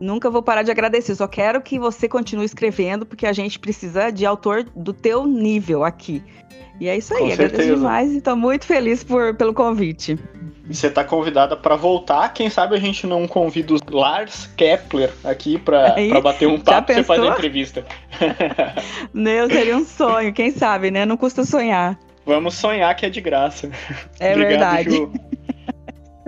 nunca 0.00 0.30
vou 0.30 0.42
parar 0.42 0.62
de 0.62 0.70
agradecer. 0.70 1.14
Só 1.14 1.26
quero 1.26 1.60
que 1.60 1.78
você 1.78 2.08
continue 2.08 2.44
escrevendo, 2.44 3.06
porque 3.06 3.26
a 3.26 3.32
gente 3.32 3.58
precisa 3.58 4.10
de 4.10 4.24
autor 4.26 4.64
do 4.74 4.92
teu 4.92 5.26
nível 5.26 5.84
aqui. 5.84 6.22
E 6.78 6.88
é 6.88 6.96
isso 6.96 7.14
aí, 7.14 7.20
Com 7.20 7.32
agradeço 7.32 7.56
certeza. 7.56 7.76
demais 7.76 8.12
e 8.12 8.18
estou 8.18 8.36
muito 8.36 8.66
feliz 8.66 9.02
por, 9.02 9.34
pelo 9.34 9.54
convite. 9.54 10.18
Você 10.68 10.88
está 10.88 11.04
convidada 11.04 11.56
para 11.56 11.76
voltar. 11.76 12.32
Quem 12.32 12.50
sabe 12.50 12.74
a 12.74 12.78
gente 12.78 13.06
não 13.06 13.26
convida 13.26 13.72
o 13.72 13.96
Lars 13.96 14.46
Kepler 14.56 15.10
aqui 15.24 15.58
para 15.58 15.94
bater 16.20 16.46
um 16.48 16.58
papo 16.58 16.92
e 16.92 16.96
você 16.96 17.04
fazer 17.04 17.28
a 17.28 17.30
entrevista. 17.30 17.84
Meu, 19.14 19.48
seria 19.48 19.76
um 19.76 19.84
sonho. 19.84 20.32
Quem 20.32 20.50
sabe, 20.50 20.90
né? 20.90 21.06
Não 21.06 21.16
custa 21.16 21.44
sonhar. 21.44 21.98
Vamos 22.26 22.54
sonhar 22.54 22.94
que 22.96 23.06
é 23.06 23.10
de 23.10 23.20
graça. 23.20 23.70
É 24.18 24.32
Obrigado, 24.32 24.48
verdade. 24.50 24.90
Ju. 24.90 25.12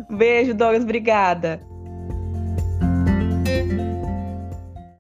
Beijo, 0.16 0.54
Douglas. 0.54 0.84
Obrigada. 0.84 1.60
thank 3.58 3.72
you 3.72 3.87